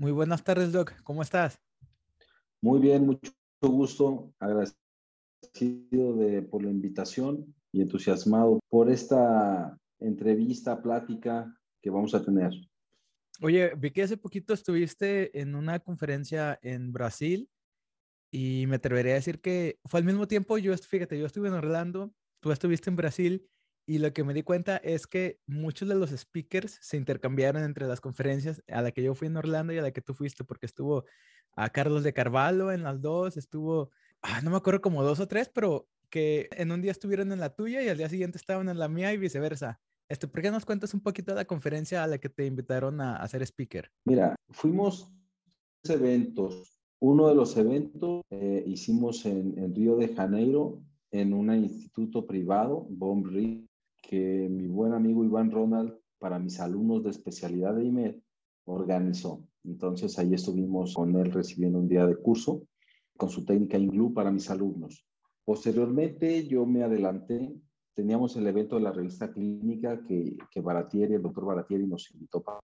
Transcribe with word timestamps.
Muy 0.00 0.12
buenas 0.12 0.42
tardes, 0.42 0.72
Doc. 0.72 0.94
¿Cómo 1.02 1.20
estás? 1.20 1.60
Muy 2.62 2.80
bien, 2.80 3.04
mucho 3.04 3.32
gusto. 3.60 4.32
Agradecido 4.38 6.16
de, 6.16 6.40
por 6.40 6.64
la 6.64 6.70
invitación 6.70 7.54
y 7.70 7.82
entusiasmado 7.82 8.60
por 8.70 8.90
esta 8.90 9.78
entrevista, 9.98 10.80
plática 10.80 11.54
que 11.82 11.90
vamos 11.90 12.14
a 12.14 12.24
tener. 12.24 12.50
Oye, 13.42 13.74
vi 13.76 13.90
que 13.90 14.04
hace 14.04 14.16
poquito 14.16 14.54
estuviste 14.54 15.38
en 15.38 15.54
una 15.54 15.80
conferencia 15.80 16.58
en 16.62 16.94
Brasil 16.94 17.50
y 18.32 18.64
me 18.68 18.76
atrevería 18.76 19.12
a 19.12 19.16
decir 19.16 19.42
que 19.42 19.80
fue 19.84 20.00
al 20.00 20.06
mismo 20.06 20.26
tiempo, 20.26 20.56
yo, 20.56 20.74
fíjate, 20.78 21.18
yo 21.18 21.26
estuve 21.26 21.48
en 21.48 21.54
Orlando, 21.54 22.14
tú 22.40 22.52
estuviste 22.52 22.88
en 22.88 22.96
Brasil 22.96 23.46
y 23.86 23.98
lo 23.98 24.12
que 24.12 24.24
me 24.24 24.34
di 24.34 24.42
cuenta 24.42 24.76
es 24.76 25.06
que 25.06 25.40
muchos 25.46 25.88
de 25.88 25.94
los 25.94 26.10
speakers 26.10 26.78
se 26.80 26.96
intercambiaron 26.96 27.62
entre 27.64 27.86
las 27.86 28.00
conferencias 28.00 28.62
a 28.68 28.82
la 28.82 28.92
que 28.92 29.02
yo 29.02 29.14
fui 29.14 29.26
en 29.28 29.36
Orlando 29.36 29.72
y 29.72 29.78
a 29.78 29.82
la 29.82 29.90
que 29.90 30.00
tú 30.00 30.14
fuiste, 30.14 30.44
porque 30.44 30.66
estuvo 30.66 31.04
a 31.52 31.70
Carlos 31.70 32.04
de 32.04 32.12
Carvalho 32.12 32.72
en 32.72 32.82
las 32.82 33.00
dos, 33.00 33.36
estuvo, 33.36 33.90
ah, 34.22 34.40
no 34.42 34.50
me 34.50 34.56
acuerdo 34.56 34.80
como 34.80 35.02
dos 35.02 35.20
o 35.20 35.26
tres, 35.26 35.50
pero 35.52 35.88
que 36.08 36.48
en 36.52 36.72
un 36.72 36.82
día 36.82 36.92
estuvieron 36.92 37.32
en 37.32 37.40
la 37.40 37.54
tuya 37.54 37.82
y 37.82 37.88
al 37.88 37.96
día 37.96 38.08
siguiente 38.08 38.38
estaban 38.38 38.68
en 38.68 38.78
la 38.78 38.88
mía 38.88 39.12
y 39.12 39.16
viceversa. 39.16 39.80
Este, 40.08 40.26
¿Por 40.26 40.42
qué 40.42 40.50
nos 40.50 40.66
cuentas 40.66 40.92
un 40.92 41.00
poquito 41.00 41.30
de 41.32 41.36
la 41.36 41.44
conferencia 41.44 42.02
a 42.02 42.06
la 42.06 42.18
que 42.18 42.28
te 42.28 42.44
invitaron 42.44 43.00
a, 43.00 43.16
hacer 43.16 43.42
speaker? 43.42 43.90
Mira, 44.04 44.34
fuimos 44.50 45.10
eventos. 45.84 46.80
Uno 46.98 47.28
de 47.28 47.34
los 47.34 47.56
eventos 47.56 48.22
eh, 48.30 48.64
hicimos 48.66 49.24
en, 49.24 49.56
en, 49.56 49.74
Río 49.74 49.96
de 49.96 50.08
Janeiro, 50.08 50.82
en 51.12 51.32
un 51.32 51.54
instituto 51.54 52.26
privado, 52.26 52.86
BOMRI, 52.90 53.69
que 54.10 54.48
mi 54.50 54.66
buen 54.66 54.92
amigo 54.92 55.24
Iván 55.24 55.52
Ronald, 55.52 55.94
para 56.18 56.40
mis 56.40 56.58
alumnos 56.58 57.04
de 57.04 57.10
especialidad 57.10 57.76
de 57.76 57.84
IMED, 57.84 58.16
organizó. 58.64 59.46
Entonces 59.62 60.18
ahí 60.18 60.34
estuvimos 60.34 60.94
con 60.94 61.14
él 61.14 61.30
recibiendo 61.30 61.78
un 61.78 61.86
día 61.86 62.04
de 62.06 62.16
curso 62.16 62.66
con 63.16 63.30
su 63.30 63.44
técnica 63.44 63.78
INGLU 63.78 64.12
para 64.12 64.32
mis 64.32 64.50
alumnos. 64.50 65.06
Posteriormente 65.44 66.44
yo 66.48 66.66
me 66.66 66.82
adelanté, 66.82 67.54
teníamos 67.94 68.34
el 68.36 68.48
evento 68.48 68.74
de 68.74 68.82
la 68.82 68.92
revista 68.92 69.32
clínica 69.32 70.02
que, 70.02 70.36
que 70.50 70.60
Baratieri, 70.60 71.14
el 71.14 71.22
doctor 71.22 71.44
Baratieri 71.44 71.86
nos 71.86 72.10
invitó 72.10 72.42
para... 72.42 72.58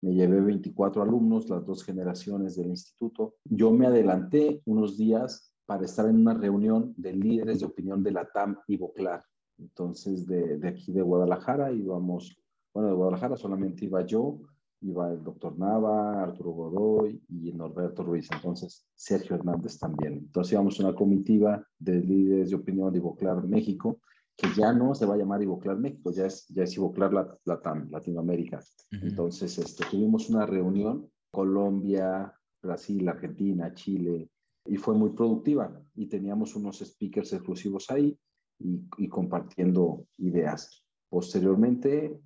Me 0.00 0.14
llevé 0.14 0.40
24 0.40 1.02
alumnos, 1.02 1.50
las 1.50 1.66
dos 1.66 1.84
generaciones 1.84 2.56
del 2.56 2.68
instituto. 2.68 3.34
Yo 3.44 3.72
me 3.72 3.86
adelanté 3.86 4.62
unos 4.64 4.96
días 4.96 5.54
para 5.66 5.84
estar 5.84 6.08
en 6.08 6.16
una 6.16 6.32
reunión 6.32 6.94
de 6.96 7.12
líderes 7.12 7.60
de 7.60 7.66
opinión 7.66 8.02
de 8.02 8.12
la 8.12 8.24
TAM 8.24 8.56
y 8.66 8.78
Boclar. 8.78 9.22
Entonces, 9.62 10.26
de, 10.26 10.58
de 10.58 10.68
aquí 10.68 10.92
de 10.92 11.02
Guadalajara 11.02 11.72
íbamos, 11.72 12.36
bueno, 12.74 12.88
de 12.88 12.94
Guadalajara 12.94 13.36
solamente 13.36 13.84
iba 13.84 14.04
yo, 14.04 14.40
iba 14.82 15.12
el 15.12 15.22
doctor 15.22 15.56
Nava, 15.58 16.22
Arturo 16.22 16.50
Godoy 16.50 17.22
y 17.28 17.52
Norberto 17.52 18.02
Ruiz, 18.02 18.28
entonces 18.32 18.86
Sergio 18.94 19.36
Hernández 19.36 19.78
también. 19.78 20.14
Entonces 20.14 20.52
íbamos 20.52 20.80
una 20.80 20.94
comitiva 20.94 21.64
de 21.78 22.00
líderes 22.00 22.50
de 22.50 22.56
opinión 22.56 22.92
de 22.92 22.98
Ivoclar 22.98 23.46
México, 23.46 24.00
que 24.36 24.48
ya 24.56 24.72
no 24.72 24.94
se 24.94 25.06
va 25.06 25.14
a 25.14 25.18
llamar 25.18 25.42
Ivoclar 25.42 25.78
México, 25.78 26.10
ya 26.10 26.26
es, 26.26 26.46
ya 26.48 26.64
es 26.64 26.76
Ivoclar 26.76 27.38
Latam, 27.44 27.88
Latinoamérica. 27.90 28.60
Entonces 28.90 29.56
este, 29.58 29.84
tuvimos 29.88 30.28
una 30.30 30.46
reunión, 30.46 31.08
Colombia, 31.30 32.34
Brasil, 32.60 33.08
Argentina, 33.08 33.72
Chile, 33.74 34.30
y 34.66 34.76
fue 34.76 34.94
muy 34.94 35.10
productiva 35.10 35.80
y 35.94 36.06
teníamos 36.06 36.54
unos 36.56 36.78
speakers 36.78 37.32
exclusivos 37.32 37.90
ahí 37.90 38.16
y, 38.58 38.82
y 38.98 39.08
compartiendo 39.08 40.06
ideas. 40.18 40.84
Posteriormente 41.08 42.20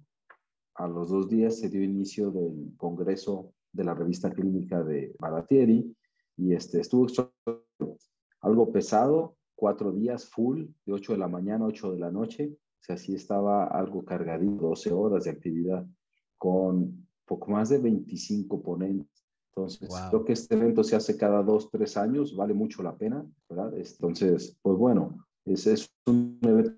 a 0.75 0.87
los 0.87 1.09
dos 1.09 1.29
días 1.29 1.59
se 1.59 1.69
dio 1.69 1.83
inicio 1.83 2.31
del 2.31 2.73
congreso 2.77 3.53
de 3.73 3.85
la 3.85 3.95
revista 3.95 4.31
clínica 4.31 4.83
de 4.83 5.15
Baratieri 5.19 5.95
y 6.37 6.53
este, 6.53 6.81
estuvo 6.81 7.07
algo 8.41 8.73
pesado, 8.73 9.37
cuatro 9.55 9.93
días 9.93 10.27
full, 10.27 10.67
de 10.85 10.93
8 10.93 11.13
de 11.13 11.19
la 11.19 11.29
mañana 11.29 11.65
a 11.65 11.69
8 11.69 11.93
de 11.93 11.99
la 11.99 12.11
noche, 12.11 12.53
o 12.55 12.85
sea, 12.85 12.97
sí 12.97 13.15
estaba 13.15 13.65
algo 13.65 14.05
cargadito, 14.05 14.69
12 14.69 14.93
horas 14.93 15.25
de 15.25 15.31
actividad 15.31 15.87
con 16.39 17.09
poco 17.25 17.51
más 17.51 17.71
de 17.71 17.79
25 17.79 18.63
ponentes. 18.63 19.09
Entonces, 19.49 19.89
creo 20.11 20.25
que 20.25 20.35
este 20.35 20.55
evento 20.55 20.85
se 20.85 20.97
hace 20.97 21.17
cada 21.17 21.43
dos, 21.43 21.71
tres 21.71 21.97
años, 21.97 22.37
vale 22.37 22.53
mucho 22.53 22.83
la 22.83 22.97
pena, 22.97 23.27
¿verdad? 23.49 23.73
Entonces, 23.75 24.59
pues 24.61 24.77
bueno, 24.77 25.26
ese 25.47 25.75
es 25.75 25.91
un 26.07 26.39
evento 26.43 26.77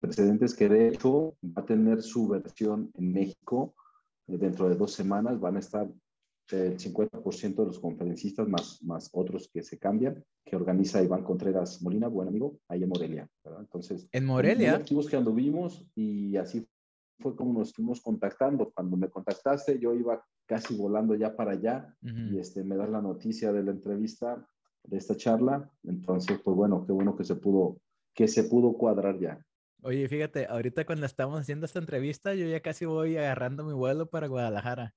precedentes 0.00 0.54
que 0.54 0.68
de 0.68 0.88
hecho 0.88 1.36
va 1.44 1.62
a 1.62 1.66
tener 1.66 2.02
su 2.02 2.28
versión 2.28 2.90
en 2.94 3.12
México 3.12 3.74
eh, 4.28 4.38
dentro 4.38 4.68
de 4.68 4.76
dos 4.76 4.92
semanas. 4.92 5.40
Van 5.40 5.56
a 5.56 5.60
estar 5.60 5.88
el 6.50 6.78
50% 6.78 7.56
de 7.56 7.66
los 7.66 7.78
conferencistas 7.78 8.48
más, 8.48 8.82
más 8.82 9.10
otros 9.12 9.50
que 9.52 9.62
se 9.62 9.78
cambian, 9.78 10.24
que 10.44 10.56
organiza 10.56 11.02
Iván 11.02 11.22
Contreras 11.22 11.82
Molina, 11.82 12.08
buen 12.08 12.28
amigo, 12.28 12.58
ahí 12.68 12.82
en 12.84 12.88
Morelia. 12.88 13.28
¿verdad? 13.44 13.60
Entonces, 13.60 14.08
en 14.12 14.24
Morelia. 14.24 14.76
Activos 14.76 15.08
que 15.08 15.16
anduvimos 15.16 15.84
y 15.94 16.36
así 16.36 16.66
fue 17.20 17.36
como 17.36 17.58
nos 17.58 17.68
estuvimos 17.68 18.00
contactando. 18.00 18.70
Cuando 18.72 18.96
me 18.96 19.10
contactaste, 19.10 19.78
yo 19.78 19.94
iba 19.94 20.24
casi 20.46 20.74
volando 20.74 21.14
ya 21.14 21.36
para 21.36 21.52
allá 21.52 21.94
y 22.00 22.38
este, 22.38 22.64
me 22.64 22.76
das 22.76 22.88
la 22.88 23.02
noticia 23.02 23.52
de 23.52 23.62
la 23.62 23.72
entrevista, 23.72 24.48
de 24.88 24.98
esta 24.98 25.16
charla. 25.16 25.70
Entonces, 25.84 26.38
pues 26.42 26.56
bueno, 26.56 26.84
qué 26.86 26.92
bueno 26.92 27.16
que 27.16 27.24
se 27.24 27.36
pudo, 27.36 27.80
que 28.14 28.28
se 28.28 28.44
pudo 28.44 28.72
cuadrar 28.72 29.18
ya. 29.18 29.44
Oye, 29.82 30.08
fíjate, 30.08 30.46
ahorita 30.46 30.84
cuando 30.84 31.06
estamos 31.06 31.40
haciendo 31.40 31.66
esta 31.66 31.78
entrevista, 31.78 32.34
yo 32.34 32.46
ya 32.46 32.60
casi 32.60 32.84
voy 32.84 33.16
agarrando 33.16 33.64
mi 33.64 33.72
vuelo 33.72 34.10
para 34.10 34.26
Guadalajara. 34.26 34.94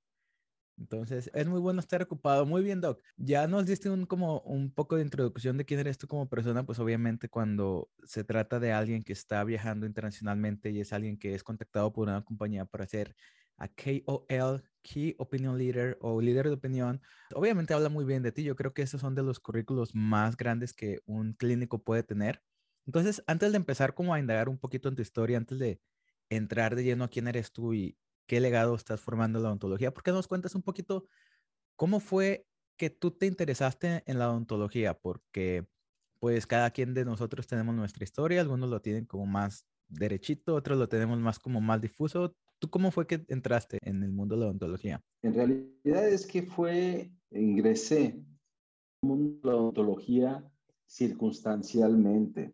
Entonces, 0.77 1.29
es 1.35 1.47
muy 1.47 1.59
bueno 1.59 1.79
estar 1.79 2.01
ocupado. 2.01 2.45
Muy 2.47 2.63
bien, 2.63 2.81
Doc. 2.81 3.03
Ya 3.15 3.45
nos 3.45 3.67
diste 3.67 3.89
un, 3.91 4.07
como 4.07 4.39
un 4.41 4.73
poco 4.73 4.95
de 4.95 5.03
introducción 5.03 5.57
de 5.57 5.65
quién 5.65 5.79
eres 5.79 5.99
tú 5.99 6.07
como 6.07 6.27
persona, 6.27 6.65
pues 6.65 6.79
obviamente 6.79 7.29
cuando 7.29 7.89
se 8.03 8.23
trata 8.23 8.59
de 8.59 8.71
alguien 8.71 9.03
que 9.03 9.13
está 9.13 9.43
viajando 9.43 9.85
internacionalmente 9.85 10.71
y 10.71 10.79
es 10.79 10.91
alguien 10.93 11.17
que 11.17 11.35
es 11.35 11.43
contactado 11.43 11.93
por 11.93 12.07
una 12.07 12.23
compañía 12.23 12.65
para 12.65 12.87
ser 12.87 13.15
a 13.57 13.67
KOL, 13.67 14.63
Key 14.83 15.15
Opinion 15.19 15.57
Leader 15.57 15.97
o 16.01 16.21
líder 16.21 16.47
de 16.47 16.53
opinión, 16.53 17.01
obviamente 17.33 17.73
habla 17.73 17.89
muy 17.89 18.05
bien 18.05 18.23
de 18.23 18.31
ti. 18.31 18.43
Yo 18.43 18.55
creo 18.55 18.73
que 18.73 18.81
esos 18.81 19.01
son 19.01 19.15
de 19.15 19.23
los 19.23 19.39
currículos 19.39 19.95
más 19.95 20.37
grandes 20.37 20.73
que 20.73 20.99
un 21.05 21.33
clínico 21.33 21.83
puede 21.83 22.03
tener. 22.03 22.43
Entonces, 22.85 23.23
antes 23.27 23.51
de 23.51 23.57
empezar 23.57 23.93
como 23.93 24.13
a 24.13 24.19
indagar 24.19 24.49
un 24.49 24.57
poquito 24.59 24.89
en 24.89 24.95
tu 24.95 25.01
historia, 25.01 25.37
antes 25.37 25.59
de 25.59 25.81
entrar 26.29 26.75
de 26.75 26.83
lleno 26.83 27.03
a 27.03 27.09
quién 27.09 27.27
eres 27.27 27.51
tú 27.51 27.73
y 27.73 27.97
qué 28.27 28.39
legado 28.39 28.75
estás 28.75 29.01
formando 29.01 29.39
en 29.39 29.43
la 29.43 29.49
odontología, 29.49 29.93
¿por 29.93 30.03
qué 30.03 30.11
nos 30.11 30.27
cuentas 30.27 30.55
un 30.55 30.63
poquito 30.63 31.05
cómo 31.75 31.99
fue 31.99 32.47
que 32.77 32.89
tú 32.89 33.11
te 33.11 33.25
interesaste 33.27 34.03
en 34.05 34.19
la 34.19 34.29
odontología? 34.29 34.99
Porque 34.99 35.67
pues 36.19 36.47
cada 36.47 36.71
quien 36.71 36.93
de 36.93 37.05
nosotros 37.05 37.47
tenemos 37.47 37.75
nuestra 37.75 38.03
historia, 38.03 38.41
algunos 38.41 38.69
lo 38.69 38.81
tienen 38.81 39.05
como 39.05 39.25
más 39.25 39.65
derechito, 39.87 40.55
otros 40.55 40.77
lo 40.77 40.87
tenemos 40.89 41.19
más 41.19 41.39
como 41.39 41.61
más 41.61 41.81
difuso. 41.81 42.35
¿Tú 42.61 42.69
cómo 42.69 42.91
fue 42.91 43.07
que 43.07 43.25
entraste 43.27 43.79
en 43.81 44.03
el 44.03 44.11
mundo 44.11 44.35
de 44.35 44.41
la 44.41 44.47
odontología? 44.47 45.01
En 45.23 45.33
realidad 45.33 46.07
es 46.07 46.27
que 46.27 46.43
fue, 46.43 47.11
ingresé 47.31 48.23
el 49.01 49.09
mundo 49.09 49.39
de 49.41 49.49
la 49.49 49.55
odontología 49.57 50.51
circunstancialmente 50.85 52.53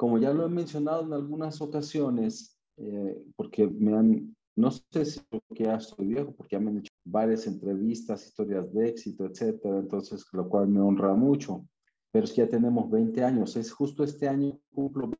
como 0.00 0.16
ya 0.16 0.32
lo 0.32 0.46
he 0.46 0.48
mencionado 0.48 1.04
en 1.04 1.12
algunas 1.12 1.60
ocasiones, 1.60 2.58
eh, 2.78 3.22
porque 3.36 3.66
me 3.66 3.94
han, 3.94 4.34
no 4.56 4.70
sé 4.70 5.04
si 5.04 5.20
porque 5.28 5.64
ya 5.64 5.74
estoy 5.74 6.06
viejo, 6.06 6.32
porque 6.34 6.56
ya 6.56 6.60
me 6.60 6.70
han 6.70 6.78
hecho 6.78 6.90
varias 7.04 7.46
entrevistas, 7.46 8.26
historias 8.26 8.72
de 8.72 8.88
éxito, 8.88 9.26
etcétera, 9.26 9.78
entonces, 9.78 10.24
lo 10.32 10.48
cual 10.48 10.68
me 10.68 10.80
honra 10.80 11.12
mucho. 11.12 11.66
Pero 12.10 12.24
es 12.24 12.32
que 12.32 12.40
ya 12.40 12.48
tenemos 12.48 12.90
20 12.90 13.22
años, 13.22 13.54
es 13.56 13.70
justo 13.70 14.02
este 14.02 14.26
año 14.26 14.58
cumplo 14.72 15.10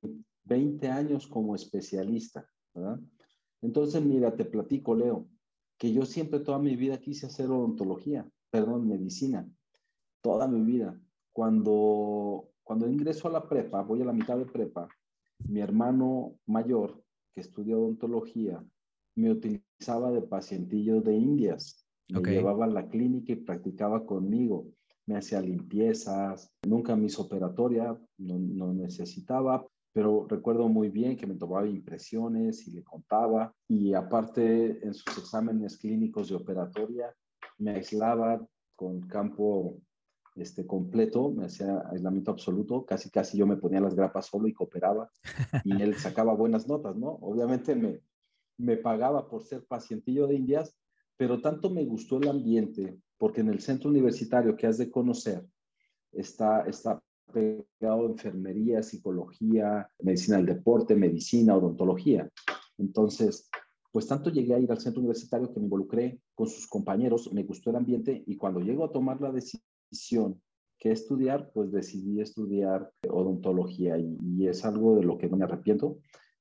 20 0.44 0.88
años 0.88 1.26
como 1.26 1.54
especialista, 1.54 2.48
¿verdad? 2.72 3.00
Entonces, 3.62 4.02
mira, 4.02 4.36
te 4.36 4.44
platico, 4.44 4.94
Leo, 4.94 5.26
que 5.78 5.92
yo 5.92 6.04
siempre 6.06 6.40
toda 6.40 6.58
mi 6.58 6.76
vida 6.76 6.98
quise 6.98 7.26
hacer 7.26 7.50
odontología, 7.50 8.28
perdón, 8.50 8.88
medicina, 8.88 9.48
toda 10.22 10.48
mi 10.48 10.62
vida. 10.62 11.00
Cuando 11.32 12.50
cuando 12.70 12.88
ingreso 12.88 13.26
a 13.26 13.32
la 13.32 13.48
prepa, 13.48 13.82
voy 13.82 14.00
a 14.00 14.04
la 14.04 14.12
mitad 14.12 14.38
de 14.38 14.46
prepa, 14.46 14.86
mi 15.48 15.58
hermano 15.58 16.36
mayor, 16.46 17.02
que 17.34 17.40
estudió 17.40 17.80
odontología, 17.80 18.64
me 19.16 19.32
utilizaba 19.32 20.12
de 20.12 20.22
pacientillo 20.22 21.00
de 21.00 21.16
indias. 21.16 21.84
Me 22.08 22.20
llevaba 22.20 22.66
a 22.66 22.68
la 22.68 22.88
clínica 22.88 23.32
y 23.32 23.42
practicaba 23.42 24.06
conmigo. 24.06 24.68
Me 25.04 25.16
hacía 25.16 25.40
limpiezas, 25.40 26.52
nunca 26.64 26.94
mis 26.94 27.18
operatoria, 27.18 28.00
no, 28.18 28.38
no 28.38 28.72
necesitaba, 28.72 29.66
pero 29.92 30.26
recuerdo 30.28 30.68
muy 30.68 30.88
bien 30.88 31.16
que 31.16 31.26
me 31.26 31.34
tomaba 31.34 31.66
impresiones 31.66 32.66
y 32.68 32.72
le 32.72 32.84
contaba. 32.84 33.52
Y 33.66 33.94
aparte, 33.94 34.84
en 34.84 34.94
sus 34.94 35.18
exámenes 35.18 35.78
clínicos 35.78 36.28
de 36.28 36.36
operatoria, 36.36 37.14
me 37.58 37.72
aislaba 37.72 38.46
con 38.76 39.00
campo 39.02 39.78
este, 40.36 40.66
completo, 40.66 41.30
me 41.30 41.46
hacía 41.46 41.82
aislamiento 41.90 42.30
absoluto, 42.30 42.84
casi 42.84 43.10
casi 43.10 43.36
yo 43.36 43.46
me 43.46 43.56
ponía 43.56 43.80
las 43.80 43.94
grapas 43.94 44.26
solo 44.26 44.48
y 44.48 44.54
cooperaba 44.54 45.10
y 45.64 45.82
él 45.82 45.96
sacaba 45.96 46.34
buenas 46.34 46.68
notas, 46.68 46.96
¿no? 46.96 47.18
Obviamente 47.20 47.74
me, 47.74 48.00
me 48.56 48.76
pagaba 48.76 49.28
por 49.28 49.42
ser 49.42 49.66
pacientillo 49.66 50.26
de 50.26 50.36
indias, 50.36 50.76
pero 51.16 51.40
tanto 51.40 51.68
me 51.70 51.84
gustó 51.84 52.18
el 52.18 52.28
ambiente, 52.28 52.98
porque 53.18 53.40
en 53.40 53.48
el 53.48 53.60
centro 53.60 53.90
universitario 53.90 54.56
que 54.56 54.66
has 54.66 54.78
de 54.78 54.90
conocer 54.90 55.44
está, 56.12 56.62
está 56.62 57.02
pegado 57.30 58.06
enfermería, 58.06 58.82
psicología, 58.82 59.88
medicina 60.00 60.36
del 60.38 60.46
deporte, 60.46 60.94
medicina, 60.94 61.56
odontología. 61.56 62.28
Entonces, 62.78 63.48
pues 63.92 64.06
tanto 64.06 64.30
llegué 64.30 64.54
a 64.54 64.58
ir 64.58 64.70
al 64.70 64.80
centro 64.80 65.00
universitario 65.00 65.52
que 65.52 65.58
me 65.58 65.66
involucré 65.66 66.20
con 66.34 66.46
sus 66.46 66.66
compañeros, 66.66 67.32
me 67.32 67.42
gustó 67.42 67.70
el 67.70 67.76
ambiente 67.76 68.22
y 68.26 68.36
cuando 68.36 68.60
llego 68.60 68.84
a 68.84 68.92
tomar 68.92 69.20
la 69.20 69.32
decisión 69.32 70.40
que 70.78 70.92
estudiar, 70.92 71.50
pues 71.52 71.70
decidí 71.70 72.20
estudiar 72.20 72.90
odontología 73.08 73.98
y, 73.98 74.16
y, 74.22 74.48
es 74.48 74.64
algo 74.64 74.96
de 74.96 75.04
lo 75.04 75.18
que 75.18 75.28
no 75.28 75.36
me 75.36 75.44
arrepiento. 75.44 75.98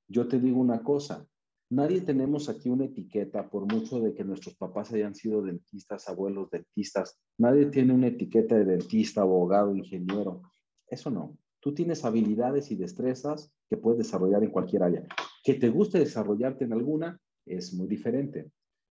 Yo 0.07 0.27
te 0.27 0.39
digo 0.39 0.59
una 0.59 0.81
cosa, 0.81 1.27
nadie 1.69 2.01
tenemos 2.01 2.47
aquí 2.47 2.69
una 2.69 2.85
etiqueta, 2.85 3.49
por 3.49 3.71
mucho 3.71 3.99
de 3.99 4.13
que 4.13 4.23
nuestros 4.23 4.55
papás 4.55 4.93
hayan 4.93 5.13
sido 5.13 5.41
dentistas, 5.41 6.07
abuelos 6.07 6.49
dentistas, 6.49 7.19
nadie 7.37 7.65
tiene 7.65 7.93
una 7.93 8.07
etiqueta 8.07 8.55
de 8.55 8.65
dentista, 8.65 9.21
abogado, 9.21 9.75
ingeniero. 9.75 10.41
Eso 10.89 11.09
no. 11.09 11.37
Tú 11.59 11.73
tienes 11.73 12.05
habilidades 12.05 12.71
y 12.71 12.75
destrezas 12.75 13.51
que 13.69 13.77
puedes 13.77 13.99
desarrollar 13.99 14.43
en 14.43 14.51
cualquier 14.51 14.83
área. 14.83 15.05
Que 15.43 15.55
te 15.55 15.69
guste 15.69 15.99
desarrollarte 15.99 16.65
en 16.65 16.73
alguna 16.73 17.19
es 17.45 17.73
muy 17.73 17.87
diferente. 17.87 18.51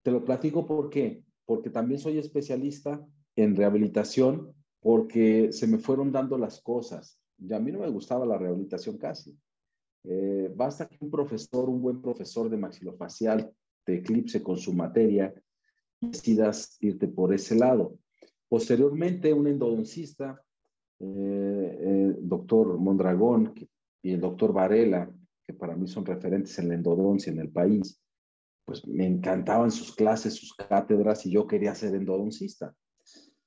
Te 0.02 0.10
lo 0.10 0.24
platico 0.24 0.66
por 0.66 0.90
qué. 0.90 1.24
Porque 1.44 1.70
también 1.70 1.98
soy 1.98 2.18
especialista 2.18 3.04
en 3.34 3.56
rehabilitación 3.56 4.52
porque 4.80 5.52
se 5.52 5.66
me 5.66 5.78
fueron 5.78 6.12
dando 6.12 6.38
las 6.38 6.60
cosas. 6.60 7.18
Y 7.38 7.52
a 7.52 7.58
mí 7.58 7.72
no 7.72 7.80
me 7.80 7.90
gustaba 7.90 8.26
la 8.26 8.38
rehabilitación 8.38 8.98
casi. 8.98 9.36
Eh, 10.04 10.52
basta 10.54 10.88
que 10.88 10.96
un 11.00 11.10
profesor, 11.10 11.68
un 11.68 11.82
buen 11.82 12.00
profesor 12.00 12.48
de 12.48 12.56
maxilofacial, 12.56 13.52
te 13.84 13.96
eclipse 13.96 14.42
con 14.42 14.56
su 14.56 14.72
materia 14.72 15.34
y 16.00 16.08
decidas 16.08 16.76
irte 16.80 17.08
por 17.08 17.34
ese 17.34 17.54
lado. 17.54 17.98
Posteriormente, 18.48 19.32
un 19.32 19.46
endodoncista 19.46 20.42
el 21.00 22.28
doctor 22.28 22.78
Mondragón 22.78 23.54
y 24.02 24.12
el 24.12 24.20
doctor 24.20 24.52
Varela, 24.52 25.10
que 25.46 25.54
para 25.54 25.74
mí 25.74 25.88
son 25.88 26.04
referentes 26.04 26.58
en 26.58 26.68
la 26.68 26.74
endodoncia 26.74 27.32
en 27.32 27.40
el 27.40 27.50
país, 27.50 28.00
pues 28.64 28.86
me 28.86 29.06
encantaban 29.06 29.70
sus 29.70 29.94
clases, 29.96 30.34
sus 30.34 30.54
cátedras 30.54 31.26
y 31.26 31.30
yo 31.32 31.46
quería 31.46 31.74
ser 31.74 31.94
endodoncista. 31.94 32.74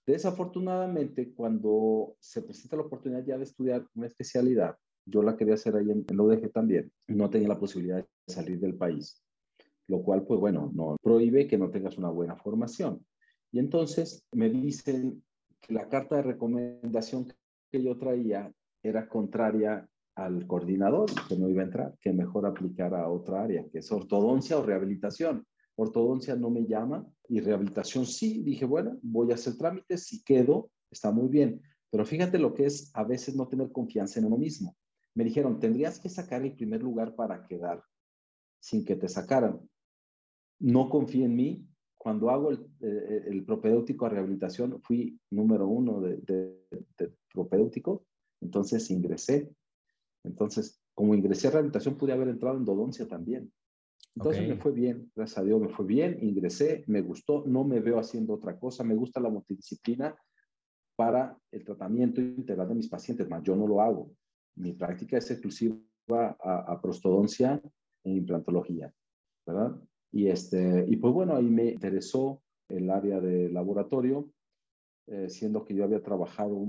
Desafortunadamente, 0.05 1.31
cuando 1.33 2.17
se 2.19 2.41
presenta 2.41 2.75
la 2.75 2.83
oportunidad 2.83 3.23
ya 3.25 3.37
de 3.37 3.45
estudiar 3.45 3.87
una 3.95 4.07
especialidad, 4.07 4.75
yo 5.05 5.21
la 5.21 5.37
quería 5.37 5.53
hacer 5.53 5.75
ahí 5.75 5.89
en, 5.91 6.05
en 6.07 6.51
también, 6.51 6.91
no 7.07 7.29
tenía 7.29 7.47
la 7.47 7.59
posibilidad 7.59 7.97
de 7.97 8.07
salir 8.33 8.59
del 8.59 8.75
país, 8.75 9.23
lo 9.87 10.01
cual, 10.03 10.25
pues 10.25 10.39
bueno, 10.39 10.71
no 10.73 10.97
prohíbe 11.01 11.47
que 11.47 11.57
no 11.57 11.69
tengas 11.69 11.97
una 11.97 12.09
buena 12.09 12.35
formación. 12.35 13.05
Y 13.51 13.59
entonces 13.59 14.25
me 14.33 14.49
dicen 14.49 15.23
que 15.61 15.73
la 15.73 15.87
carta 15.87 16.17
de 16.17 16.23
recomendación 16.23 17.31
que 17.73 17.81
yo 17.81 17.97
traía 17.97 18.53
era 18.83 19.09
contraria 19.09 19.89
al 20.15 20.45
coordinador, 20.45 21.09
que 21.27 21.35
no 21.35 21.49
iba 21.49 21.63
a 21.63 21.65
entrar, 21.65 21.97
que 21.99 22.13
mejor 22.13 22.45
aplicara 22.45 23.01
a 23.01 23.09
otra 23.09 23.41
área, 23.41 23.65
que 23.71 23.79
es 23.79 23.91
ortodoncia 23.91 24.59
o 24.59 24.63
rehabilitación. 24.63 25.43
Ortodoncia 25.75 26.35
no 26.35 26.51
me 26.51 26.67
llama 26.67 27.03
y 27.27 27.39
rehabilitación 27.39 28.05
sí. 28.05 28.43
Dije, 28.43 28.65
bueno, 28.65 28.99
voy 29.01 29.31
a 29.31 29.33
hacer 29.33 29.57
trámites, 29.57 30.05
si 30.05 30.23
quedo, 30.23 30.69
está 30.91 31.11
muy 31.11 31.29
bien. 31.29 31.61
Pero 31.89 32.05
fíjate 32.05 32.37
lo 32.37 32.53
que 32.53 32.67
es 32.67 32.91
a 32.93 33.03
veces 33.03 33.35
no 33.35 33.47
tener 33.47 33.71
confianza 33.71 34.19
en 34.19 34.27
uno 34.27 34.37
mismo. 34.37 34.77
Me 35.15 35.23
dijeron, 35.23 35.59
tendrías 35.59 35.99
que 35.99 36.09
sacar 36.09 36.43
el 36.43 36.53
primer 36.53 36.83
lugar 36.83 37.15
para 37.15 37.47
quedar 37.47 37.83
sin 38.59 38.85
que 38.85 38.95
te 38.95 39.09
sacaran. 39.09 39.59
No 40.59 40.89
confío 40.89 41.25
en 41.25 41.35
mí, 41.35 41.67
cuando 42.03 42.29
hago 42.29 42.49
el, 42.49 42.67
eh, 42.81 43.23
el, 43.27 43.45
propedéutico 43.45 44.05
a 44.05 44.09
rehabilitación, 44.09 44.81
fui 44.81 45.17
número 45.31 45.69
uno 45.69 46.01
de, 46.01 46.17
de, 46.17 47.13
propedéutico, 47.33 48.05
entonces 48.41 48.91
ingresé. 48.91 49.49
Entonces, 50.25 50.81
como 50.93 51.15
ingresé 51.15 51.47
a 51.47 51.51
rehabilitación, 51.51 51.97
pude 51.97 52.11
haber 52.11 52.27
entrado 52.27 52.57
en 52.57 52.65
dodoncia 52.65 53.07
también. 53.07 53.49
Entonces 54.17 54.45
me 54.45 54.57
fue 54.57 54.73
bien, 54.73 55.09
gracias 55.15 55.37
a 55.37 55.43
Dios 55.43 55.61
me 55.61 55.69
fue 55.69 55.85
bien, 55.85 56.17
ingresé, 56.21 56.83
me 56.87 57.01
gustó, 57.01 57.45
no 57.47 57.63
me 57.63 57.79
veo 57.79 57.97
haciendo 57.97 58.33
otra 58.33 58.59
cosa, 58.59 58.83
me 58.83 58.95
gusta 58.95 59.21
la 59.21 59.29
multidisciplina 59.29 60.13
para 60.97 61.37
el 61.51 61.63
tratamiento 61.63 62.19
integral 62.19 62.67
de 62.67 62.75
mis 62.75 62.89
pacientes, 62.89 63.29
más 63.29 63.41
yo 63.43 63.55
no 63.55 63.65
lo 63.65 63.81
hago. 63.81 64.11
Mi 64.55 64.73
práctica 64.73 65.17
es 65.17 65.31
exclusiva 65.31 65.79
a, 66.43 66.73
a 66.73 66.81
prostodoncia 66.81 67.61
e 68.03 68.11
implantología, 68.11 68.93
¿verdad? 69.47 69.81
Y, 70.13 70.27
este, 70.27 70.85
y 70.87 70.95
pues 70.97 71.11
bueno, 71.11 71.35
ahí 71.35 71.49
me 71.49 71.71
interesó 71.71 72.43
el 72.69 72.89
área 72.91 73.19
de 73.19 73.49
laboratorio, 73.49 74.29
eh, 75.07 75.27
siendo 75.27 75.65
que 75.65 75.73
yo 75.73 75.83
había 75.83 76.03
trabajado 76.03 76.67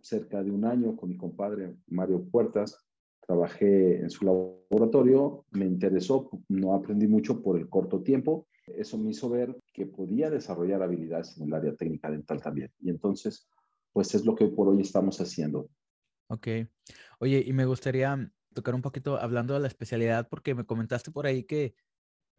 cerca 0.00 0.42
de 0.42 0.50
un 0.50 0.64
año 0.64 0.96
con 0.96 1.10
mi 1.10 1.18
compadre 1.18 1.76
Mario 1.86 2.24
Puertas. 2.24 2.78
Trabajé 3.20 3.98
en 4.00 4.10
su 4.10 4.24
laboratorio, 4.24 5.44
me 5.50 5.66
interesó, 5.66 6.30
no 6.48 6.74
aprendí 6.74 7.06
mucho 7.06 7.42
por 7.42 7.58
el 7.58 7.68
corto 7.68 8.02
tiempo. 8.02 8.48
Eso 8.66 8.96
me 8.96 9.10
hizo 9.10 9.28
ver 9.28 9.54
que 9.74 9.84
podía 9.84 10.30
desarrollar 10.30 10.82
habilidades 10.82 11.36
en 11.36 11.48
el 11.48 11.54
área 11.54 11.76
técnica 11.76 12.10
dental 12.10 12.40
también. 12.40 12.70
Y 12.80 12.88
entonces, 12.88 13.48
pues 13.92 14.14
es 14.14 14.24
lo 14.24 14.34
que 14.34 14.46
por 14.46 14.68
hoy 14.68 14.80
estamos 14.80 15.20
haciendo. 15.20 15.68
Ok. 16.28 16.48
Oye, 17.20 17.44
y 17.46 17.52
me 17.52 17.66
gustaría 17.66 18.32
tocar 18.54 18.74
un 18.74 18.82
poquito 18.82 19.18
hablando 19.18 19.52
de 19.52 19.60
la 19.60 19.68
especialidad, 19.68 20.28
porque 20.30 20.54
me 20.54 20.64
comentaste 20.64 21.10
por 21.10 21.26
ahí 21.26 21.44
que 21.44 21.74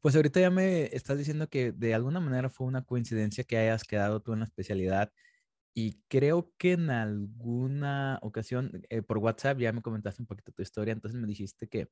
pues 0.03 0.17
ahorita 0.17 0.41
ya 0.41 0.51
me 0.51 0.85
estás 0.95 1.17
diciendo 1.17 1.49
que 1.49 1.71
de 1.73 1.95
alguna 1.95 2.21
manera 2.21 2.51
fue 2.51 2.67
una 2.67 2.83
coincidencia 2.85 3.45
que 3.45 3.57
hayas 3.57 3.85
quedado 3.85 4.21
tú 4.21 4.33
en 4.33 4.41
la 4.41 4.45
especialidad 4.45 5.13
y 5.75 6.01
creo 6.09 6.53
que 6.59 6.73
en 6.73 6.89
alguna 6.91 8.19
ocasión 8.23 8.83
eh, 8.89 9.01
por 9.03 9.19
WhatsApp 9.19 9.59
ya 9.59 9.73
me 9.73 9.81
comentaste 9.83 10.21
un 10.23 10.27
poquito 10.27 10.51
tu 10.53 10.63
historia, 10.63 10.93
entonces 10.93 11.19
me 11.21 11.27
dijiste 11.27 11.67
que 11.69 11.89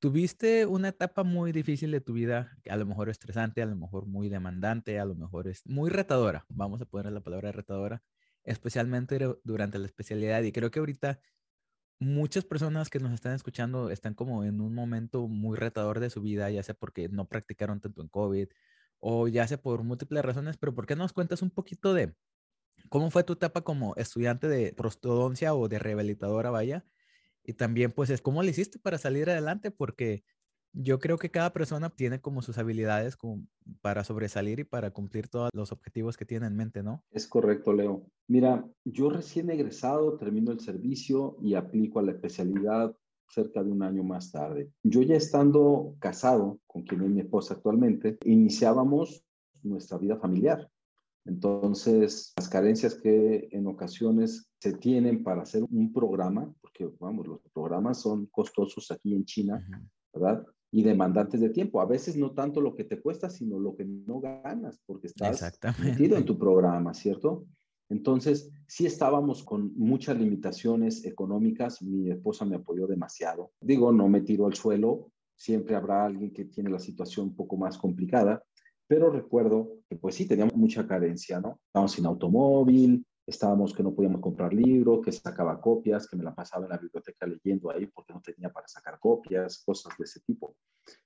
tuviste 0.00 0.66
una 0.66 0.88
etapa 0.88 1.24
muy 1.24 1.52
difícil 1.52 1.90
de 1.92 2.00
tu 2.00 2.14
vida, 2.14 2.58
a 2.68 2.76
lo 2.76 2.86
mejor 2.86 3.08
estresante, 3.10 3.62
a 3.62 3.66
lo 3.66 3.76
mejor 3.76 4.06
muy 4.06 4.28
demandante, 4.28 4.98
a 5.00 5.04
lo 5.04 5.14
mejor 5.14 5.48
es 5.48 5.62
muy 5.66 5.90
retadora, 5.90 6.46
vamos 6.48 6.80
a 6.82 6.86
poner 6.86 7.12
la 7.12 7.20
palabra 7.22 7.52
retadora, 7.52 8.02
especialmente 8.44 9.18
durante 9.44 9.78
la 9.78 9.86
especialidad 9.86 10.42
y 10.42 10.52
creo 10.52 10.70
que 10.70 10.78
ahorita 10.80 11.20
muchas 12.00 12.44
personas 12.44 12.90
que 12.90 13.00
nos 13.00 13.12
están 13.12 13.34
escuchando 13.34 13.90
están 13.90 14.14
como 14.14 14.44
en 14.44 14.60
un 14.60 14.74
momento 14.74 15.28
muy 15.28 15.56
retador 15.58 16.00
de 16.00 16.10
su 16.10 16.22
vida, 16.22 16.50
ya 16.50 16.62
sea 16.64 16.74
porque 16.74 17.08
no 17.08 17.28
practicaron 17.28 17.80
tanto 17.80 18.02
en 18.02 18.08
COVID 18.08 18.48
o 19.00 19.28
ya 19.28 19.46
sea 19.48 19.62
por 19.62 19.82
múltiples 19.84 20.24
razones, 20.24 20.56
pero 20.58 20.74
¿por 20.74 20.86
qué 20.86 20.96
no 20.96 21.04
nos 21.04 21.12
cuentas 21.14 21.42
un 21.42 21.50
poquito 21.50 21.94
de 21.94 22.16
cómo 22.90 23.10
fue 23.10 23.24
tu 23.24 23.34
etapa 23.34 23.62
como 23.62 23.94
estudiante 23.96 24.48
de 24.48 24.72
prostodoncia 24.74 25.54
o 25.54 25.68
de 25.68 25.78
rehabilitadora, 25.78 26.50
vaya? 26.50 26.86
Y 27.44 27.54
también, 27.54 27.92
pues, 27.92 28.10
es 28.10 28.22
cómo 28.22 28.42
le 28.42 28.50
hiciste 28.52 28.78
para 28.78 28.98
salir 28.98 29.30
adelante, 29.30 29.70
porque 29.70 30.24
yo 30.72 30.98
creo 30.98 31.18
que 31.18 31.30
cada 31.30 31.52
persona 31.52 31.90
tiene 31.90 32.20
como 32.20 32.42
sus 32.42 32.58
habilidades 32.58 33.16
como 33.16 33.42
para 33.80 34.04
sobresalir 34.04 34.60
y 34.60 34.64
para 34.64 34.90
cumplir 34.90 35.28
todos 35.28 35.50
los 35.52 35.72
objetivos 35.72 36.16
que 36.16 36.24
tiene 36.24 36.46
en 36.46 36.56
mente, 36.56 36.82
¿no? 36.82 37.04
Es 37.10 37.26
correcto, 37.26 37.72
Leo. 37.72 38.06
Mira, 38.28 38.64
yo 38.84 39.10
recién 39.10 39.50
egresado, 39.50 40.16
termino 40.16 40.52
el 40.52 40.60
servicio 40.60 41.36
y 41.42 41.54
aplico 41.54 41.98
a 41.98 42.02
la 42.02 42.12
especialidad 42.12 42.94
cerca 43.28 43.62
de 43.62 43.70
un 43.70 43.82
año 43.82 44.02
más 44.02 44.32
tarde. 44.32 44.70
Yo 44.82 45.02
ya 45.02 45.16
estando 45.16 45.94
casado 46.00 46.60
con 46.66 46.82
quien 46.82 47.02
es 47.02 47.10
mi 47.10 47.20
esposa 47.20 47.54
actualmente, 47.54 48.18
iniciábamos 48.24 49.24
nuestra 49.62 49.98
vida 49.98 50.16
familiar. 50.16 50.70
Entonces, 51.24 52.32
las 52.36 52.48
carencias 52.48 52.94
que 52.94 53.48
en 53.52 53.66
ocasiones 53.66 54.50
se 54.58 54.72
tienen 54.72 55.22
para 55.22 55.42
hacer 55.42 55.62
un 55.70 55.92
programa, 55.92 56.52
porque 56.60 56.90
vamos, 56.98 57.26
los 57.26 57.40
programas 57.52 58.00
son 58.00 58.26
costosos 58.26 58.90
aquí 58.90 59.14
en 59.14 59.24
China, 59.24 59.64
¿verdad? 60.12 60.44
Y 60.72 60.82
demandantes 60.82 61.40
de 61.40 61.50
tiempo. 61.50 61.80
A 61.80 61.86
veces 61.86 62.16
no 62.16 62.32
tanto 62.32 62.60
lo 62.60 62.74
que 62.74 62.84
te 62.84 63.00
cuesta, 63.00 63.28
sino 63.28 63.58
lo 63.58 63.74
que 63.74 63.84
no 63.84 64.20
ganas, 64.20 64.80
porque 64.86 65.08
estás 65.08 65.54
metido 65.78 66.16
en 66.16 66.24
tu 66.24 66.38
programa, 66.38 66.94
¿cierto? 66.94 67.46
Entonces, 67.88 68.50
sí 68.68 68.86
estábamos 68.86 69.42
con 69.42 69.72
muchas 69.76 70.16
limitaciones 70.16 71.04
económicas. 71.04 71.82
Mi 71.82 72.08
esposa 72.10 72.44
me 72.44 72.56
apoyó 72.56 72.86
demasiado. 72.86 73.50
Digo, 73.60 73.90
no 73.92 74.08
me 74.08 74.20
tiro 74.20 74.46
al 74.46 74.54
suelo. 74.54 75.10
Siempre 75.34 75.74
habrá 75.74 76.04
alguien 76.04 76.32
que 76.32 76.44
tiene 76.44 76.70
la 76.70 76.78
situación 76.78 77.28
un 77.28 77.34
poco 77.34 77.56
más 77.56 77.76
complicada. 77.76 78.44
Pero 78.86 79.10
recuerdo 79.10 79.78
que 79.88 79.96
pues 79.96 80.14
sí, 80.14 80.26
teníamos 80.26 80.54
mucha 80.54 80.86
carencia, 80.86 81.40
¿no? 81.40 81.58
Estábamos 81.66 81.92
sin 81.92 82.06
automóvil, 82.06 83.04
estábamos 83.26 83.74
que 83.74 83.82
no 83.82 83.94
podíamos 83.94 84.20
comprar 84.20 84.52
libros, 84.52 85.00
que 85.04 85.12
sacaba 85.12 85.60
copias, 85.60 86.08
que 86.08 86.16
me 86.16 86.24
la 86.24 86.34
pasaba 86.34 86.64
en 86.64 86.70
la 86.70 86.78
biblioteca 86.78 87.26
leyendo 87.26 87.70
ahí 87.70 87.86
porque 87.86 88.12
no 88.12 88.20
tenía 88.20 88.50
para 88.50 88.66
sacar 88.68 88.98
copias, 88.98 89.62
cosas 89.64 89.92
de 89.98 90.04
ese 90.04 90.20
tipo. 90.20 90.56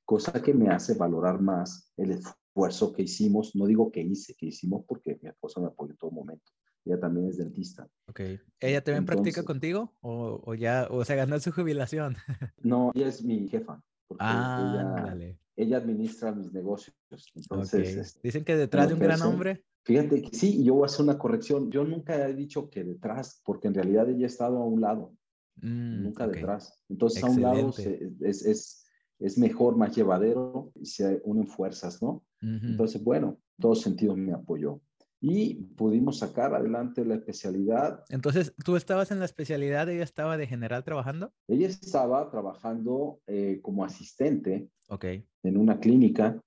Cosa 0.05 0.43
que 0.43 0.55
me 0.55 0.69
hace 0.69 0.95
valorar 0.95 1.41
más 1.41 1.93
el 1.97 2.13
esfuerzo 2.13 2.93
que 2.93 3.03
hicimos, 3.03 3.55
no 3.55 3.67
digo 3.67 3.91
que 3.91 4.01
hice, 4.01 4.35
que 4.35 4.47
hicimos 4.47 4.85
porque 4.87 5.19
mi 5.23 5.29
esposa 5.29 5.61
me 5.61 5.67
apoyó 5.67 5.93
en 5.93 5.99
todo 5.99 6.11
momento. 6.11 6.51
Ella 6.85 7.01
también 7.01 7.29
es 7.29 7.39
dentista. 7.39 7.89
Ok. 8.09 8.21
¿Ella 8.61 8.85
también 8.85 9.07
practica 9.07 9.43
contigo 9.43 9.95
o, 10.01 10.55
ya, 10.55 10.87
o 10.91 11.05
se 11.05 11.17
ganó 11.17 11.39
su 11.41 11.51
jubilación? 11.51 12.17
no, 12.63 12.93
ella 12.95 13.09
es 13.09 13.25
mi 13.25 13.49
jefa. 13.49 13.83
Ah, 14.19 15.03
dale. 15.07 15.41
ella 15.57 15.79
administra 15.79 16.31
mis 16.33 16.53
negocios. 16.53 16.95
Entonces, 17.35 17.97
este, 17.97 18.21
dicen 18.23 18.45
que 18.45 18.57
detrás 18.57 18.89
de 18.89 18.95
un 18.95 19.01
gran 19.01 19.23
hombre. 19.23 19.65
Fíjate 19.85 20.23
que 20.23 20.37
sí, 20.37 20.65
yo 20.65 20.75
voy 20.75 20.85
a 20.85 20.87
hacer 20.87 21.05
una 21.05 21.19
corrección. 21.19 21.71
Yo 21.71 21.85
nunca 21.85 22.29
he 22.29 22.35
dicho 22.35 22.71
que 22.71 22.85
detrás, 22.85 23.43
porque 23.45 23.69
en 23.69 23.75
realidad 23.75 24.09
ella 24.09 24.25
ha 24.25 24.29
estado 24.29 24.59
a 24.59 24.67
un 24.67 24.81
lado, 24.81 25.15
mm, 25.57 26.03
nunca 26.05 26.27
detrás. 26.27 26.83
Entonces, 26.89 27.23
a 27.23 27.29
un 27.29 27.43
lado 27.43 27.69
es, 27.77 28.47
es, 28.47 28.87
es, 29.19 29.39
mejor, 29.39 29.77
más 29.77 29.95
llevadero 29.95 30.73
y 30.75 30.87
se 30.87 31.21
unen 31.25 31.47
fuerzas, 31.47 32.03
¿no? 32.03 32.25
Entonces, 32.41 33.03
bueno, 33.03 33.39
en 33.57 33.63
todos 33.63 33.81
sentidos 33.81 34.19
me 34.19 34.33
apoyó 34.33 34.81
y 35.27 35.55
pudimos 35.55 36.19
sacar 36.19 36.55
adelante 36.55 37.03
la 37.03 37.15
especialidad. 37.15 38.05
Entonces, 38.11 38.53
¿tú 38.63 38.77
estabas 38.77 39.11
en 39.11 39.21
la 39.21 39.25
especialidad? 39.25 39.89
¿Ella 39.89 40.05
estaba 40.05 40.37
de 40.37 40.47
general 40.47 40.85
trabajando? 40.85 41.33
Ella 41.49 41.67
estaba 41.67 42.31
trabajando 42.31 43.21
eh, 43.27 43.61
como 43.63 43.87
asistente 43.87 44.69
okay. 44.87 45.27
en 45.43 45.57
una 45.57 45.81
clínica 45.81 46.39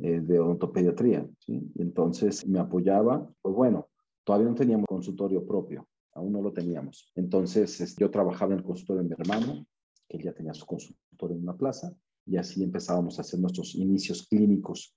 eh, 0.00 0.20
de 0.20 0.40
odontopediatría. 0.40 1.28
¿sí? 1.38 1.70
Entonces 1.76 2.46
me 2.46 2.58
apoyaba. 2.58 3.30
Pues 3.42 3.54
bueno, 3.54 3.88
todavía 4.24 4.48
no 4.48 4.54
teníamos 4.54 4.86
consultorio 4.88 5.46
propio, 5.46 5.86
aún 6.12 6.32
no 6.32 6.42
lo 6.42 6.52
teníamos. 6.52 7.12
Entonces 7.14 7.96
yo 7.96 8.10
trabajaba 8.10 8.52
en 8.52 8.58
el 8.58 8.64
consultorio 8.64 9.02
de 9.02 9.08
mi 9.08 9.14
hermano, 9.18 9.66
que 10.08 10.16
él 10.16 10.22
ya 10.24 10.32
tenía 10.32 10.54
su 10.54 10.66
consultorio 10.66 11.36
en 11.36 11.42
una 11.42 11.56
plaza, 11.56 11.92
y 12.26 12.36
así 12.36 12.62
empezábamos 12.62 13.18
a 13.18 13.22
hacer 13.22 13.40
nuestros 13.40 13.74
inicios 13.74 14.26
clínicos. 14.28 14.96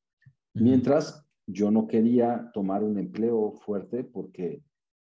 Mientras 0.54 1.26
yo 1.48 1.72
no 1.72 1.88
quería 1.88 2.52
tomar 2.54 2.84
un 2.84 2.98
empleo 2.98 3.54
fuerte 3.66 4.04
porque 4.04 4.64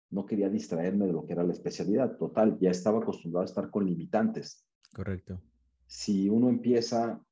no 0.09 0.25
quería 0.25 0.49
distraerme 0.49 1.05
de 1.05 1.13
lo 1.13 1.25
que 1.25 1.33
era 1.33 1.43
la 1.43 1.53
especialidad. 1.53 2.17
Total, 2.17 2.57
ya 2.59 2.71
estaba 2.71 2.99
acostumbrado 2.99 3.43
a 3.43 3.45
estar 3.45 3.69
con 3.69 3.85
limitantes. 3.85 4.65
Correcto. 4.93 5.39
Si 5.87 6.29
uno 6.29 6.49
empieza, 6.49 7.23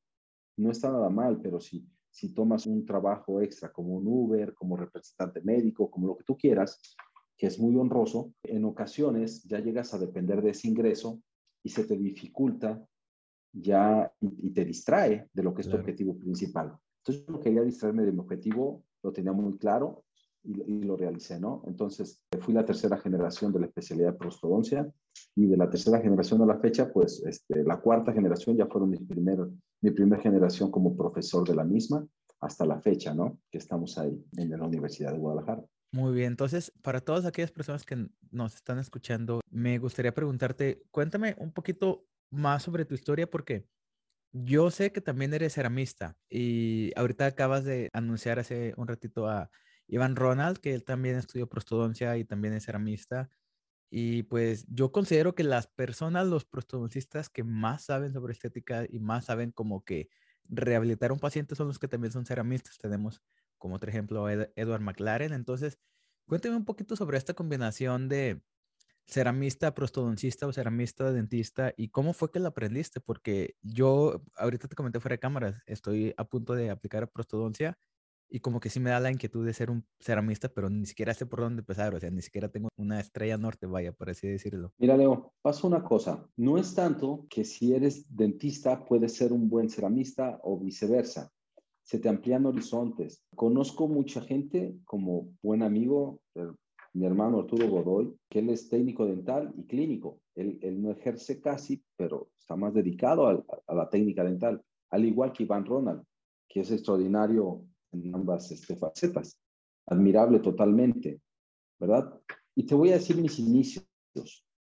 no 0.57 0.71
está 0.71 0.91
nada 0.91 1.09
mal, 1.09 1.39
pero 1.41 1.59
si, 1.59 1.87
si 2.13 2.33
tomas 2.33 2.67
un 2.67 2.85
trabajo 2.85 3.41
extra 3.41 3.71
como 3.71 3.95
un 3.95 4.07
Uber, 4.07 4.53
como 4.53 4.77
representante 4.77 5.41
médico, 5.41 5.89
como 5.89 6.07
lo 6.07 6.15
que 6.15 6.23
tú 6.23 6.37
quieras, 6.37 6.79
que 7.35 7.47
es 7.47 7.59
muy 7.59 7.75
honroso, 7.75 8.33
en 8.43 8.65
ocasiones 8.65 9.43
ya 9.43 9.59
llegas 9.59 9.93
a 9.95 9.97
depender 9.97 10.43
de 10.43 10.51
ese 10.51 10.67
ingreso 10.67 11.19
y 11.63 11.69
se 11.69 11.85
te 11.85 11.97
dificulta 11.97 12.85
ya 13.51 14.13
y, 14.19 14.51
te 14.51 14.63
distrae 14.63 15.27
de 15.33 15.43
lo 15.43 15.55
que 15.55 15.61
es 15.61 15.69
tu 15.69 15.75
objetivo 15.75 16.15
principal. 16.17 16.77
Entonces, 16.99 17.25
yo 17.25 17.33
no 17.33 17.39
quería 17.39 17.63
distraerme 17.63 18.03
de 18.03 18.11
mi 18.11 18.19
objetivo 18.19 18.83
lo 19.01 19.11
tenía 19.11 19.33
muy 19.33 19.57
claro 19.57 20.05
y, 20.43 20.83
lo 20.83 20.95
realicé, 20.95 21.39
¿no? 21.39 21.63
Entonces, 21.65 22.21
fui 22.39 22.53
la 22.53 22.65
tercera 22.65 22.97
generación 22.97 23.51
de 23.53 23.59
la 23.61 23.65
especialidad 23.65 24.11
de 24.11 24.17
prostodoncia 24.17 24.93
y 25.35 25.47
de 25.47 25.57
la 25.57 25.69
tercera 25.69 25.99
generación 25.99 26.41
a 26.41 26.45
la 26.45 26.59
fecha, 26.59 26.91
pues 26.91 27.23
este, 27.25 27.63
la 27.63 27.79
cuarta 27.79 28.13
generación 28.13 28.57
ya 28.57 28.67
fueron 28.67 28.89
mi, 28.89 28.97
primer, 28.97 29.39
mi 29.83 29.91
primera 29.91 30.21
generación 30.21 30.71
como 30.71 30.95
profesor 30.95 31.47
de 31.47 31.55
la 31.55 31.65
misma 31.65 32.07
hasta 32.39 32.65
la 32.65 32.79
fecha, 32.79 33.13
¿no? 33.13 33.39
Que 33.51 33.57
estamos 33.57 33.97
ahí 33.97 34.25
en 34.37 34.49
la 34.49 34.65
Universidad 34.65 35.11
de 35.11 35.19
Guadalajara. 35.19 35.63
Muy 35.91 36.13
bien, 36.13 36.29
entonces 36.29 36.71
para 36.81 37.01
todas 37.01 37.25
aquellas 37.25 37.51
personas 37.51 37.85
que 37.85 38.07
nos 38.31 38.55
están 38.55 38.79
escuchando, 38.79 39.41
me 39.49 39.77
gustaría 39.77 40.13
preguntarte, 40.13 40.83
cuéntame 40.89 41.35
un 41.37 41.51
poquito 41.51 42.05
más 42.31 42.63
sobre 42.63 42.85
tu 42.85 42.95
historia 42.95 43.29
porque 43.29 43.67
yo 44.31 44.71
sé 44.71 44.91
que 44.91 45.01
también 45.01 45.33
eres 45.33 45.53
ceramista 45.53 46.17
y 46.29 46.91
ahorita 46.97 47.25
acabas 47.25 47.65
de 47.65 47.89
anunciar 47.93 48.39
hace 48.39 48.73
un 48.77 48.87
ratito 48.87 49.27
a 49.27 49.51
Iván 49.87 50.15
Ronald, 50.15 50.57
que 50.59 50.73
él 50.73 50.85
también 50.85 51.17
estudió 51.17 51.47
prostodoncia 51.47 52.17
y 52.17 52.23
también 52.23 52.53
es 52.53 52.65
ceramista. 52.65 53.29
Y 53.89 54.23
pues 54.23 54.65
yo 54.69 54.91
considero 54.91 55.35
que 55.35 55.43
las 55.43 55.67
personas, 55.67 56.27
los 56.27 56.45
prostodoncistas 56.45 57.29
que 57.29 57.43
más 57.43 57.85
saben 57.85 58.13
sobre 58.13 58.33
estética 58.33 58.85
y 58.89 58.99
más 58.99 59.25
saben 59.25 59.51
como 59.51 59.83
que 59.83 60.09
rehabilitar 60.45 61.11
un 61.11 61.19
paciente 61.19 61.55
son 61.55 61.67
los 61.67 61.79
que 61.79 61.87
también 61.87 62.11
son 62.11 62.25
ceramistas. 62.25 62.77
Tenemos 62.77 63.21
como 63.57 63.75
otro 63.75 63.89
ejemplo 63.89 64.25
a 64.25 64.33
Edward 64.33 64.81
McLaren. 64.81 65.33
Entonces, 65.33 65.79
cuéntame 66.27 66.55
un 66.55 66.65
poquito 66.65 66.95
sobre 66.95 67.17
esta 67.17 67.33
combinación 67.33 68.09
de, 68.09 68.41
ceramista, 69.07 69.73
prostodoncista 69.73 70.47
o 70.47 70.53
ceramista 70.53 71.11
dentista 71.11 71.73
y 71.75 71.89
cómo 71.89 72.13
fue 72.13 72.31
que 72.31 72.39
lo 72.39 72.47
aprendiste? 72.49 72.99
Porque 73.01 73.55
yo 73.61 74.23
ahorita 74.35 74.67
te 74.67 74.75
comenté 74.75 74.99
fuera 74.99 75.15
de 75.15 75.19
cámaras, 75.19 75.61
estoy 75.65 76.13
a 76.17 76.25
punto 76.25 76.55
de 76.55 76.69
aplicar 76.69 77.09
prostodoncia 77.11 77.77
y 78.33 78.39
como 78.39 78.59
que 78.59 78.71
sí 78.71 78.79
me 78.79 78.89
da 78.89 78.99
la 78.99 79.11
inquietud 79.11 79.45
de 79.45 79.53
ser 79.53 79.69
un 79.69 79.85
ceramista, 79.99 80.49
pero 80.49 80.67
ni 80.67 80.87
siquiera 80.87 81.13
sé 81.13 81.27
por 81.27 81.41
dónde 81.41 81.59
empezar, 81.59 81.93
o 81.93 81.99
sea, 81.99 82.09
ni 82.09 82.23
siquiera 82.23 82.49
tengo 82.49 82.69
una 82.77 82.99
estrella 82.99 83.37
norte, 83.37 83.67
vaya, 83.67 83.91
por 83.91 84.09
así 84.09 84.27
decirlo. 84.27 84.73
Mira, 84.79 84.97
Leo, 84.97 85.33
pasa 85.43 85.67
una 85.67 85.83
cosa, 85.83 86.27
no 86.35 86.57
es 86.57 86.73
tanto 86.73 87.27
que 87.29 87.45
si 87.45 87.75
eres 87.75 88.07
dentista 88.09 88.85
puedes 88.85 89.13
ser 89.13 89.33
un 89.33 89.49
buen 89.49 89.69
ceramista 89.69 90.39
o 90.41 90.57
viceversa. 90.57 91.31
Se 91.83 91.99
te 91.99 92.09
amplían 92.09 92.47
horizontes. 92.47 93.23
Conozco 93.35 93.87
mucha 93.87 94.19
gente 94.21 94.77
como 94.85 95.29
buen 95.43 95.61
amigo, 95.61 96.19
mi 96.93 97.05
hermano 97.05 97.41
Arturo 97.41 97.69
Godoy, 97.69 98.15
que 98.29 98.39
él 98.39 98.49
es 98.49 98.67
técnico 98.67 99.05
dental 99.05 99.53
y 99.55 99.67
clínico. 99.67 100.21
Él, 100.33 100.81
no 100.81 100.89
ejerce 100.89 101.39
casi, 101.39 101.83
pero 101.95 102.31
está 102.39 102.55
más 102.55 102.73
dedicado 102.73 103.27
a, 103.27 103.75
la 103.75 103.89
técnica 103.91 104.23
dental, 104.23 104.59
al 104.89 105.05
igual 105.05 105.33
que 105.33 105.43
Iván 105.43 105.67
Ronald, 105.67 106.01
que 106.47 106.61
es 106.61 106.71
extraordinario 106.71 107.63
en 107.93 108.13
ambas 108.13 108.51
este, 108.51 108.75
facetas. 108.75 109.39
Admirable 109.85 110.39
totalmente, 110.39 111.21
¿verdad? 111.79 112.19
Y 112.55 112.65
te 112.65 112.75
voy 112.75 112.89
a 112.89 112.95
decir 112.95 113.17
mis 113.17 113.39
inicios. 113.39 113.85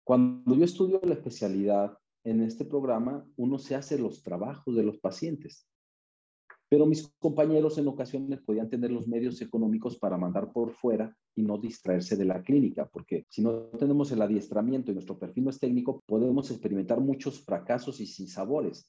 Cuando 0.04 0.54
yo 0.54 0.64
estudio 0.64 1.00
la 1.02 1.14
especialidad 1.14 1.96
en 2.24 2.42
este 2.42 2.64
programa, 2.64 3.26
uno 3.36 3.58
se 3.58 3.74
hace 3.74 3.98
los 3.98 4.22
trabajos 4.22 4.76
de 4.76 4.82
los 4.82 4.98
pacientes 4.98 5.66
pero 6.70 6.86
mis 6.86 7.12
compañeros 7.18 7.78
en 7.78 7.88
ocasiones 7.88 8.40
podían 8.42 8.70
tener 8.70 8.92
los 8.92 9.08
medios 9.08 9.42
económicos 9.42 9.98
para 9.98 10.16
mandar 10.16 10.52
por 10.52 10.70
fuera 10.70 11.14
y 11.34 11.42
no 11.42 11.58
distraerse 11.58 12.16
de 12.16 12.24
la 12.24 12.42
clínica, 12.42 12.88
porque 12.88 13.26
si 13.28 13.42
no 13.42 13.62
tenemos 13.76 14.12
el 14.12 14.22
adiestramiento 14.22 14.90
y 14.90 14.94
nuestro 14.94 15.18
perfil 15.18 15.44
no 15.44 15.50
es 15.50 15.58
técnico, 15.58 16.00
podemos 16.06 16.48
experimentar 16.48 17.00
muchos 17.00 17.40
fracasos 17.40 18.00
y 18.00 18.06
sin 18.06 18.28
sabores. 18.28 18.88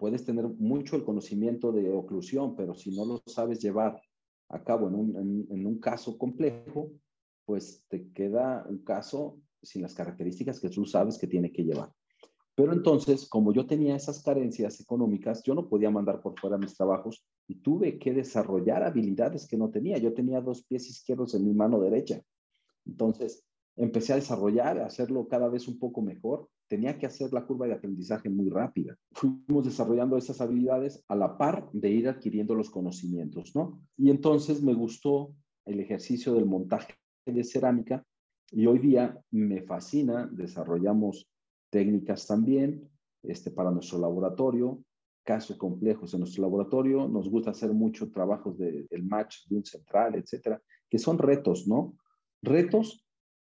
Puedes 0.00 0.24
tener 0.24 0.48
mucho 0.48 0.96
el 0.96 1.04
conocimiento 1.04 1.70
de 1.70 1.92
oclusión, 1.92 2.56
pero 2.56 2.74
si 2.74 2.90
no 2.90 3.04
lo 3.04 3.22
sabes 3.26 3.60
llevar 3.60 4.00
a 4.48 4.64
cabo 4.64 4.88
en 4.88 4.94
un, 4.94 5.46
en 5.50 5.66
un 5.66 5.78
caso 5.78 6.16
complejo, 6.16 6.90
pues 7.44 7.84
te 7.88 8.10
queda 8.12 8.64
un 8.66 8.78
caso 8.78 9.38
sin 9.62 9.82
las 9.82 9.92
características 9.94 10.58
que 10.58 10.70
tú 10.70 10.86
sabes 10.86 11.18
que 11.18 11.26
tiene 11.26 11.52
que 11.52 11.64
llevar. 11.64 11.92
Pero 12.54 12.72
entonces, 12.72 13.28
como 13.28 13.52
yo 13.52 13.66
tenía 13.66 13.94
esas 13.94 14.22
carencias 14.22 14.80
económicas, 14.80 15.42
yo 15.42 15.54
no 15.54 15.68
podía 15.68 15.90
mandar 15.90 16.20
por 16.20 16.38
fuera 16.38 16.58
mis 16.58 16.74
trabajos 16.74 17.24
y 17.46 17.56
tuve 17.56 17.98
que 17.98 18.12
desarrollar 18.12 18.82
habilidades 18.82 19.46
que 19.46 19.56
no 19.56 19.70
tenía. 19.70 19.98
Yo 19.98 20.14
tenía 20.14 20.40
dos 20.40 20.64
pies 20.64 20.88
izquierdos 20.88 21.34
en 21.34 21.44
mi 21.44 21.52
mano 21.52 21.78
derecha. 21.78 22.22
Entonces, 22.86 23.44
empecé 23.76 24.12
a 24.12 24.16
desarrollar, 24.16 24.78
a 24.78 24.86
hacerlo 24.86 25.26
cada 25.28 25.48
vez 25.48 25.68
un 25.68 25.78
poco 25.78 26.02
mejor. 26.02 26.48
Tenía 26.68 26.98
que 26.98 27.06
hacer 27.06 27.32
la 27.32 27.46
curva 27.46 27.66
de 27.66 27.74
aprendizaje 27.74 28.28
muy 28.28 28.48
rápida. 28.48 28.96
Fuimos 29.12 29.64
desarrollando 29.64 30.16
esas 30.16 30.40
habilidades 30.40 31.04
a 31.08 31.16
la 31.16 31.36
par 31.36 31.68
de 31.72 31.90
ir 31.90 32.08
adquiriendo 32.08 32.54
los 32.54 32.70
conocimientos, 32.70 33.54
¿no? 33.54 33.82
Y 33.96 34.10
entonces 34.10 34.62
me 34.62 34.74
gustó 34.74 35.34
el 35.64 35.80
ejercicio 35.80 36.34
del 36.34 36.46
montaje 36.46 36.94
de 37.26 37.44
cerámica 37.44 38.04
y 38.50 38.66
hoy 38.66 38.78
día 38.78 39.18
me 39.30 39.62
fascina, 39.62 40.28
desarrollamos 40.32 41.30
técnicas 41.70 42.26
también 42.26 42.90
este, 43.22 43.50
para 43.50 43.70
nuestro 43.70 43.98
laboratorio, 43.98 44.82
casos 45.24 45.56
complejos 45.56 46.12
en 46.14 46.20
nuestro 46.20 46.42
laboratorio. 46.42 47.06
Nos 47.08 47.28
gusta 47.28 47.50
hacer 47.50 47.72
mucho 47.72 48.10
trabajos 48.10 48.58
del 48.58 49.02
match 49.04 49.46
de 49.48 49.56
un 49.56 49.64
central, 49.64 50.16
etcétera, 50.16 50.60
que 50.88 50.98
son 50.98 51.18
retos, 51.18 51.68
¿no? 51.68 51.96
Retos 52.42 53.06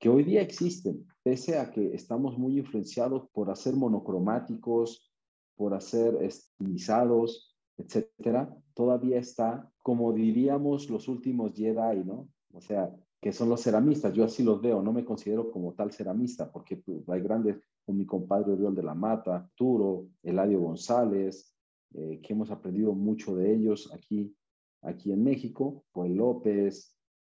que 0.03 0.09
hoy 0.09 0.25
día 0.25 0.41
existen, 0.41 1.07
pese 1.23 1.57
a 1.57 1.71
que 1.71 1.95
estamos 1.95 2.37
muy 2.37 2.59
influenciados 2.59 3.25
por 3.31 3.49
hacer 3.49 3.73
monocromáticos, 3.73 5.09
por 5.55 5.73
hacer 5.73 6.21
estilizados, 6.21 7.55
etcétera, 7.77 8.53
todavía 8.73 9.17
está, 9.17 9.71
como 9.81 10.11
diríamos 10.11 10.89
los 10.89 11.07
últimos 11.07 11.53
Jedi, 11.53 12.03
¿no? 12.03 12.27
O 12.51 12.59
sea, 12.59 12.93
que 13.21 13.31
son 13.31 13.47
los 13.47 13.63
ceramistas. 13.63 14.13
Yo 14.13 14.25
así 14.25 14.43
los 14.43 14.61
veo, 14.61 14.83
no 14.83 14.91
me 14.91 15.05
considero 15.05 15.49
como 15.49 15.73
tal 15.73 15.93
ceramista, 15.93 16.51
porque 16.51 16.75
pues, 16.75 17.07
hay 17.07 17.21
grandes, 17.21 17.61
con 17.85 17.95
mi 17.95 18.05
compadre 18.05 18.51
Oriol 18.51 18.75
de 18.75 18.83
la 18.83 18.95
Mata, 18.95 19.37
Arturo, 19.37 20.07
Eladio 20.21 20.59
González, 20.59 21.55
eh, 21.93 22.19
que 22.21 22.33
hemos 22.33 22.51
aprendido 22.51 22.91
mucho 22.91 23.37
de 23.37 23.53
ellos 23.53 23.89
aquí, 23.93 24.35
aquí 24.81 25.13
en 25.13 25.23
México, 25.23 25.85
Juan 25.93 26.17
López, 26.17 26.92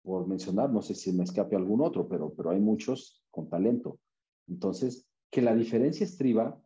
por 0.06 0.28
mencionar, 0.28 0.70
no 0.70 0.82
sé 0.82 0.94
si 0.94 1.12
me 1.12 1.24
escape 1.24 1.56
algún 1.56 1.80
otro, 1.80 2.06
pero, 2.06 2.32
pero 2.32 2.50
hay 2.50 2.60
muchos 2.60 3.24
con 3.32 3.48
talento. 3.48 3.98
Entonces, 4.46 5.04
que 5.30 5.42
la 5.42 5.52
diferencia 5.52 6.04
estriba 6.04 6.62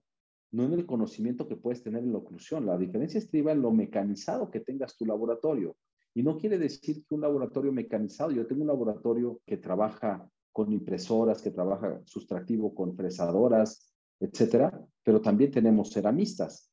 no 0.53 0.65
en 0.65 0.75
el 0.75 0.85
conocimiento 0.85 1.49
que 1.49 1.57
puedes 1.57 1.83
tener 1.83 2.03
en 2.03 2.13
la 2.13 2.19
oclusión, 2.19 2.67
la 2.67 2.77
diferencia 2.77 3.19
estriba 3.19 3.53
en 3.53 3.63
lo 3.63 3.71
mecanizado 3.71 4.51
que 4.51 4.61
tengas 4.61 4.95
tu 4.95 5.07
laboratorio. 5.07 5.77
Y 6.13 6.23
no 6.23 6.37
quiere 6.37 6.59
decir 6.59 7.05
que 7.07 7.15
un 7.15 7.23
laboratorio 7.23 7.73
mecanizado, 7.73 8.31
yo 8.31 8.47
tengo 8.47 8.61
un 8.61 8.69
laboratorio 8.69 9.41
que 9.47 9.57
trabaja 9.57 10.29
con 10.53 10.71
impresoras, 10.71 11.41
que 11.41 11.51
trabaja 11.51 12.03
sustractivo 12.05 12.75
con 12.75 12.95
fresadoras, 12.95 13.95
etcétera, 14.19 14.87
pero 15.03 15.23
también 15.23 15.51
tenemos 15.51 15.91
ceramistas. 15.91 16.70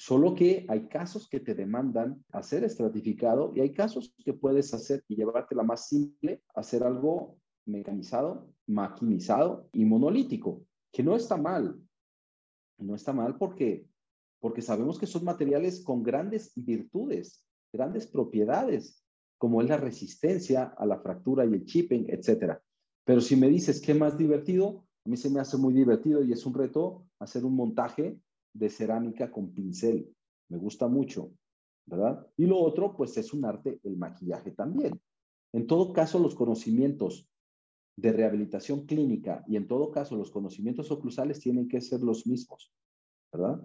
Solo 0.00 0.36
que 0.36 0.64
hay 0.68 0.86
casos 0.86 1.28
que 1.28 1.40
te 1.40 1.56
demandan 1.56 2.24
hacer 2.30 2.62
estratificado 2.62 3.52
y 3.56 3.60
hay 3.60 3.72
casos 3.72 4.14
que 4.24 4.32
puedes 4.32 4.72
hacer 4.72 5.02
y 5.08 5.16
llevarte 5.16 5.56
la 5.56 5.64
más 5.64 5.88
simple, 5.88 6.44
hacer 6.54 6.84
algo 6.84 7.36
mecanizado, 7.66 8.48
maquinizado 8.68 9.68
y 9.72 9.84
monolítico, 9.84 10.62
que 10.92 11.02
no 11.02 11.16
está 11.16 11.36
mal. 11.36 11.82
No 12.78 12.94
está 12.94 13.12
mal 13.12 13.38
porque, 13.38 13.88
porque 14.38 14.62
sabemos 14.62 15.00
que 15.00 15.08
son 15.08 15.24
materiales 15.24 15.82
con 15.82 16.04
grandes 16.04 16.52
virtudes, 16.54 17.44
grandes 17.72 18.06
propiedades, 18.06 19.04
como 19.36 19.62
es 19.62 19.68
la 19.68 19.78
resistencia 19.78 20.74
a 20.78 20.86
la 20.86 21.00
fractura 21.00 21.44
y 21.44 21.54
el 21.54 21.64
chipping, 21.64 22.06
etcétera. 22.08 22.62
Pero 23.04 23.20
si 23.20 23.34
me 23.34 23.48
dices 23.48 23.80
qué 23.80 23.94
más 23.94 24.16
divertido, 24.16 24.86
a 25.04 25.08
mí 25.08 25.16
se 25.16 25.28
me 25.28 25.40
hace 25.40 25.56
muy 25.56 25.74
divertido 25.74 26.22
y 26.22 26.32
es 26.32 26.46
un 26.46 26.54
reto 26.54 27.04
hacer 27.18 27.44
un 27.44 27.56
montaje 27.56 28.20
de 28.52 28.70
cerámica 28.70 29.30
con 29.30 29.52
pincel. 29.52 30.14
Me 30.48 30.58
gusta 30.58 30.88
mucho, 30.88 31.32
¿verdad? 31.86 32.26
Y 32.36 32.46
lo 32.46 32.58
otro, 32.58 32.94
pues 32.96 33.16
es 33.16 33.32
un 33.32 33.44
arte, 33.44 33.80
el 33.84 33.96
maquillaje 33.96 34.52
también. 34.52 35.00
En 35.52 35.66
todo 35.66 35.92
caso, 35.92 36.18
los 36.18 36.34
conocimientos 36.34 37.28
de 37.98 38.12
rehabilitación 38.12 38.86
clínica 38.86 39.44
y 39.48 39.56
en 39.56 39.66
todo 39.66 39.90
caso 39.90 40.16
los 40.16 40.30
conocimientos 40.30 40.90
oclusales 40.92 41.40
tienen 41.40 41.66
que 41.66 41.80
ser 41.80 42.00
los 42.00 42.28
mismos, 42.28 42.72
¿verdad? 43.32 43.60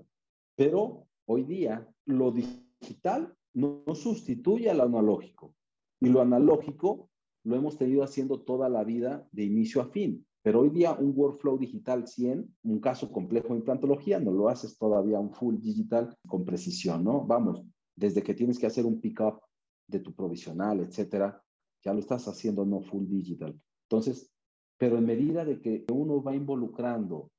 Pero 0.55 1.07
hoy 1.27 1.43
día 1.43 1.87
lo 2.05 2.31
digital 2.31 3.35
no, 3.53 3.83
sustituye 3.93 4.71
a 4.71 4.73
lo 4.73 4.83
analógico 4.83 5.53
y 6.01 6.07
lo 6.07 6.19
analógico 6.19 7.11
lo 7.43 7.55
hemos 7.55 7.77
tenido 7.77 8.03
haciendo 8.03 8.41
toda 8.41 8.69
la 8.69 8.83
vida 8.83 9.27
de 9.31 9.43
inicio 9.43 9.81
a 9.81 9.89
fin. 9.89 10.25
Pero 10.43 10.59
hoy 10.59 10.69
día 10.69 10.93
un 10.93 11.13
workflow 11.15 11.57
digital 11.57 12.05
100, 12.05 12.57
un 12.63 12.79
caso 12.79 13.09
complejo 13.11 13.49
de 13.49 13.59
implantología, 13.59 14.19
no 14.19 14.31
lo 14.31 14.49
haces 14.49 14.77
todavía 14.77 15.17
un 15.17 15.33
full 15.33 15.55
digital 15.57 16.15
con 16.27 16.43
precisión, 16.43 17.03
¿no? 17.03 17.25
Vamos, 17.25 17.63
desde 17.95 18.21
que 18.21 18.33
tienes 18.33 18.59
que 18.59 18.67
hacer 18.67 18.85
un 18.85 18.99
pick-up 18.99 19.39
de 19.87 19.99
tu 19.99 20.13
provisional, 20.13 20.81
etcétera, 20.81 21.41
ya 21.81 21.93
lo 21.93 21.99
estás 21.99 22.27
haciendo 22.27 22.65
no 22.65 22.81
full 22.81 23.05
digital. 23.07 23.57
Entonces, 23.89 24.29
pero 24.77 24.97
en 24.97 25.05
medida 25.05 25.45
de 25.45 25.61
que 25.61 25.85
uno 25.91 26.21
va 26.21 26.35
involucrando 26.35 27.31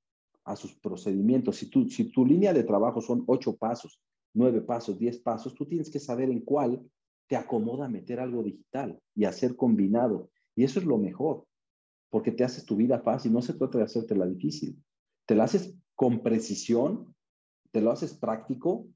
a 0.45 0.57
sus 0.57 0.75
procedimientos, 0.75 1.57
si 1.57 1.69
tu, 1.69 1.89
si 1.91 2.11
tu 2.11 2.25
línea 2.25 2.55
de 2.55 2.65
trabajo 2.65 3.03
son 3.03 3.23
ocho 3.27 3.55
pasos, 3.55 4.01
nueve 4.33 4.63
pasos, 4.63 4.99
diez 4.99 5.19
pasos, 5.19 5.55
tú 5.55 5.67
tienes 5.67 5.91
que 5.91 6.01
saber 6.01 6.31
en 6.31 6.41
cuál 6.41 6.83
te 7.27 7.37
acomoda 7.37 7.87
meter 7.87 8.19
algo 8.19 8.43
digital 8.43 8.99
y 9.15 9.25
hacer 9.25 9.57
combinado. 9.57 10.31
Y 10.57 10.65
eso 10.65 10.79
es 10.79 10.87
lo 10.87 10.97
mejor, 10.97 11.45
porque 12.14 12.30
te 12.30 12.44
haces 12.44 12.64
tu 12.64 12.76
vida 12.76 13.00
fácil, 13.00 13.33
no 13.33 13.42
se 13.42 13.54
trata 13.54 13.78
de 13.78 13.83
hacerte 13.83 14.14
la 14.14 14.25
difícil. 14.25 14.80
Te 15.26 15.35
la 15.35 15.42
haces 15.42 15.76
con 15.97 16.23
precisión, 16.23 17.12
te 17.73 17.80
lo 17.80 17.90
haces 17.90 18.14
práctico, 18.14 18.87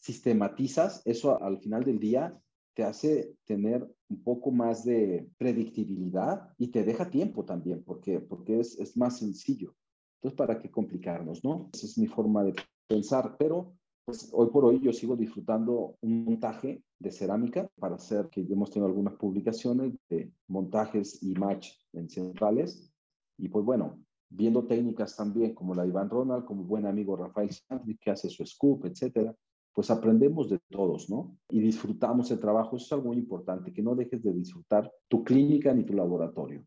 sistematizas, 0.00 1.00
eso 1.04 1.40
al 1.40 1.60
final 1.60 1.84
del 1.84 2.00
día 2.00 2.36
te 2.74 2.82
hace 2.82 3.36
tener 3.44 3.88
un 4.08 4.24
poco 4.24 4.50
más 4.50 4.84
de 4.84 5.30
predictibilidad 5.38 6.52
y 6.58 6.72
te 6.72 6.82
deja 6.82 7.08
tiempo 7.10 7.44
también, 7.44 7.84
porque, 7.84 8.18
porque 8.18 8.58
es, 8.58 8.76
es 8.80 8.96
más 8.96 9.18
sencillo. 9.18 9.76
Entonces, 10.16 10.36
¿para 10.36 10.58
qué 10.58 10.68
complicarnos, 10.68 11.44
no? 11.44 11.70
Esa 11.72 11.86
es 11.86 11.96
mi 11.96 12.08
forma 12.08 12.42
de 12.42 12.54
pensar, 12.88 13.36
pero 13.38 13.72
pues 14.04 14.30
hoy 14.32 14.48
por 14.50 14.64
hoy 14.64 14.80
yo 14.80 14.92
sigo 14.92 15.14
disfrutando 15.14 15.96
un 16.00 16.24
montaje 16.24 16.82
de 17.04 17.12
cerámica 17.12 17.68
para 17.78 17.96
hacer, 17.96 18.28
que 18.30 18.40
hemos 18.40 18.70
tenido 18.70 18.88
algunas 18.88 19.14
publicaciones 19.14 19.92
de 20.08 20.32
montajes 20.48 21.22
y 21.22 21.34
match 21.34 21.70
en 21.92 22.08
centrales. 22.08 22.90
Y 23.38 23.48
pues 23.48 23.64
bueno, 23.64 24.00
viendo 24.28 24.66
técnicas 24.66 25.14
también 25.16 25.54
como 25.54 25.74
la 25.74 25.82
de 25.82 25.90
Iván 25.90 26.10
Ronald, 26.10 26.44
como 26.44 26.64
buen 26.64 26.86
amigo 26.86 27.16
Rafael 27.16 27.50
Sandy, 27.50 27.96
que 27.98 28.10
hace 28.10 28.28
su 28.28 28.44
scoop, 28.44 28.86
etcétera, 28.86 29.34
pues 29.72 29.90
aprendemos 29.90 30.48
de 30.48 30.60
todos, 30.70 31.10
¿no? 31.10 31.36
Y 31.48 31.60
disfrutamos 31.60 32.30
el 32.30 32.38
trabajo. 32.38 32.76
Eso 32.76 32.86
es 32.86 32.92
algo 32.92 33.08
muy 33.08 33.18
importante, 33.18 33.72
que 33.72 33.82
no 33.82 33.94
dejes 33.94 34.22
de 34.22 34.32
disfrutar 34.32 34.90
tu 35.08 35.22
clínica 35.24 35.74
ni 35.74 35.84
tu 35.84 35.94
laboratorio. 35.94 36.64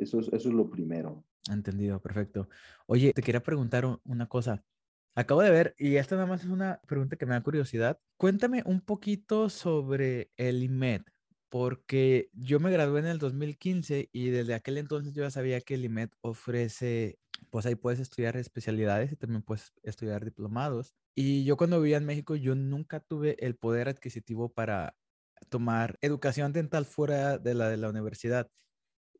Eso, 0.00 0.20
es, 0.20 0.28
eso 0.28 0.48
es 0.48 0.54
lo 0.54 0.68
primero. 0.68 1.24
Entendido, 1.50 2.00
perfecto. 2.00 2.48
Oye, 2.86 3.12
te 3.12 3.22
quería 3.22 3.42
preguntar 3.42 3.84
una 4.04 4.28
cosa. 4.28 4.64
Acabo 5.14 5.42
de 5.42 5.50
ver, 5.50 5.74
y 5.78 5.96
esta 5.96 6.14
nada 6.14 6.26
más 6.26 6.42
es 6.42 6.48
una 6.48 6.80
pregunta 6.86 7.16
que 7.16 7.26
me 7.26 7.34
da 7.34 7.42
curiosidad. 7.42 8.00
Cuéntame 8.16 8.62
un 8.64 8.80
poquito 8.80 9.50
sobre 9.50 10.30
el 10.38 10.62
IMED, 10.62 11.02
porque 11.50 12.30
yo 12.32 12.60
me 12.60 12.70
gradué 12.70 13.00
en 13.00 13.06
el 13.06 13.18
2015 13.18 14.08
y 14.10 14.30
desde 14.30 14.54
aquel 14.54 14.78
entonces 14.78 15.12
yo 15.12 15.22
ya 15.22 15.30
sabía 15.30 15.60
que 15.60 15.74
el 15.74 15.84
IMED 15.84 16.08
ofrece, 16.22 17.18
pues 17.50 17.66
ahí 17.66 17.74
puedes 17.74 18.00
estudiar 18.00 18.38
especialidades 18.38 19.12
y 19.12 19.16
también 19.16 19.42
puedes 19.42 19.74
estudiar 19.82 20.24
diplomados. 20.24 20.94
Y 21.14 21.44
yo 21.44 21.58
cuando 21.58 21.78
vivía 21.78 21.98
en 21.98 22.06
México, 22.06 22.34
yo 22.34 22.54
nunca 22.54 23.00
tuve 23.00 23.36
el 23.44 23.54
poder 23.54 23.90
adquisitivo 23.90 24.50
para 24.54 24.96
tomar 25.50 25.98
educación 26.00 26.54
dental 26.54 26.86
fuera 26.86 27.36
de 27.36 27.52
la 27.52 27.68
de 27.68 27.76
la 27.76 27.90
universidad. 27.90 28.50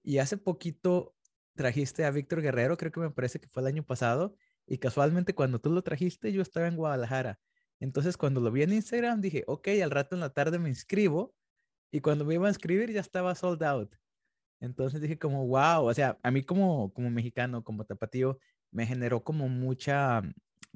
Y 0.02 0.18
hace 0.18 0.38
poquito 0.38 1.14
trajiste 1.55 2.05
a 2.05 2.11
Víctor 2.11 2.42
Guerrero, 2.42 2.76
creo 2.76 2.92
que 2.92 3.00
me 3.00 3.11
parece 3.11 3.40
que 3.40 3.48
fue 3.48 3.62
el 3.62 3.68
año 3.68 3.85
pasado, 3.85 4.35
y 4.66 4.79
casualmente 4.79 5.35
cuando 5.35 5.61
tú 5.61 5.70
lo 5.70 5.83
trajiste, 5.83 6.33
yo 6.33 6.42
estaba 6.42 6.68
en 6.68 6.77
Guadalajara. 6.77 7.38
Entonces 7.81 8.16
cuando 8.16 8.40
lo 8.40 8.51
vi 8.51 8.62
en 8.62 8.72
Instagram, 8.72 9.20
dije, 9.20 9.44
ok, 9.46 9.68
al 9.83 9.90
rato 9.90 10.14
en 10.16 10.20
la 10.20 10.31
tarde 10.31 10.59
me 10.59 10.68
inscribo, 10.68 11.35
y 11.92 12.01
cuando 12.01 12.25
me 12.25 12.35
iba 12.35 12.46
a 12.46 12.51
inscribir 12.51 12.90
ya 12.90 13.01
estaba 13.01 13.35
sold 13.35 13.62
out. 13.62 13.94
Entonces 14.61 15.01
dije 15.01 15.18
como, 15.18 15.46
wow, 15.46 15.85
o 15.85 15.94
sea, 15.94 16.18
a 16.22 16.31
mí 16.31 16.42
como, 16.42 16.92
como 16.92 17.11
mexicano, 17.11 17.62
como 17.62 17.85
tapatío, 17.85 18.38
me 18.70 18.87
generó 18.87 19.22
como 19.22 19.48
mucha, 19.48 20.22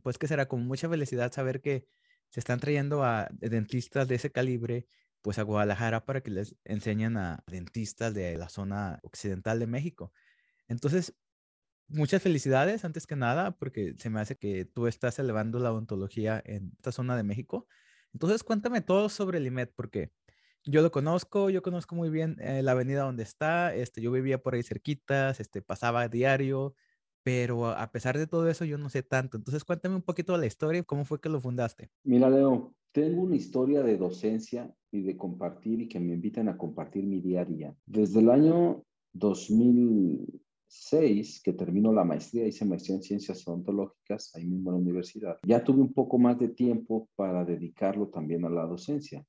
pues 0.03 0.19
que 0.19 0.29
será 0.29 0.47
como 0.47 0.65
mucha 0.65 0.89
felicidad 0.89 1.33
saber 1.33 1.63
que 1.63 1.87
se 2.31 2.41
están 2.41 2.61
trayendo 2.61 3.03
a 3.03 3.29
dentistas 3.31 4.09
de 4.09 4.17
ese 4.17 4.31
calibre, 4.31 4.87
pues 5.23 5.39
a 5.39 5.43
Guadalajara 5.43 6.05
para 6.05 6.21
que 6.21 6.31
les 6.31 6.57
enseñen 6.65 7.17
a 7.17 7.43
dentistas 7.47 8.13
de 8.13 8.37
la 8.37 8.49
zona 8.49 8.99
occidental 9.03 9.59
de 9.59 9.67
México. 9.67 10.13
Entonces, 10.69 11.15
muchas 11.89 12.23
felicidades 12.23 12.85
antes 12.85 13.07
que 13.07 13.17
nada, 13.17 13.53
porque 13.53 13.95
se 13.99 14.11
me 14.11 14.21
hace 14.21 14.37
que 14.37 14.65
tú 14.65 14.87
estás 14.87 15.19
elevando 15.19 15.59
la 15.59 15.73
odontología 15.73 16.43
en 16.45 16.73
esta 16.77 16.93
zona 16.93 17.17
de 17.17 17.23
México. 17.23 17.67
Entonces, 18.13 18.43
cuéntame 18.43 18.81
todo 18.81 19.09
sobre 19.09 19.39
el 19.39 19.47
IMED, 19.47 19.71
porque 19.75 20.11
yo 20.65 20.83
lo 20.83 20.91
conozco, 20.91 21.51
yo 21.51 21.63
conozco 21.63 21.95
muy 21.95 22.11
bien 22.11 22.37
eh, 22.41 22.63
la 22.63 22.73
avenida 22.73 23.03
donde 23.03 23.23
está, 23.23 23.75
este, 23.75 24.01
yo 24.01 24.11
vivía 24.11 24.43
por 24.43 24.55
ahí 24.55 24.63
cerquitas, 24.63 25.39
este, 25.39 25.63
pasaba 25.63 26.03
a 26.03 26.09
diario, 26.09 26.75
pero 27.23 27.67
a 27.67 27.91
pesar 27.93 28.19
de 28.19 28.27
todo 28.27 28.49
eso 28.49 28.65
yo 28.65 28.79
no 28.79 28.89
sé 28.89 29.03
tanto. 29.03 29.37
Entonces 29.37 29.65
cuéntame 29.65 29.97
un 29.97 30.03
poquito 30.03 30.33
de 30.33 30.39
la 30.39 30.47
historia, 30.47 30.83
cómo 30.83 31.05
fue 31.05 31.21
que 31.21 31.29
lo 31.29 31.41
fundaste. 31.41 31.91
Mira, 32.05 32.31
Leo, 32.31 32.75
tengo 32.93 33.23
una 33.23 33.37
historia 33.37 33.83
de 33.83 33.97
docencia 33.97 34.75
y 34.91 35.03
de 35.03 35.17
compartir 35.17 35.83
y 35.83 35.89
que 35.89 36.01
me 36.01 36.15
invitan 36.15 36.49
a 36.49 36.57
compartir 36.57 37.05
mi 37.05 37.21
día 37.21 37.43
a 37.43 37.45
día. 37.45 37.77
Desde 37.85 38.21
el 38.21 38.31
año 38.31 38.85
2006, 40.69 41.43
que 41.43 41.53
terminó 41.53 41.93
la 41.93 42.05
maestría, 42.05 42.47
hice 42.47 42.65
maestría 42.65 42.97
en 42.97 43.03
ciencias 43.03 43.47
odontológicas 43.47 44.35
ahí 44.35 44.47
mismo 44.47 44.71
en 44.71 44.77
la 44.77 44.83
universidad. 44.83 45.39
Ya 45.45 45.63
tuve 45.63 45.81
un 45.81 45.93
poco 45.93 46.19
más 46.19 46.39
de 46.39 46.49
tiempo 46.49 47.09
para 47.17 47.45
dedicarlo 47.45 48.09
también 48.09 48.45
a 48.45 48.51
la 48.51 48.67
docencia 48.67 49.25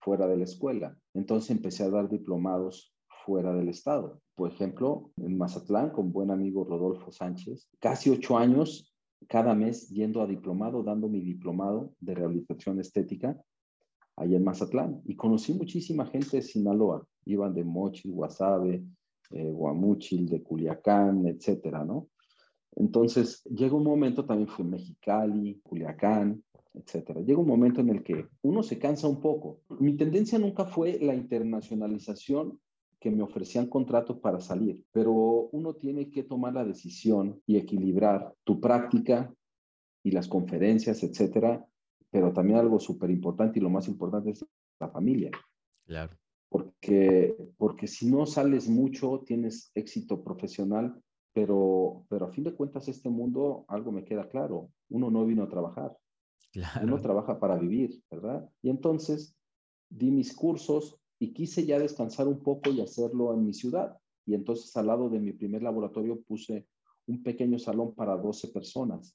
fuera 0.00 0.26
de 0.26 0.36
la 0.36 0.44
escuela. 0.44 0.96
Entonces 1.14 1.50
empecé 1.50 1.84
a 1.84 1.90
dar 1.90 2.08
diplomados 2.08 2.94
fuera 3.24 3.52
del 3.52 3.68
estado. 3.68 4.20
Por 4.34 4.50
ejemplo, 4.50 5.10
en 5.18 5.36
Mazatlán, 5.36 5.90
con 5.90 6.12
buen 6.12 6.30
amigo 6.30 6.64
Rodolfo 6.64 7.12
Sánchez, 7.12 7.68
casi 7.78 8.10
ocho 8.10 8.38
años 8.38 8.94
cada 9.28 9.54
mes 9.54 9.90
yendo 9.90 10.22
a 10.22 10.26
diplomado, 10.26 10.82
dando 10.82 11.08
mi 11.08 11.20
diplomado 11.20 11.92
de 12.00 12.14
rehabilitación 12.14 12.80
estética 12.80 13.38
ahí 14.16 14.34
en 14.34 14.44
Mazatlán. 14.44 15.02
Y 15.04 15.14
conocí 15.16 15.52
muchísima 15.52 16.06
gente 16.06 16.38
de 16.38 16.42
Sinaloa. 16.42 17.06
Iban 17.26 17.54
de 17.54 17.64
Mochil, 17.64 18.12
Guasave, 18.12 18.82
eh, 19.30 19.50
Guamuchil, 19.50 20.28
de 20.28 20.42
Culiacán, 20.42 21.26
etcétera, 21.26 21.84
¿no? 21.84 22.08
Entonces, 22.76 23.42
llega 23.44 23.74
un 23.74 23.84
momento, 23.84 24.24
también 24.24 24.48
fui 24.48 24.64
Mexicali, 24.64 25.60
Culiacán, 25.62 26.42
etcétera. 26.74 27.20
Llega 27.20 27.40
un 27.40 27.48
momento 27.48 27.80
en 27.80 27.90
el 27.90 28.02
que 28.02 28.28
uno 28.42 28.62
se 28.62 28.78
cansa 28.78 29.08
un 29.08 29.20
poco. 29.20 29.60
Mi 29.80 29.96
tendencia 29.96 30.38
nunca 30.38 30.64
fue 30.64 30.98
la 31.00 31.14
internacionalización 31.14 32.60
que 33.00 33.10
me 33.10 33.22
ofrecían 33.22 33.66
contratos 33.66 34.18
para 34.18 34.40
salir, 34.40 34.84
pero 34.92 35.12
uno 35.52 35.74
tiene 35.74 36.10
que 36.10 36.22
tomar 36.22 36.52
la 36.52 36.64
decisión 36.64 37.40
y 37.46 37.56
equilibrar 37.56 38.34
tu 38.44 38.60
práctica 38.60 39.32
y 40.02 40.10
las 40.10 40.28
conferencias, 40.28 41.02
etcétera, 41.02 41.66
pero 42.10 42.32
también 42.32 42.58
algo 42.58 42.78
súper 42.78 43.10
importante 43.10 43.58
y 43.58 43.62
lo 43.62 43.70
más 43.70 43.88
importante 43.88 44.30
es 44.30 44.44
la 44.78 44.88
familia. 44.88 45.30
Claro. 45.86 46.19
Porque, 46.50 47.34
porque 47.56 47.86
si 47.86 48.10
no 48.10 48.26
sales 48.26 48.68
mucho, 48.68 49.22
tienes 49.24 49.70
éxito 49.74 50.22
profesional, 50.22 51.00
pero, 51.32 52.04
pero 52.10 52.26
a 52.26 52.30
fin 52.30 52.44
de 52.44 52.54
cuentas 52.54 52.88
este 52.88 53.08
mundo, 53.08 53.64
algo 53.68 53.92
me 53.92 54.04
queda 54.04 54.28
claro, 54.28 54.70
uno 54.90 55.10
no 55.10 55.24
vino 55.24 55.44
a 55.44 55.48
trabajar, 55.48 55.96
claro. 56.52 56.86
uno 56.86 57.00
trabaja 57.00 57.40
para 57.40 57.56
vivir, 57.56 58.02
¿verdad? 58.10 58.50
Y 58.60 58.68
entonces 58.68 59.34
di 59.88 60.10
mis 60.10 60.34
cursos, 60.34 61.00
y 61.20 61.32
quise 61.34 61.66
ya 61.66 61.78
descansar 61.78 62.26
un 62.26 62.42
poco 62.42 62.70
y 62.70 62.80
hacerlo 62.80 63.32
en 63.34 63.44
mi 63.44 63.52
ciudad. 63.52 63.96
Y 64.26 64.34
entonces 64.34 64.74
al 64.76 64.86
lado 64.86 65.10
de 65.10 65.20
mi 65.20 65.32
primer 65.32 65.62
laboratorio 65.62 66.20
puse 66.22 66.66
un 67.06 67.22
pequeño 67.22 67.58
salón 67.58 67.94
para 67.94 68.16
12 68.16 68.48
personas. 68.48 69.14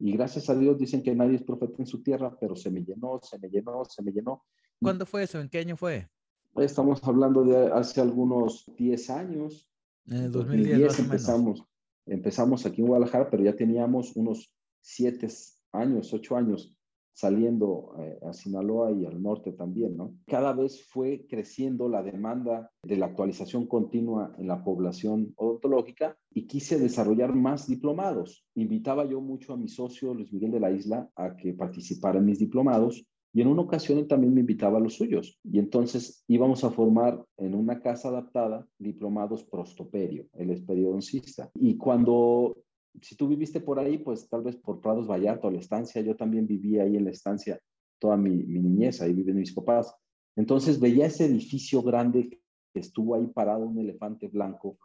Y 0.00 0.12
gracias 0.12 0.50
a 0.50 0.56
Dios 0.56 0.76
dicen 0.78 1.02
que 1.02 1.14
nadie 1.14 1.36
es 1.36 1.44
profeta 1.44 1.76
en 1.78 1.86
su 1.86 2.02
tierra, 2.02 2.36
pero 2.38 2.56
se 2.56 2.70
me 2.70 2.82
llenó, 2.82 3.20
se 3.22 3.38
me 3.38 3.48
llenó, 3.48 3.84
se 3.84 4.02
me 4.02 4.10
llenó. 4.10 4.44
¿Cuándo 4.80 5.06
fue 5.06 5.22
eso? 5.22 5.40
¿En 5.40 5.48
qué 5.48 5.58
año 5.58 5.76
fue? 5.76 6.08
Estamos 6.56 7.02
hablando 7.04 7.44
de 7.44 7.72
hace 7.72 8.00
algunos 8.00 8.70
10 8.76 9.10
años. 9.10 9.68
En 10.06 10.24
el 10.24 10.32
2010, 10.32 10.98
empezamos, 10.98 11.64
empezamos 12.06 12.66
aquí 12.66 12.82
en 12.82 12.88
Guadalajara, 12.88 13.30
pero 13.30 13.42
ya 13.42 13.56
teníamos 13.56 14.14
unos 14.16 14.54
7 14.82 15.28
años, 15.72 16.12
8 16.12 16.36
años 16.36 16.76
saliendo 17.14 17.94
eh, 17.98 18.18
a 18.22 18.32
Sinaloa 18.32 18.90
y 18.90 19.04
al 19.04 19.22
norte 19.22 19.52
también, 19.52 19.96
¿no? 19.96 20.16
Cada 20.26 20.52
vez 20.54 20.82
fue 20.82 21.26
creciendo 21.28 21.88
la 21.88 22.02
demanda 22.02 22.70
de 22.82 22.96
la 22.96 23.06
actualización 23.06 23.66
continua 23.66 24.34
en 24.38 24.48
la 24.48 24.64
población 24.64 25.32
odontológica 25.36 26.16
y 26.30 26.46
quise 26.46 26.78
desarrollar 26.78 27.34
más 27.34 27.68
diplomados. 27.68 28.46
Invitaba 28.54 29.04
yo 29.04 29.20
mucho 29.20 29.52
a 29.52 29.56
mi 29.56 29.68
socio 29.68 30.14
Luis 30.14 30.32
Miguel 30.32 30.52
de 30.52 30.60
la 30.60 30.70
Isla 30.70 31.10
a 31.16 31.36
que 31.36 31.52
participara 31.52 32.18
en 32.18 32.26
mis 32.26 32.38
diplomados 32.38 33.06
y 33.32 33.40
en 33.40 33.48
una 33.48 33.62
ocasión 33.62 33.98
él 33.98 34.06
también 34.06 34.34
me 34.34 34.40
invitaba 34.40 34.78
a 34.78 34.80
los 34.80 34.94
suyos. 34.94 35.38
Y 35.42 35.58
entonces 35.58 36.22
íbamos 36.28 36.64
a 36.64 36.70
formar 36.70 37.24
en 37.38 37.54
una 37.54 37.80
casa 37.80 38.08
adaptada 38.08 38.66
diplomados 38.78 39.44
prostoperio, 39.44 40.28
el 40.34 40.50
es 40.50 40.60
periodoncista. 40.60 41.50
Y 41.54 41.76
cuando 41.78 42.56
si 43.00 43.16
tú 43.16 43.28
viviste 43.28 43.60
por 43.60 43.78
ahí, 43.78 43.98
pues 43.98 44.28
tal 44.28 44.42
vez 44.42 44.56
por 44.56 44.80
Prados 44.80 45.08
Vallarta 45.08 45.48
o 45.48 45.50
la 45.50 45.60
estancia, 45.60 46.02
yo 46.02 46.14
también 46.14 46.46
viví 46.46 46.78
ahí 46.78 46.96
en 46.96 47.04
la 47.04 47.10
estancia 47.10 47.58
toda 47.98 48.16
mi, 48.16 48.30
mi 48.44 48.60
niñez, 48.60 49.00
ahí 49.00 49.14
viven 49.14 49.36
mis 49.36 49.54
papás. 49.54 49.94
Entonces 50.36 50.78
veía 50.78 51.06
ese 51.06 51.24
edificio 51.24 51.82
grande 51.82 52.28
que 52.28 52.80
estuvo 52.80 53.14
ahí 53.14 53.26
parado, 53.28 53.64
un 53.64 53.78
elefante 53.78 54.28
blanco, 54.28 54.78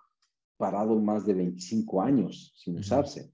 parado 0.56 1.00
más 1.00 1.26
de 1.26 1.34
25 1.34 2.02
años 2.02 2.54
sin 2.58 2.78
usarse. 2.78 3.32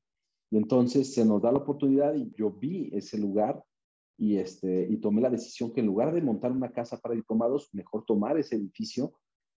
Y 0.50 0.58
entonces 0.58 1.14
se 1.14 1.26
nos 1.26 1.42
da 1.42 1.52
la 1.52 1.60
oportunidad 1.60 2.16
y 2.16 2.32
yo 2.36 2.52
vi 2.52 2.90
ese 2.94 3.18
lugar 3.18 3.64
y, 4.18 4.38
este, 4.38 4.88
y 4.90 4.98
tomé 4.98 5.22
la 5.22 5.30
decisión 5.30 5.74
que 5.74 5.82
en 5.82 5.88
lugar 5.88 6.14
de 6.14 6.22
montar 6.22 6.52
una 6.52 6.72
casa 6.72 6.98
para 7.00 7.16
diplomados, 7.16 7.70
mejor 7.74 8.06
tomar 8.06 8.38
ese 8.38 8.56
edificio 8.56 9.14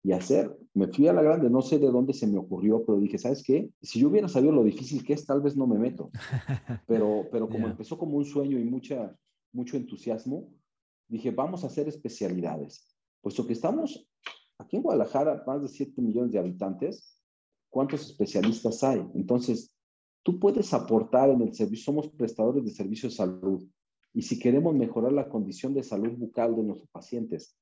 y 0.05 0.11
hacer. 0.11 0.55
Me 0.73 0.87
fui 0.87 1.07
a 1.07 1.13
la 1.13 1.23
grande, 1.23 1.49
no 1.49 1.63
sé 1.63 1.79
de 1.79 1.89
dónde 1.89 2.13
se 2.13 2.27
me 2.27 2.37
ocurrió, 2.37 2.85
pero 2.85 2.99
dije, 2.99 3.17
¿sabes 3.17 3.43
qué? 3.43 3.71
Si 3.81 3.99
yo 3.99 4.09
hubiera 4.09 4.27
sabido 4.27 4.53
lo 4.53 4.63
difícil 4.63 5.03
que 5.03 5.13
es, 5.13 5.25
tal 5.25 5.41
vez 5.41 5.57
no 5.57 5.65
me 5.65 5.79
meto. 5.79 6.11
Pero, 6.87 7.25
pero 7.31 7.49
como 7.49 7.67
empezó 7.67 7.97
como 7.97 8.17
un 8.17 8.25
sueño 8.25 8.59
y 8.59 8.63
mucha, 8.63 9.15
mucho 9.51 9.77
entusiasmo, 9.77 10.53
dije, 11.07 11.31
vamos 11.31 11.63
a 11.63 11.67
hacer 11.67 11.87
especialidades. 11.87 12.95
Puesto 13.21 13.47
que 13.47 13.53
estamos 13.53 14.07
aquí 14.59 14.77
en 14.77 14.83
Guadalajara, 14.83 15.43
más 15.47 15.63
de 15.63 15.67
7 15.67 16.01
millones 16.01 16.31
de 16.31 16.39
habitantes, 16.39 17.19
¿cuántos 17.69 18.05
especialistas 18.05 18.83
hay? 18.83 19.03
Entonces, 19.15 19.73
tú 20.23 20.39
puedes 20.39 20.73
aportar 20.73 21.29
en 21.29 21.41
el 21.41 21.53
servicio, 21.53 21.85
somos 21.85 22.09
prestadores 22.09 22.63
de 22.63 22.71
servicios 22.71 23.13
de 23.13 23.17
salud. 23.17 23.67
Y 24.15 24.21
si 24.21 24.39
queremos 24.39 24.73
mejorar 24.73 25.11
la 25.11 25.27
condición 25.27 25.73
de 25.73 25.83
salud 25.83 26.13
bucal 26.17 26.55
de 26.55 26.63
nuestros 26.63 26.89
pacientes, 26.89 27.57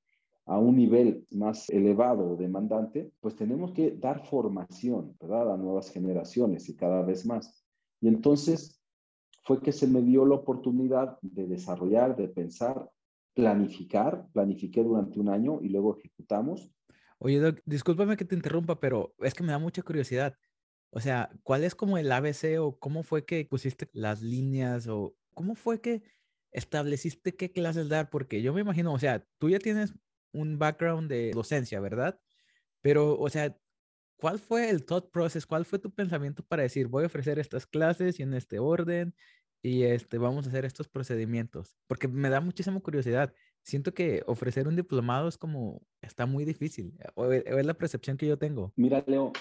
a 0.45 0.59
un 0.59 0.75
nivel 0.75 1.25
más 1.31 1.67
elevado 1.69 2.31
o 2.31 2.35
demandante, 2.35 3.11
pues 3.21 3.35
tenemos 3.35 3.71
que 3.71 3.91
dar 3.91 4.23
formación, 4.27 5.15
¿verdad? 5.19 5.53
A 5.53 5.57
nuevas 5.57 5.89
generaciones 5.89 6.69
y 6.69 6.75
cada 6.75 7.01
vez 7.01 7.25
más. 7.25 7.65
Y 8.01 8.07
entonces 8.07 8.79
fue 9.43 9.61
que 9.61 9.71
se 9.71 9.87
me 9.87 10.03
dio 10.03 10.25
la 10.25 10.35
oportunidad 10.35 11.17
de 11.21 11.47
desarrollar, 11.47 12.15
de 12.15 12.27
pensar, 12.27 12.87
planificar. 13.33 14.27
Planifiqué 14.31 14.83
durante 14.83 15.19
un 15.19 15.29
año 15.29 15.59
y 15.59 15.69
luego 15.69 15.97
ejecutamos. 15.97 16.69
Oye, 17.17 17.39
Doc, 17.39 17.59
discúlpame 17.65 18.15
que 18.15 18.25
te 18.25 18.35
interrumpa, 18.35 18.79
pero 18.79 19.15
es 19.19 19.33
que 19.33 19.43
me 19.43 19.53
da 19.53 19.59
mucha 19.59 19.81
curiosidad. 19.81 20.35
O 20.91 20.99
sea, 20.99 21.31
¿cuál 21.41 21.63
es 21.63 21.73
como 21.73 21.97
el 21.97 22.11
ABC 22.11 22.59
o 22.59 22.77
cómo 22.77 23.01
fue 23.01 23.25
que 23.25 23.47
pusiste 23.49 23.89
las 23.93 24.21
líneas 24.21 24.87
o 24.87 25.15
cómo 25.33 25.55
fue 25.55 25.81
que 25.81 26.03
estableciste 26.53 27.35
qué 27.35 27.51
clases 27.51 27.89
dar? 27.89 28.09
Porque 28.09 28.41
yo 28.41 28.53
me 28.53 28.61
imagino, 28.61 28.93
o 28.93 28.99
sea, 28.99 29.25
tú 29.39 29.49
ya 29.49 29.59
tienes 29.59 29.93
un 30.31 30.57
background 30.57 31.09
de 31.09 31.31
docencia, 31.31 31.79
¿verdad? 31.79 32.19
Pero, 32.81 33.17
o 33.19 33.29
sea, 33.29 33.57
¿cuál 34.17 34.39
fue 34.39 34.69
el 34.69 34.85
thought 34.85 35.11
process? 35.11 35.45
¿Cuál 35.45 35.65
fue 35.65 35.79
tu 35.79 35.91
pensamiento 35.91 36.43
para 36.43 36.63
decir, 36.63 36.87
voy 36.87 37.03
a 37.03 37.07
ofrecer 37.07 37.39
estas 37.39 37.65
clases 37.65 38.19
y 38.19 38.23
en 38.23 38.33
este 38.33 38.59
orden 38.59 39.15
y 39.61 39.83
este, 39.83 40.17
vamos 40.17 40.45
a 40.45 40.49
hacer 40.49 40.65
estos 40.65 40.87
procedimientos? 40.87 41.77
Porque 41.87 42.07
me 42.07 42.29
da 42.29 42.41
muchísima 42.41 42.79
curiosidad. 42.79 43.33
Siento 43.63 43.93
que 43.93 44.23
ofrecer 44.27 44.67
un 44.67 44.75
diplomado 44.75 45.27
es 45.27 45.37
como, 45.37 45.81
está 46.01 46.25
muy 46.25 46.45
difícil, 46.45 46.97
o 47.15 47.31
e, 47.31 47.43
es 47.45 47.65
la 47.65 47.73
percepción 47.73 48.17
que 48.17 48.27
yo 48.27 48.37
tengo. 48.37 48.73
Mira, 48.75 49.03
Leo, 49.07 49.31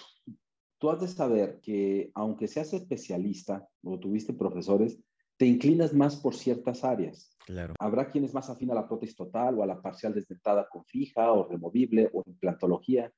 tú 0.78 0.90
has 0.90 1.00
de 1.00 1.08
saber 1.08 1.60
que 1.60 2.10
aunque 2.14 2.46
seas 2.48 2.72
especialista 2.72 3.68
o 3.82 3.98
tuviste 3.98 4.32
profesores, 4.32 4.98
te 5.42 5.48
inclinas 5.48 5.92
más 5.92 6.14
por 6.14 6.36
ciertas 6.36 6.84
áreas. 6.84 7.36
Claro. 7.44 7.74
Habrá 7.80 8.08
quienes 8.08 8.32
más 8.32 8.48
afín 8.48 8.70
a 8.70 8.76
la 8.76 8.86
prótesis 8.86 9.16
total 9.16 9.58
o 9.58 9.64
a 9.64 9.66
la 9.66 9.82
parcial 9.82 10.14
desdentada 10.14 10.68
con 10.70 10.84
fija 10.84 11.32
o 11.32 11.48
removible 11.48 12.08
o 12.12 12.22
implantología 12.24 13.12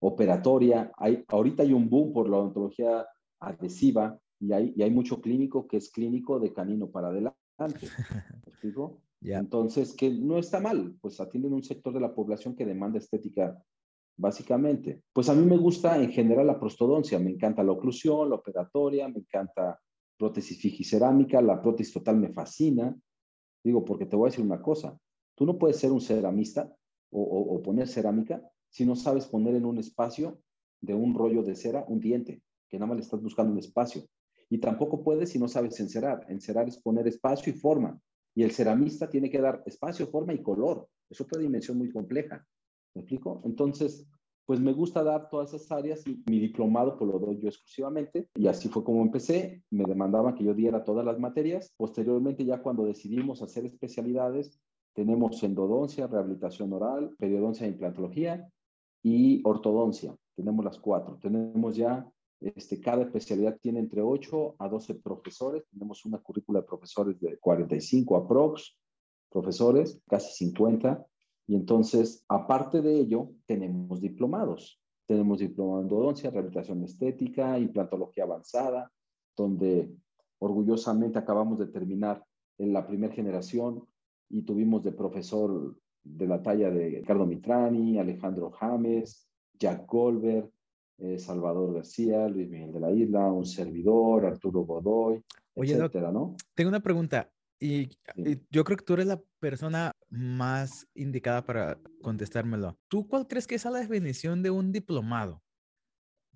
operatoria. 0.00 0.90
Hay, 0.96 1.24
ahorita 1.28 1.62
hay 1.62 1.72
un 1.72 1.88
boom 1.88 2.12
por 2.12 2.28
la 2.28 2.38
odontología 2.38 3.06
adhesiva 3.38 4.18
y 4.40 4.52
hay, 4.52 4.72
y 4.74 4.82
hay 4.82 4.90
mucho 4.90 5.20
clínico 5.20 5.68
que 5.68 5.76
es 5.76 5.92
clínico 5.92 6.40
de 6.40 6.52
canino 6.52 6.90
para 6.90 7.10
adelante. 7.10 7.36
¿Me 8.44 8.52
explico? 8.52 9.00
Entonces, 9.20 9.94
que 9.94 10.10
no 10.10 10.38
está 10.38 10.58
mal, 10.58 10.96
pues 11.00 11.20
atienden 11.20 11.52
un 11.52 11.62
sector 11.62 11.94
de 11.94 12.00
la 12.00 12.12
población 12.12 12.56
que 12.56 12.66
demanda 12.66 12.98
estética 12.98 13.56
básicamente. 14.16 15.04
Pues 15.12 15.28
a 15.28 15.34
mí 15.34 15.46
me 15.46 15.58
gusta 15.58 15.96
en 15.96 16.10
general 16.10 16.48
la 16.48 16.58
prostodoncia, 16.58 17.20
me 17.20 17.30
encanta 17.30 17.62
la 17.62 17.70
oclusión, 17.70 18.30
la 18.30 18.34
operatoria, 18.34 19.06
me 19.06 19.20
encanta 19.20 19.78
prótesis 20.18 20.60
fijicerámica, 20.60 21.40
la 21.42 21.60
prótesis 21.60 21.92
total 21.92 22.16
me 22.16 22.32
fascina. 22.32 22.96
Digo, 23.64 23.84
porque 23.84 24.06
te 24.06 24.16
voy 24.16 24.28
a 24.28 24.30
decir 24.30 24.44
una 24.44 24.60
cosa, 24.60 24.98
tú 25.34 25.46
no 25.46 25.58
puedes 25.58 25.76
ser 25.76 25.92
un 25.92 26.00
ceramista 26.00 26.72
o, 27.10 27.60
poner 27.62 27.88
cerámica 27.88 28.42
si 28.70 28.86
no 28.86 28.96
sabes 28.96 29.26
poner 29.26 29.54
en 29.54 29.66
un 29.66 29.78
espacio 29.78 30.40
de 30.80 30.94
un 30.94 31.14
rollo 31.14 31.42
de 31.42 31.54
cera 31.54 31.84
un 31.86 32.00
diente, 32.00 32.42
que 32.68 32.78
nada 32.78 32.94
más 32.94 33.04
estás 33.04 33.22
buscando 33.22 33.52
un 33.52 33.58
espacio. 33.58 34.02
Y 34.48 34.58
tampoco 34.58 35.02
puedes 35.02 35.30
si 35.30 35.38
no 35.38 35.48
sabes 35.48 35.78
encerar. 35.80 36.26
Encerar 36.28 36.68
es 36.68 36.78
poner 36.78 37.06
espacio 37.06 37.52
y 37.52 37.56
forma. 37.56 38.00
Y 38.34 38.42
el 38.42 38.52
ceramista 38.52 39.08
tiene 39.08 39.30
que 39.30 39.40
dar 39.40 39.62
espacio, 39.66 40.06
forma 40.06 40.32
y 40.32 40.42
color. 40.42 40.88
Es 41.08 41.20
otra 41.20 41.40
dimensión 41.40 41.78
muy 41.78 41.90
compleja. 41.90 42.44
¿Me 42.94 43.02
explico? 43.02 43.42
Entonces, 43.44 44.06
pues 44.46 44.60
me 44.60 44.72
gusta 44.72 45.02
dar 45.02 45.28
todas 45.28 45.54
esas 45.54 45.70
áreas 45.72 46.06
y 46.06 46.22
mi 46.26 46.38
diplomado 46.38 46.98
pues 46.98 47.10
lo 47.10 47.18
doy 47.18 47.38
yo 47.38 47.48
exclusivamente. 47.48 48.28
Y 48.34 48.46
así 48.46 48.68
fue 48.68 48.84
como 48.84 49.02
empecé, 49.02 49.62
me 49.70 49.84
demandaban 49.84 50.34
que 50.34 50.44
yo 50.44 50.54
diera 50.54 50.84
todas 50.84 51.04
las 51.04 51.18
materias, 51.18 51.72
posteriormente 51.76 52.44
ya 52.44 52.60
cuando 52.62 52.84
decidimos 52.84 53.42
hacer 53.42 53.66
especialidades, 53.66 54.60
tenemos 54.94 55.42
endodoncia, 55.42 56.06
rehabilitación 56.06 56.72
oral, 56.72 57.14
periodoncia 57.18 57.66
e 57.66 57.70
implantología 57.70 58.48
y 59.02 59.40
ortodoncia, 59.44 60.14
tenemos 60.34 60.64
las 60.64 60.78
cuatro, 60.78 61.18
tenemos 61.20 61.76
ya, 61.76 62.06
este, 62.40 62.80
cada 62.80 63.02
especialidad 63.02 63.58
tiene 63.60 63.80
entre 63.80 64.02
8 64.02 64.56
a 64.58 64.68
12 64.68 64.96
profesores, 64.96 65.64
tenemos 65.70 66.04
una 66.04 66.18
currícula 66.18 66.60
de 66.60 66.66
profesores 66.66 67.18
de 67.20 67.38
45 67.38 68.16
aprox, 68.16 68.76
profesores, 69.30 70.00
casi 70.06 70.32
50, 70.44 71.06
y 71.46 71.56
entonces, 71.56 72.24
aparte 72.28 72.82
de 72.82 72.94
ello, 72.94 73.30
tenemos 73.46 74.00
diplomados. 74.00 74.80
Tenemos 75.06 75.40
diplomado 75.40 75.80
en 75.80 75.86
endodoncia, 75.86 76.30
rehabilitación 76.30 76.82
estética, 76.84 77.58
implantología 77.58 78.24
avanzada, 78.24 78.90
donde 79.36 79.92
orgullosamente 80.38 81.18
acabamos 81.18 81.58
de 81.58 81.66
terminar 81.66 82.24
en 82.58 82.72
la 82.72 82.86
primera 82.86 83.12
generación 83.12 83.84
y 84.28 84.42
tuvimos 84.42 84.82
de 84.82 84.92
profesor 84.92 85.76
de 86.04 86.26
la 86.26 86.42
talla 86.42 86.70
de 86.70 87.00
Ricardo 87.00 87.26
Mitrani, 87.26 87.98
Alejandro 87.98 88.50
James, 88.50 89.28
Jack 89.58 89.86
Goldberg, 89.86 90.50
eh, 90.98 91.18
Salvador 91.18 91.74
García, 91.74 92.28
Luis 92.28 92.48
Miguel 92.48 92.72
de 92.72 92.80
la 92.80 92.90
Isla, 92.92 93.32
un 93.32 93.46
servidor, 93.46 94.24
Arturo 94.24 94.60
Godoy, 94.62 95.22
Oye, 95.54 95.74
etcétera, 95.74 96.12
¿no? 96.12 96.36
Tengo 96.54 96.68
una 96.68 96.80
pregunta. 96.80 97.30
Y, 97.62 97.96
yo 98.50 98.64
creo 98.64 98.76
que 98.76 98.84
tú 98.84 98.94
eres 98.94 99.06
la 99.06 99.22
persona 99.38 99.92
más 100.10 100.88
indicada 100.94 101.44
para 101.44 101.78
contestármelo. 102.02 102.76
¿Tú 102.88 103.06
cuál 103.06 103.28
crees 103.28 103.46
que 103.46 103.54
es 103.54 103.64
la 103.64 103.78
definición 103.78 104.42
de 104.42 104.50
un 104.50 104.72
diplomado? 104.72 105.44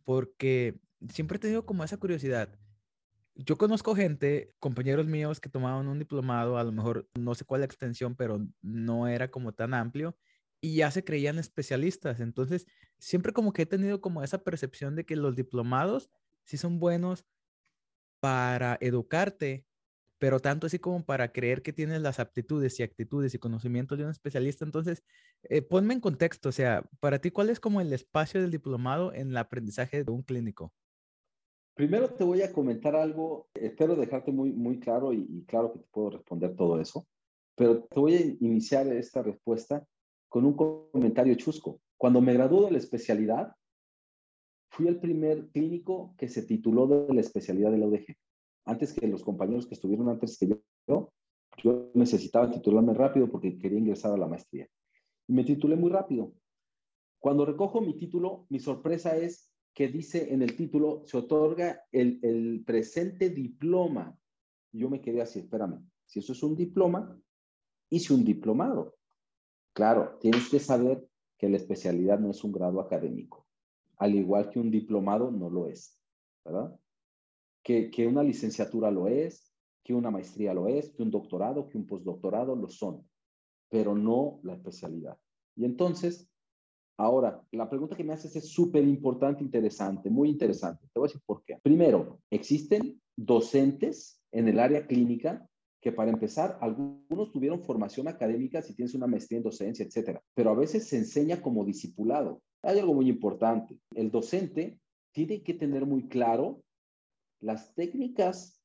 Porque 0.04 0.78
siempre 1.08 1.36
he 1.36 1.40
tenido 1.40 1.66
como 1.66 1.82
esa 1.82 1.96
curiosidad. 1.96 2.56
Yo 3.34 3.58
conozco 3.58 3.96
gente, 3.96 4.54
compañeros 4.60 5.08
míos 5.08 5.40
que 5.40 5.48
tomaban 5.48 5.88
un 5.88 5.98
diplomado, 5.98 6.58
a 6.58 6.64
lo 6.64 6.70
mejor 6.70 7.08
no 7.18 7.34
sé 7.34 7.44
cuál 7.44 7.62
la 7.62 7.66
extensión, 7.66 8.14
pero 8.14 8.46
no 8.62 9.08
era 9.08 9.28
como 9.28 9.52
tan 9.52 9.74
amplio 9.74 10.16
y 10.60 10.76
ya 10.76 10.92
se 10.92 11.02
creían 11.02 11.40
especialistas. 11.40 12.20
Entonces, 12.20 12.66
siempre 13.00 13.32
como 13.32 13.52
que 13.52 13.62
he 13.62 13.66
tenido 13.66 14.00
como 14.00 14.22
esa 14.22 14.44
percepción 14.44 14.94
de 14.94 15.04
que 15.04 15.16
los 15.16 15.34
diplomados 15.34 16.08
sí 16.44 16.56
son 16.56 16.78
buenos 16.78 17.26
para 18.20 18.78
educarte, 18.80 19.66
pero 20.18 20.40
tanto 20.40 20.66
así 20.66 20.78
como 20.78 21.04
para 21.04 21.32
creer 21.32 21.62
que 21.62 21.72
tienes 21.72 22.00
las 22.00 22.20
aptitudes 22.20 22.78
y 22.80 22.82
actitudes 22.82 23.34
y 23.34 23.38
conocimientos 23.38 23.98
de 23.98 24.04
un 24.04 24.10
especialista. 24.10 24.64
Entonces, 24.64 25.02
eh, 25.44 25.62
ponme 25.62 25.94
en 25.94 26.00
contexto, 26.00 26.48
o 26.48 26.52
sea, 26.52 26.88
para 27.00 27.20
ti, 27.20 27.30
¿cuál 27.30 27.50
es 27.50 27.60
como 27.60 27.80
el 27.80 27.92
espacio 27.92 28.40
del 28.40 28.50
diplomado 28.50 29.12
en 29.12 29.30
el 29.30 29.36
aprendizaje 29.36 30.04
de 30.04 30.10
un 30.10 30.22
clínico? 30.22 30.72
Primero 31.74 32.08
te 32.08 32.24
voy 32.24 32.40
a 32.40 32.52
comentar 32.52 32.96
algo, 32.96 33.48
espero 33.52 33.96
dejarte 33.96 34.32
muy, 34.32 34.50
muy 34.50 34.80
claro 34.80 35.12
y, 35.12 35.44
claro 35.46 35.72
que 35.72 35.80
te 35.80 35.86
puedo 35.90 36.10
responder 36.10 36.56
todo 36.56 36.80
eso, 36.80 37.06
pero 37.54 37.84
te 37.84 38.00
voy 38.00 38.14
a 38.14 38.20
iniciar 38.40 38.86
esta 38.88 39.22
respuesta 39.22 39.86
con 40.30 40.46
un 40.46 40.54
comentario 40.54 41.34
chusco. 41.34 41.80
Cuando 41.98 42.22
me 42.22 42.32
gradué 42.32 42.64
de 42.64 42.70
la 42.72 42.78
especialidad, 42.78 43.54
fui 44.70 44.88
el 44.88 44.98
primer 44.98 45.48
clínico 45.48 46.14
que 46.16 46.28
se 46.28 46.42
tituló 46.42 46.86
de 46.86 47.12
la 47.12 47.20
especialidad 47.20 47.70
de 47.70 47.78
la 47.78 47.86
UDG. 47.86 48.16
Antes 48.66 48.92
que 48.92 49.06
los 49.06 49.22
compañeros 49.22 49.66
que 49.66 49.74
estuvieron 49.74 50.08
antes 50.08 50.36
que 50.38 50.48
yo, 50.86 51.12
yo 51.62 51.90
necesitaba 51.94 52.50
titularme 52.50 52.92
rápido 52.92 53.30
porque 53.30 53.56
quería 53.56 53.78
ingresar 53.78 54.12
a 54.12 54.18
la 54.18 54.26
maestría. 54.26 54.68
Y 55.26 55.32
me 55.32 55.44
titulé 55.44 55.76
muy 55.76 55.90
rápido. 55.90 56.34
Cuando 57.18 57.46
recojo 57.46 57.80
mi 57.80 57.96
título, 57.96 58.46
mi 58.50 58.58
sorpresa 58.58 59.16
es 59.16 59.52
que 59.72 59.88
dice 59.88 60.32
en 60.32 60.42
el 60.42 60.56
título, 60.56 61.02
se 61.06 61.16
otorga 61.16 61.82
el, 61.92 62.18
el 62.22 62.64
presente 62.64 63.30
diploma. 63.30 64.18
yo 64.72 64.90
me 64.90 65.00
quedé 65.00 65.22
así, 65.22 65.40
espérame, 65.40 65.80
si 66.04 66.18
eso 66.18 66.32
es 66.32 66.42
un 66.42 66.56
diploma, 66.56 67.18
hice 67.90 68.14
un 68.14 68.24
diplomado. 68.24 68.96
Claro, 69.72 70.18
tienes 70.20 70.48
que 70.48 70.58
saber 70.58 71.06
que 71.38 71.48
la 71.48 71.56
especialidad 71.56 72.18
no 72.18 72.30
es 72.30 72.42
un 72.44 72.52
grado 72.52 72.80
académico, 72.80 73.46
al 73.98 74.14
igual 74.14 74.50
que 74.50 74.58
un 74.58 74.70
diplomado 74.70 75.30
no 75.30 75.50
lo 75.50 75.66
es, 75.66 76.00
¿verdad? 76.44 76.78
Que, 77.66 78.06
una 78.06 78.22
licenciatura 78.22 78.92
lo 78.92 79.08
es, 79.08 79.52
que 79.82 79.92
una 79.92 80.12
maestría 80.12 80.54
lo 80.54 80.68
es, 80.68 80.90
que 80.90 81.02
un 81.02 81.10
doctorado, 81.10 81.68
que 81.68 81.76
un 81.76 81.84
postdoctorado 81.84 82.54
lo 82.54 82.68
son, 82.68 83.04
pero 83.68 83.96
no 83.96 84.38
la 84.44 84.54
especialidad. 84.54 85.18
Y 85.56 85.64
entonces, 85.64 86.30
ahora, 86.96 87.42
la 87.50 87.68
pregunta 87.68 87.96
que 87.96 88.04
me 88.04 88.12
haces 88.12 88.36
es 88.36 88.48
súper 88.50 88.84
importante, 88.84 89.42
interesante, 89.42 90.10
muy 90.10 90.28
interesante. 90.28 90.86
Te 90.92 91.00
voy 91.00 91.06
a 91.06 91.08
decir 91.08 91.22
por 91.26 91.42
qué. 91.44 91.58
Primero, 91.60 92.20
existen 92.30 93.00
docentes 93.16 94.22
en 94.30 94.46
el 94.46 94.60
área 94.60 94.86
clínica 94.86 95.44
que 95.80 95.90
para 95.90 96.12
empezar, 96.12 96.58
algunos 96.60 97.32
tuvieron 97.32 97.62
formación 97.62 98.06
académica 98.06 98.62
si 98.62 98.74
tienes 98.74 98.94
una 98.94 99.08
maestría 99.08 99.38
en 99.38 99.44
docencia, 99.44 99.84
etcétera, 99.84 100.22
pero 100.34 100.50
a 100.50 100.54
veces 100.54 100.86
se 100.86 100.98
enseña 100.98 101.42
como 101.42 101.64
discipulado. 101.64 102.42
Hay 102.62 102.78
algo 102.78 102.94
muy 102.94 103.08
importante. 103.08 103.76
El 103.94 104.10
docente 104.10 104.78
tiene 105.12 105.42
que 105.42 105.54
tener 105.54 105.84
muy 105.84 106.08
claro 106.08 106.62
las 107.46 107.74
técnicas, 107.74 108.60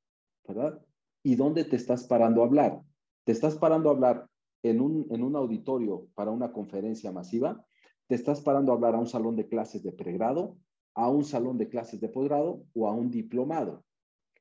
¿verdad? 0.47 0.83
Y 1.23 1.35
dónde 1.35 1.63
te 1.65 1.75
estás 1.75 2.05
parando 2.05 2.41
a 2.41 2.45
hablar. 2.45 2.81
Te 3.23 3.31
estás 3.31 3.55
parando 3.55 3.89
a 3.89 3.93
hablar 3.93 4.27
en 4.63 4.81
un, 4.81 5.05
en 5.11 5.23
un 5.23 5.35
auditorio 5.35 6.07
para 6.15 6.31
una 6.31 6.51
conferencia 6.51 7.11
masiva, 7.11 7.63
te 8.07 8.15
estás 8.15 8.41
parando 8.41 8.71
a 8.71 8.75
hablar 8.75 8.95
a 8.95 8.99
un 8.99 9.07
salón 9.07 9.35
de 9.35 9.47
clases 9.47 9.83
de 9.83 9.91
pregrado, 9.91 10.57
a 10.95 11.09
un 11.09 11.23
salón 11.23 11.59
de 11.59 11.69
clases 11.69 12.01
de 12.01 12.09
posgrado 12.09 12.65
o 12.73 12.87
a 12.87 12.91
un 12.91 13.11
diplomado. 13.11 13.85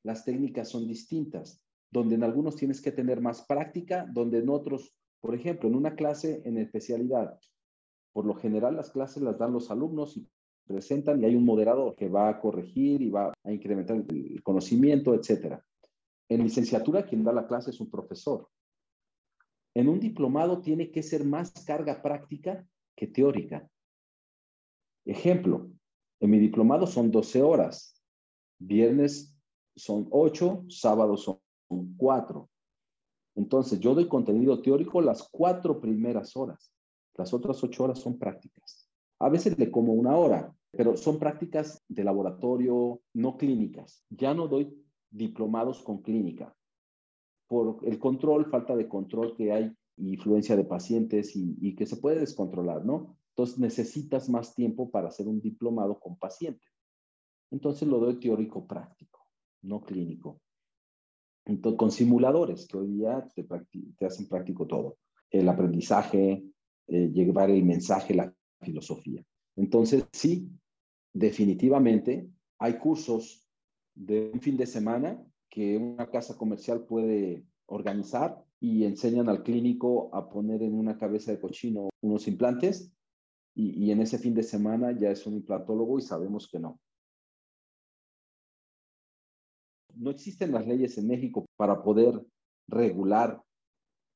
Las 0.02 0.24
técnicas 0.24 0.70
son 0.70 0.88
distintas 0.88 1.62
donde 1.90 2.14
en 2.14 2.24
algunos 2.24 2.56
tienes 2.56 2.80
que 2.80 2.92
tener 2.92 3.20
más 3.20 3.42
práctica, 3.42 4.06
donde 4.10 4.38
en 4.38 4.48
otros, 4.48 4.94
por 5.20 5.34
ejemplo, 5.34 5.68
en 5.68 5.74
una 5.74 5.94
clase 5.94 6.40
en 6.44 6.56
especialidad, 6.56 7.38
por 8.12 8.24
lo 8.24 8.34
general 8.34 8.76
las 8.76 8.90
clases 8.90 9.22
las 9.22 9.38
dan 9.38 9.52
los 9.52 9.70
alumnos 9.70 10.16
y 10.16 10.26
presentan 10.70 11.20
y 11.20 11.24
hay 11.24 11.34
un 11.34 11.44
moderador 11.44 11.96
que 11.96 12.08
va 12.08 12.28
a 12.28 12.40
corregir 12.40 13.02
y 13.02 13.10
va 13.10 13.32
a 13.42 13.52
incrementar 13.52 13.96
el 13.96 14.40
conocimiento, 14.42 15.14
etc. 15.14 15.58
En 16.28 16.42
licenciatura 16.44 17.04
quien 17.04 17.24
da 17.24 17.32
la 17.32 17.46
clase 17.46 17.70
es 17.70 17.80
un 17.80 17.90
profesor. 17.90 18.48
En 19.74 19.88
un 19.88 19.98
diplomado 19.98 20.60
tiene 20.60 20.90
que 20.90 21.02
ser 21.02 21.24
más 21.24 21.50
carga 21.64 22.00
práctica 22.02 22.64
que 22.96 23.08
teórica. 23.08 23.68
Ejemplo, 25.04 25.70
en 26.20 26.30
mi 26.30 26.38
diplomado 26.38 26.86
son 26.86 27.10
12 27.10 27.42
horas, 27.42 28.00
viernes 28.58 29.36
son 29.76 30.06
8, 30.10 30.66
sábados 30.68 31.24
son 31.24 31.40
cuatro. 31.96 32.48
Entonces, 33.34 33.80
yo 33.80 33.94
doy 33.94 34.08
contenido 34.08 34.60
teórico 34.60 35.00
las 35.00 35.28
cuatro 35.30 35.80
primeras 35.80 36.36
horas. 36.36 36.72
Las 37.14 37.32
otras 37.32 37.62
ocho 37.62 37.84
horas 37.84 37.98
son 37.98 38.18
prácticas. 38.18 38.88
A 39.18 39.28
veces 39.28 39.58
le 39.58 39.70
como 39.70 39.92
una 39.92 40.16
hora, 40.16 40.54
pero 40.72 40.96
son 40.96 41.18
prácticas 41.18 41.82
de 41.88 42.04
laboratorio, 42.04 43.00
no 43.14 43.36
clínicas. 43.36 44.04
Ya 44.10 44.34
no 44.34 44.48
doy 44.48 44.74
diplomados 45.10 45.82
con 45.82 46.02
clínica. 46.02 46.54
Por 47.48 47.80
el 47.84 47.98
control, 47.98 48.46
falta 48.46 48.76
de 48.76 48.88
control 48.88 49.36
que 49.36 49.52
hay, 49.52 49.72
influencia 49.96 50.56
de 50.56 50.64
pacientes 50.64 51.32
y, 51.34 51.74
que 51.74 51.86
se 51.86 51.96
puede 51.96 52.20
descontrolar, 52.20 52.84
¿no? 52.84 53.16
Entonces 53.30 53.58
necesitas 53.58 54.28
más 54.28 54.54
tiempo 54.54 54.90
para 54.90 55.08
hacer 55.08 55.26
un 55.26 55.40
diplomado 55.40 55.98
con 55.98 56.16
paciente. 56.16 56.64
Entonces 57.50 57.88
lo 57.88 57.98
doy 57.98 58.20
teórico 58.20 58.66
práctico, 58.66 59.26
no 59.62 59.80
clínico 59.80 60.40
con 61.76 61.90
simuladores 61.90 62.66
que 62.66 62.76
hoy 62.76 62.88
día 62.88 63.26
te, 63.34 64.06
hacen 64.06 64.28
práctico 64.28 64.66
todo. 64.66 64.98
El 65.30 65.48
aprendizaje, 65.48 66.44
eh, 66.86 67.10
llevar 67.12 67.50
el 67.50 67.64
mensaje, 67.64 68.14
la 68.14 68.32
filosofía. 68.60 69.24
Entonces, 69.60 70.06
sí, 70.12 70.50
definitivamente 71.12 72.26
hay 72.58 72.78
cursos 72.78 73.46
de 73.94 74.30
un 74.32 74.40
fin 74.40 74.56
de 74.56 74.66
semana 74.66 75.22
que 75.50 75.76
una 75.76 76.08
casa 76.08 76.38
comercial 76.38 76.86
puede 76.86 77.44
organizar 77.66 78.42
y 78.58 78.84
enseñan 78.84 79.28
al 79.28 79.42
clínico 79.42 80.14
a 80.14 80.30
poner 80.30 80.62
en 80.62 80.74
una 80.74 80.96
cabeza 80.96 81.32
de 81.32 81.40
cochino 81.40 81.90
unos 82.00 82.26
implantes 82.26 82.90
y, 83.54 83.84
y 83.84 83.90
en 83.90 84.00
ese 84.00 84.16
fin 84.16 84.34
de 84.34 84.44
semana 84.44 84.92
ya 84.92 85.10
es 85.10 85.26
un 85.26 85.34
implantólogo 85.34 85.98
y 85.98 86.02
sabemos 86.02 86.48
que 86.50 86.58
no. 86.58 86.80
no 89.94 90.10
existen 90.10 90.52
las 90.52 90.66
leyes 90.66 90.96
en 90.96 91.06
México 91.06 91.44
para 91.56 91.82
poder 91.82 92.18
regular 92.66 93.42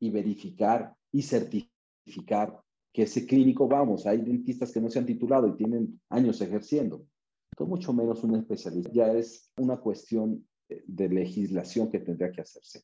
y 0.00 0.10
verificar 0.10 0.96
y 1.12 1.20
certificar 1.20 2.62
que 2.94 3.02
ese 3.02 3.26
clínico, 3.26 3.66
vamos, 3.66 4.06
hay 4.06 4.18
dentistas 4.18 4.70
que 4.72 4.80
no 4.80 4.88
se 4.88 5.00
han 5.00 5.06
titulado 5.06 5.48
y 5.48 5.56
tienen 5.56 6.00
años 6.10 6.40
ejerciendo. 6.40 7.04
Todo 7.56 7.66
mucho 7.66 7.92
menos 7.92 8.22
un 8.22 8.36
especialista. 8.36 8.90
Ya 8.92 9.12
es 9.12 9.52
una 9.56 9.78
cuestión 9.78 10.46
de 10.68 11.08
legislación 11.08 11.90
que 11.90 11.98
tendría 11.98 12.30
que 12.30 12.42
hacerse, 12.42 12.82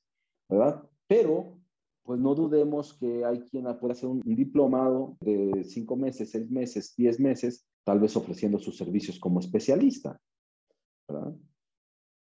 ¿verdad? 0.48 0.82
Pero, 1.06 1.60
pues 2.02 2.18
no 2.18 2.34
dudemos 2.34 2.94
que 2.94 3.24
hay 3.24 3.42
quien 3.42 3.64
puede 3.78 3.92
hacer 3.92 4.08
un, 4.08 4.20
un 4.24 4.34
diplomado 4.34 5.16
de 5.20 5.62
cinco 5.62 5.94
meses, 5.94 6.30
seis 6.30 6.50
meses, 6.50 6.92
diez 6.96 7.20
meses, 7.20 7.64
tal 7.84 8.00
vez 8.00 8.16
ofreciendo 8.16 8.58
sus 8.58 8.76
servicios 8.76 9.18
como 9.20 9.38
especialista, 9.38 10.20
¿verdad? 11.08 11.36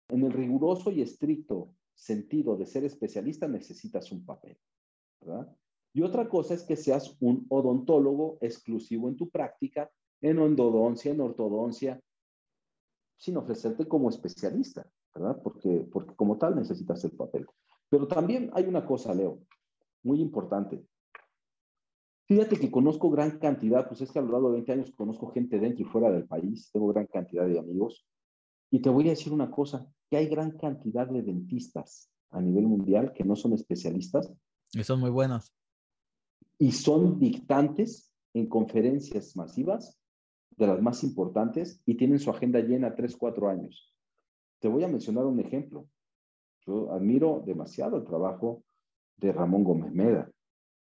En 0.09 0.25
el 0.25 0.33
riguroso 0.33 0.91
y 0.91 1.03
estricto 1.03 1.73
sentido 1.95 2.57
de 2.57 2.67
ser 2.67 2.85
especialista 2.85 3.47
necesitas 3.47 4.11
un 4.11 4.25
papel, 4.25 4.59
¿verdad? 5.21 5.57
Y 5.97 6.03
otra 6.03 6.29
cosa 6.29 6.53
es 6.53 6.63
que 6.63 6.77
seas 6.77 7.17
un 7.21 7.47
odontólogo 7.49 8.37
exclusivo 8.43 9.09
en 9.09 9.17
tu 9.17 9.31
práctica, 9.31 9.91
en 10.21 10.39
endodoncia, 10.39 11.11
en 11.11 11.23
ortodoncia, 11.23 11.99
sin 13.17 13.39
ofrecerte 13.39 13.89
como 13.89 14.11
especialista, 14.11 14.87
¿verdad? 15.15 15.41
Porque, 15.43 15.89
porque 15.91 16.15
como 16.15 16.37
tal 16.37 16.55
necesitas 16.55 17.03
el 17.05 17.13
papel. 17.13 17.47
Pero 17.89 18.07
también 18.07 18.51
hay 18.53 18.65
una 18.65 18.85
cosa, 18.85 19.15
Leo, 19.15 19.39
muy 20.03 20.21
importante. 20.21 20.85
Fíjate 22.27 22.59
que 22.61 22.71
conozco 22.71 23.09
gran 23.09 23.39
cantidad, 23.39 23.89
pues 23.89 24.03
es 24.03 24.13
que 24.13 24.19
a 24.19 24.23
lo 24.23 24.33
largo 24.33 24.49
de 24.49 24.57
20 24.57 24.73
años 24.73 24.91
conozco 24.95 25.33
gente 25.33 25.59
dentro 25.59 25.81
y 25.81 25.89
fuera 25.89 26.11
del 26.11 26.27
país, 26.27 26.69
tengo 26.73 26.89
gran 26.89 27.07
cantidad 27.07 27.47
de 27.47 27.59
amigos. 27.59 28.07
Y 28.71 28.83
te 28.83 28.91
voy 28.91 29.07
a 29.07 29.13
decir 29.13 29.33
una 29.33 29.51
cosa, 29.51 29.91
que 30.11 30.19
hay 30.19 30.27
gran 30.27 30.59
cantidad 30.59 31.07
de 31.07 31.23
dentistas 31.23 32.11
a 32.33 32.43
nivel 32.43 32.67
mundial 32.67 33.15
que 33.15 33.25
no 33.25 33.35
son 33.35 33.55
especialistas. 33.55 34.31
Y 34.75 34.85
son 34.85 35.01
muy 35.01 35.09
buenos. 35.09 35.55
Y 36.59 36.73
son 36.73 37.19
dictantes 37.19 38.13
en 38.35 38.49
conferencias 38.49 39.37
masivas 39.37 39.99
de 40.57 40.67
las 40.67 40.81
más 40.81 41.05
importantes 41.05 41.81
y 41.85 41.97
tienen 41.97 42.19
su 42.19 42.31
agenda 42.31 42.61
llena 42.61 42.95
tres, 42.95 43.17
cuatro 43.17 43.49
años. 43.49 43.95
Te 44.61 44.69
voy 44.69 44.85
a 44.85 44.89
mencionar 44.89 45.25
un 45.27 45.41
ejemplo. 45.41 45.89
Yo 46.67 46.93
admiro 46.93 47.43
demasiado 47.47 47.97
el 47.97 48.05
trabajo 48.05 48.65
de 49.17 49.33
Ramón 49.33 49.65
Gómez 49.65 49.93
Meda. 49.93 50.31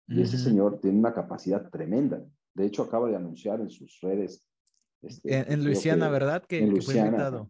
Y 0.07 0.21
ese 0.21 0.37
señor 0.37 0.79
tiene 0.79 0.99
una 0.99 1.13
capacidad 1.13 1.69
tremenda. 1.69 2.23
De 2.53 2.65
hecho, 2.65 2.83
acaba 2.83 3.09
de 3.09 3.15
anunciar 3.15 3.59
en 3.59 3.71
sus 3.71 3.99
redes. 4.01 4.47
Este, 5.01 5.51
en, 5.51 5.63
Luisiana, 5.63 6.09
¿verdad? 6.09 6.43
Que, 6.45 6.59
en 6.59 6.69
Luisiana, 6.69 7.49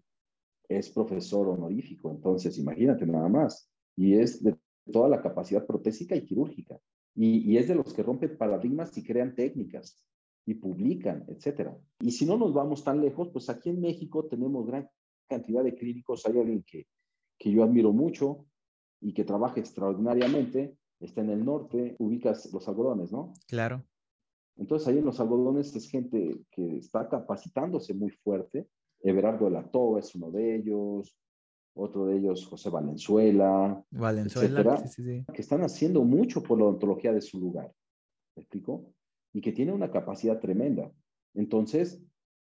es 0.68 0.90
profesor 0.90 1.48
honorífico, 1.50 2.12
entonces 2.12 2.58
imagínate 2.58 3.06
nada 3.06 3.30
más. 3.30 3.70
Y 3.96 4.16
es 4.18 4.44
de 4.44 4.58
toda 4.92 5.10
la 5.10 5.22
capacidad 5.22 5.66
protésica 5.66 6.16
y 6.16 6.26
quirúrgica. 6.26 6.80
Y, 7.16 7.58
es 7.58 7.68
de 7.68 7.76
los 7.76 7.94
que 7.94 8.04
rompen 8.04 8.38
paradigmas 8.38 8.98
y 8.98 9.04
crean 9.04 9.36
técnicas 9.36 10.04
y 10.46 10.56
publican, 10.56 11.26
etcétera. 11.28 11.78
Y 12.00 12.12
si 12.12 12.26
no 12.26 12.38
nos 12.38 12.54
vamos 12.54 12.84
tan 12.84 13.02
lejos, 13.02 13.30
pues 13.32 13.50
aquí 13.50 13.70
en 13.70 13.82
México 13.82 14.26
tenemos 14.26 14.68
gran 14.68 14.90
cantidad 15.28 15.64
de 15.64 15.76
clínicos. 15.76 16.26
Hay 16.26 16.38
alguien 16.38 16.64
que, 16.64 16.88
que 17.40 17.52
yo 17.52 17.64
admiro 17.64 17.94
mucho 17.94 18.46
y 19.00 19.14
que 19.14 19.24
trabaja 19.24 19.60
extraordinariamente. 19.60 20.78
Está 21.00 21.22
en 21.22 21.30
el 21.30 21.46
norte, 21.46 21.96
ubicas 22.00 22.52
los 22.54 22.68
algodones, 22.68 23.12
¿no? 23.12 23.34
Claro. 23.48 23.84
Entonces 24.58 24.88
ahí 24.88 24.98
en 24.98 25.06
los 25.06 25.20
algodones 25.20 25.76
es 25.76 25.90
gente 25.90 26.42
que 26.52 26.78
está 26.78 27.10
capacitándose 27.10 27.94
muy 27.94 28.12
fuerte 28.12 28.68
Everardo 29.06 29.46
de 29.46 29.52
la 29.52 29.64
Toba 29.64 30.00
es 30.00 30.16
uno 30.16 30.32
de 30.32 30.56
ellos, 30.56 31.16
otro 31.76 32.06
de 32.06 32.18
ellos 32.18 32.46
José 32.46 32.70
Valenzuela, 32.70 33.84
Valenzuela, 33.92 34.84
que 35.34 35.42
están 35.42 35.62
haciendo 35.62 36.04
mucho 36.04 36.42
por 36.42 36.58
la 36.58 36.66
odontología 36.66 37.14
de 37.14 37.22
su 37.22 37.40
lugar. 37.40 37.72
¿Me 38.36 38.42
explico? 38.42 38.94
Y 39.34 39.42
que 39.42 39.52
tiene 39.52 39.74
una 39.74 39.92
capacidad 39.92 40.40
tremenda. 40.40 40.92
Entonces, 41.34 42.02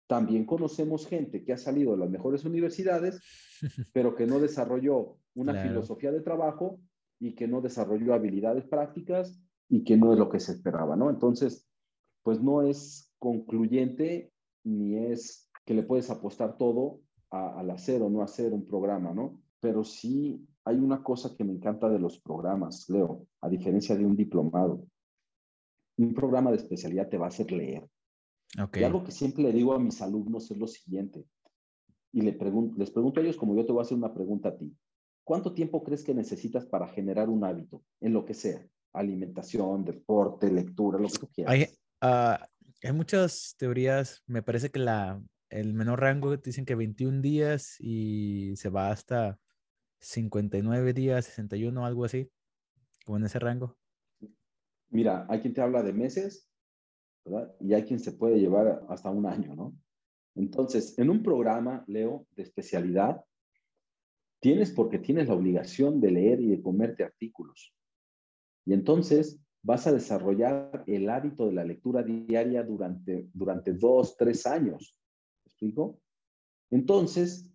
también 0.07 0.45
conocemos 0.45 1.07
gente 1.07 1.45
que 1.45 1.55
ha 1.55 1.59
salido 1.59 1.93
de 1.93 1.99
las 1.99 2.11
mejores 2.11 2.45
universidades, 2.45 3.21
pero 3.93 4.15
que 4.15 4.27
no 4.27 4.39
desarrolló 4.39 5.19
una 5.35 5.55
filosofía 5.63 6.13
de 6.13 6.21
trabajo 6.21 6.79
y 7.19 7.35
que 7.35 7.49
no 7.49 7.61
desarrolló 7.61 8.15
habilidades 8.15 8.65
prácticas 8.67 9.41
y 9.69 9.83
que 9.83 9.97
no 9.97 10.13
es 10.13 10.19
lo 10.19 10.29
que 10.29 10.41
se 10.41 10.53
esperaba, 10.53 10.95
¿no? 10.95 11.11
Entonces, 11.11 11.67
pues 12.23 12.41
no 12.41 12.63
es 12.63 13.13
concluyente 13.19 14.31
ni 14.65 14.97
es 14.97 15.51
que 15.65 15.75
le 15.75 15.83
puedes 15.83 16.11
apostar 16.11 16.57
todo 16.59 17.01
al 17.31 17.71
hacer 17.71 18.03
o 18.03 18.09
no 18.09 18.23
hacer 18.23 18.53
un 18.53 18.67
programa, 18.67 19.13
¿no? 19.13 19.43
Pero 19.61 19.85
sí 19.85 20.47
hay 20.65 20.77
una 20.77 21.03
cosa 21.03 21.35
que 21.37 21.45
me 21.45 21.53
encanta 21.53 21.89
de 21.89 21.99
los 21.99 22.19
programas, 22.19 22.89
Leo, 22.89 23.27
a 23.41 23.49
diferencia 23.49 23.97
de 23.97 24.05
un 24.05 24.17
diplomado. 24.17 24.85
Un 25.97 26.13
programa 26.15 26.51
de 26.51 26.57
especialidad 26.57 27.09
te 27.09 27.19
va 27.19 27.27
a 27.27 27.29
hacer 27.29 27.51
leer. 27.53 27.89
Y 28.75 28.85
algo 28.85 29.05
que 29.05 29.13
siempre 29.13 29.43
le 29.43 29.53
digo 29.53 29.75
a 29.75 29.79
mis 29.79 30.01
alumnos 30.01 30.51
es 30.51 30.57
lo 30.57 30.67
siguiente, 30.67 31.25
y 32.13 32.23
le 32.23 32.33
les 32.77 32.91
pregunto 32.91 33.21
a 33.21 33.23
ellos 33.23 33.37
como 33.37 33.55
yo 33.55 33.67
te 33.67 33.73
voy 33.73 33.81
a 33.81 33.83
hacer 33.83 33.99
una 33.99 34.15
pregunta 34.15 34.51
a 34.51 34.57
ti. 34.57 34.75
¿Cuánto 35.25 35.53
tiempo 35.53 35.83
crees 35.83 36.05
que 36.05 36.15
necesitas 36.15 36.65
para 36.65 36.89
generar 36.89 37.29
un 37.29 37.45
hábito, 37.45 37.83
en 38.01 38.13
lo 38.13 38.25
que 38.25 38.33
sea? 38.33 38.67
Alimentación, 38.93 39.85
deporte, 39.85 40.51
lectura, 40.51 40.99
lo 40.99 41.09
que 41.09 41.19
tú 41.19 41.29
quieras. 41.29 41.53
Hay, 41.53 41.67
ah, 42.01 42.49
hay 42.83 42.93
muchas 42.93 43.55
teorías, 43.59 44.23
me 44.27 44.43
parece 44.43 44.71
que 44.71 44.79
la, 44.79 45.21
el 45.51 45.75
menor 45.75 46.01
rango 46.01 46.37
dicen 46.37 46.65
que 46.65 46.75
21 46.75 47.21
días 47.21 47.77
y 47.81 48.57
se 48.57 48.69
va 48.69 48.91
hasta 48.91 49.39
59 50.01 50.93
días, 50.93 51.27
61, 51.27 51.85
algo 51.85 52.05
así, 52.05 52.31
como 53.05 53.19
en 53.19 53.25
ese 53.25 53.39
rango. 53.39 53.77
Mira, 54.91 55.27
hay 55.29 55.41
quien 55.41 55.55
te 55.55 55.61
habla 55.61 55.83
de 55.83 55.93
meses, 55.93 56.49
¿verdad? 57.25 57.55
Y 57.61 57.75
hay 57.75 57.85
quien 57.85 58.01
se 58.01 58.13
puede 58.13 58.39
llevar 58.39 58.85
hasta 58.89 59.11
un 59.11 59.27
año, 59.27 59.55
¿no? 59.55 59.77
Entonces, 60.35 60.99
en 60.99 61.11
un 61.11 61.23
programa, 61.23 61.85
Leo, 61.87 62.27
de 62.37 62.43
especialidad, 62.43 63.25
tienes 64.41 64.71
porque 64.71 64.99
tienes 64.99 65.29
la 65.29 65.35
obligación 65.35 66.01
de 66.01 66.11
leer 66.11 66.41
y 66.41 66.49
de 66.49 66.63
comerte 66.63 67.05
artículos. 67.05 67.75
Y 68.67 68.75
entonces 68.75 69.41
vas 69.63 69.87
a 69.87 69.93
desarrollar 69.93 70.85
el 70.87 71.09
hábito 71.09 71.47
de 71.47 71.55
la 71.55 71.65
lectura 71.65 72.03
diaria 72.03 72.63
durante, 72.63 73.29
durante 73.33 73.73
dos, 73.73 74.17
tres 74.17 74.47
años 74.47 74.97
explico? 75.57 75.99
Entonces, 76.71 77.51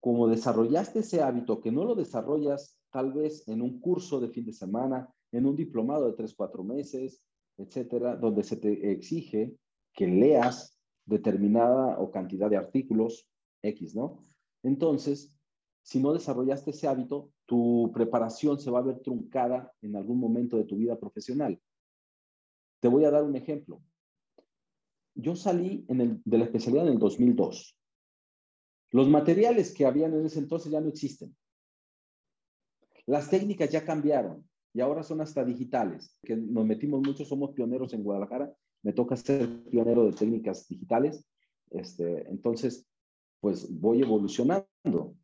como 0.00 0.28
desarrollaste 0.28 1.00
ese 1.00 1.20
hábito 1.20 1.60
que 1.60 1.72
no 1.72 1.84
lo 1.84 1.94
desarrollas 1.94 2.78
tal 2.90 3.12
vez 3.12 3.46
en 3.48 3.60
un 3.60 3.80
curso 3.80 4.20
de 4.20 4.28
fin 4.28 4.44
de 4.44 4.52
semana, 4.52 5.12
en 5.32 5.46
un 5.46 5.56
diplomado 5.56 6.06
de 6.06 6.12
tres, 6.12 6.34
cuatro 6.34 6.62
meses, 6.62 7.22
etcétera, 7.58 8.16
donde 8.16 8.44
se 8.44 8.56
te 8.56 8.92
exige 8.92 9.56
que 9.92 10.06
leas 10.06 10.78
determinada 11.04 11.98
o 11.98 12.10
cantidad 12.10 12.48
de 12.48 12.56
artículos 12.56 13.28
X, 13.62 13.96
¿no? 13.96 14.20
Entonces, 14.62 15.36
si 15.82 16.00
no 16.00 16.12
desarrollaste 16.12 16.70
ese 16.70 16.86
hábito, 16.86 17.32
tu 17.46 17.90
preparación 17.92 18.60
se 18.60 18.70
va 18.70 18.78
a 18.78 18.82
ver 18.82 19.00
truncada 19.00 19.72
en 19.82 19.96
algún 19.96 20.18
momento 20.18 20.56
de 20.56 20.64
tu 20.64 20.76
vida 20.76 20.98
profesional. 20.98 21.60
Te 22.80 22.88
voy 22.88 23.04
a 23.04 23.10
dar 23.10 23.24
un 23.24 23.36
ejemplo 23.36 23.82
yo 25.14 25.36
salí 25.36 25.84
en 25.88 26.00
el, 26.00 26.22
de 26.24 26.38
la 26.38 26.44
especialidad 26.44 26.86
en 26.86 26.94
el 26.94 26.98
2002. 26.98 27.78
Los 28.90 29.08
materiales 29.08 29.72
que 29.72 29.86
habían 29.86 30.14
en 30.14 30.26
ese 30.26 30.38
entonces 30.38 30.70
ya 30.70 30.80
no 30.80 30.88
existen. 30.88 31.36
Las 33.06 33.28
técnicas 33.28 33.70
ya 33.70 33.84
cambiaron 33.84 34.48
y 34.72 34.80
ahora 34.80 35.02
son 35.02 35.20
hasta 35.20 35.44
digitales, 35.44 36.16
que 36.22 36.36
nos 36.36 36.64
metimos 36.66 37.00
mucho, 37.00 37.24
somos 37.24 37.52
pioneros 37.52 37.92
en 37.92 38.02
Guadalajara. 38.02 38.52
Me 38.82 38.92
toca 38.92 39.16
ser 39.16 39.64
pionero 39.64 40.04
de 40.04 40.12
técnicas 40.12 40.66
digitales. 40.68 41.24
Este, 41.70 42.28
entonces, 42.28 42.86
pues 43.40 43.68
voy 43.70 44.02
evolucionando. 44.02 45.16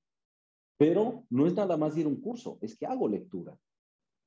Pero 0.76 1.24
no 1.30 1.46
es 1.46 1.54
nada 1.54 1.76
más 1.76 1.96
ir 1.96 2.06
a 2.06 2.08
un 2.08 2.20
curso, 2.20 2.58
es 2.60 2.76
que 2.76 2.86
hago 2.86 3.08
lectura. 3.08 3.56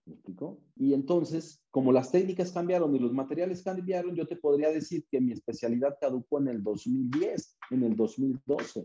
¿Me 0.06 0.16
explico? 0.16 0.60
Y 0.76 0.94
entonces, 0.94 1.64
como 1.72 1.92
las 1.94 2.12
técnicas 2.12 2.52
cambiaron 2.52 2.94
y 2.96 3.00
los 3.00 3.14
materiales 3.14 3.64
cambiaron, 3.64 4.16
yo 4.16 4.28
te 4.28 4.36
podría 4.36 4.70
decir 4.70 5.06
que 5.10 5.22
mi 5.22 5.32
especialidad 5.32 5.98
caducó 6.00 6.40
en 6.40 6.50
el 6.50 6.64
2010, 6.64 7.58
en 7.72 7.84
el 7.84 7.96
2012. 7.96 8.82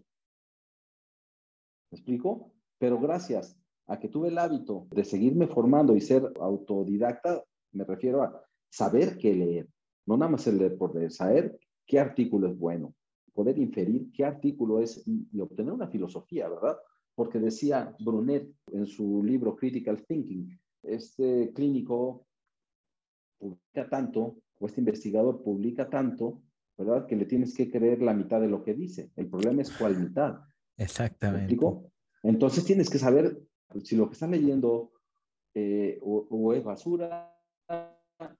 ¿Me 1.90 1.96
explico? 1.96 2.52
Pero 2.78 3.00
gracias 3.00 3.58
a 3.88 3.98
que 3.98 4.08
tuve 4.08 4.28
el 4.28 4.38
hábito 4.38 4.86
de 4.90 5.04
seguirme 5.04 5.48
formando 5.48 5.96
y 5.96 6.00
ser 6.00 6.32
autodidacta, 6.40 7.42
me 7.72 7.84
refiero 7.84 8.22
a 8.22 8.44
saber 8.70 9.16
qué 9.18 9.34
leer, 9.34 9.68
no 10.06 10.16
nada 10.16 10.30
más 10.30 10.46
el 10.46 10.58
leer 10.58 10.76
por 10.76 10.94
leer, 10.94 11.10
saber 11.10 11.58
qué 11.86 11.98
artículo 11.98 12.48
es 12.48 12.56
bueno, 12.56 12.94
poder 13.32 13.58
inferir 13.58 14.12
qué 14.12 14.24
artículo 14.24 14.80
es 14.80 15.02
y, 15.06 15.26
y 15.32 15.40
obtener 15.40 15.72
una 15.72 15.88
filosofía, 15.88 16.48
¿verdad? 16.48 16.76
Porque 17.14 17.40
decía 17.40 17.96
Brunet 17.98 18.52
en 18.72 18.86
su 18.86 19.24
libro 19.24 19.56
Critical 19.56 20.04
Thinking, 20.06 20.58
este 20.82 21.52
clínico 21.54 22.26
publica 23.38 23.88
tanto, 23.88 24.38
o 24.58 24.66
este 24.66 24.80
investigador 24.80 25.42
publica 25.42 25.88
tanto, 25.88 26.42
¿verdad? 26.76 27.06
Que 27.06 27.16
le 27.16 27.26
tienes 27.26 27.54
que 27.54 27.70
creer 27.70 28.02
la 28.02 28.14
mitad 28.14 28.40
de 28.40 28.48
lo 28.48 28.62
que 28.62 28.74
dice. 28.74 29.10
El 29.16 29.28
problema 29.28 29.62
es 29.62 29.70
cuál 29.70 29.98
mitad. 29.98 30.40
Exactamente. 30.76 31.56
Entonces 32.22 32.64
tienes 32.64 32.90
que 32.90 32.98
saber 32.98 33.40
si 33.84 33.96
lo 33.96 34.08
que 34.08 34.14
están 34.14 34.30
leyendo 34.30 34.92
eh, 35.54 35.98
o, 36.02 36.52
es 36.52 36.64
basura 36.64 37.34